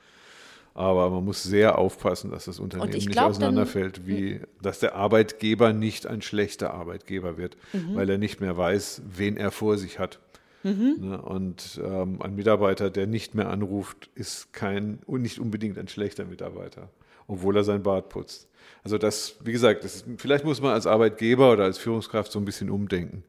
Aber 0.74 1.10
man 1.10 1.26
muss 1.26 1.44
sehr 1.44 1.78
aufpassen, 1.78 2.32
dass 2.32 2.46
das 2.46 2.58
Unternehmen 2.60 2.90
ich 2.92 2.96
nicht 3.06 3.12
glaub, 3.12 3.26
dann- 3.26 3.32
auseinanderfällt, 3.32 4.08
wie, 4.08 4.40
dass 4.62 4.80
der 4.80 4.96
Arbeitgeber 4.96 5.74
nicht 5.74 6.08
ein 6.08 6.22
schlechter 6.22 6.74
Arbeitgeber 6.74 7.38
wird, 7.38 7.58
Mhm. 7.74 7.96
weil 7.96 8.10
er 8.10 8.18
nicht 8.18 8.40
mehr 8.40 8.56
weiß, 8.56 9.02
wen 9.06 9.36
er 9.36 9.52
vor 9.52 9.78
sich 9.78 10.00
hat. 10.00 10.20
Ne? 10.64 11.20
Und 11.22 11.82
ähm, 11.84 12.22
ein 12.22 12.36
Mitarbeiter, 12.36 12.90
der 12.92 13.06
nicht 13.08 13.34
mehr 13.36 13.50
anruft, 13.50 14.10
ist 14.16 14.54
kein 14.54 15.00
und 15.08 15.24
nicht 15.24 15.40
unbedingt 15.40 15.78
ein 15.80 15.88
schlechter 15.90 16.24
Mitarbeiter, 16.24 16.88
obwohl 17.32 17.56
er 17.58 17.64
sein 17.64 17.82
Bart 17.84 18.10
putzt. 18.10 18.48
Also 18.84 18.98
das, 18.98 19.36
wie 19.44 19.52
gesagt, 19.52 19.84
das 19.84 19.96
ist, 19.98 20.06
vielleicht 20.18 20.44
muss 20.44 20.62
man 20.62 20.74
als 20.74 20.88
Arbeitgeber 20.88 21.52
oder 21.54 21.64
als 21.66 21.78
Führungskraft 21.78 22.32
so 22.32 22.40
ein 22.40 22.46
bisschen 22.46 22.70
umdenken. 22.70 23.24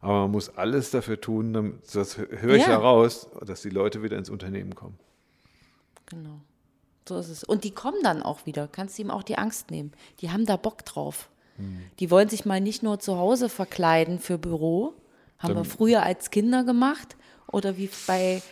Aber 0.00 0.20
man 0.22 0.32
muss 0.32 0.48
alles 0.56 0.90
dafür 0.90 1.20
tun, 1.20 1.52
damit, 1.52 1.94
das 1.94 2.18
höre 2.18 2.54
ich 2.56 2.62
Ja. 2.62 2.68
heraus, 2.68 3.28
dass 3.44 3.62
die 3.62 3.70
Leute 3.70 4.02
wieder 4.02 4.18
ins 4.18 4.30
Unternehmen 4.30 4.74
kommen. 4.74 4.98
Genau. 6.06 6.40
So 7.08 7.18
ist 7.18 7.28
es. 7.28 7.44
Und 7.44 7.64
die 7.64 7.70
kommen 7.70 7.98
dann 8.02 8.22
auch 8.22 8.46
wieder. 8.46 8.68
Kannst 8.68 8.98
du 8.98 9.02
ihm 9.02 9.10
auch 9.10 9.22
die 9.22 9.38
Angst 9.38 9.70
nehmen. 9.70 9.92
Die 10.20 10.30
haben 10.30 10.44
da 10.44 10.56
Bock 10.56 10.84
drauf. 10.84 11.30
Hm. 11.56 11.78
Die 12.00 12.10
wollen 12.10 12.28
sich 12.28 12.44
mal 12.44 12.60
nicht 12.60 12.82
nur 12.82 12.98
zu 12.98 13.16
Hause 13.16 13.48
verkleiden 13.48 14.18
für 14.18 14.38
Büro. 14.38 14.92
Haben 15.38 15.50
wir 15.50 15.54
Dann- 15.56 15.64
früher 15.64 16.02
als 16.02 16.30
Kinder 16.30 16.64
gemacht. 16.64 17.16
Oder 17.52 17.76
wie 17.76 17.88
bei 18.08 18.42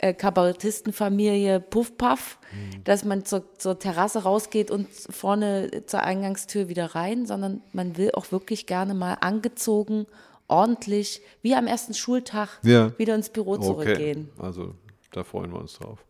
Kabarettistenfamilie 0.00 1.60
Puff 1.60 1.96
Puff, 1.96 2.38
Hm. 2.50 2.84
dass 2.84 3.04
man 3.04 3.24
zur, 3.24 3.44
zur 3.58 3.78
Terrasse 3.78 4.24
rausgeht 4.24 4.70
und 4.70 4.88
vorne 4.90 5.84
zur 5.86 6.02
Eingangstür 6.02 6.68
wieder 6.68 6.94
rein, 6.94 7.24
sondern 7.26 7.62
man 7.72 7.96
will 7.96 8.10
auch 8.12 8.30
wirklich 8.32 8.66
gerne 8.66 8.94
mal 8.94 9.14
angezogen, 9.20 10.06
ordentlich, 10.48 11.22
wie 11.40 11.54
am 11.54 11.66
ersten 11.66 11.94
Schultag, 11.94 12.48
Ja. 12.62 12.96
wieder 12.98 13.14
ins 13.14 13.30
Büro 13.30 13.56
zurückgehen. 13.56 14.28
Also 14.38 14.74
da 15.12 15.24
freuen 15.24 15.50
wir 15.52 15.60
uns 15.60 15.74
drauf. 15.78 16.04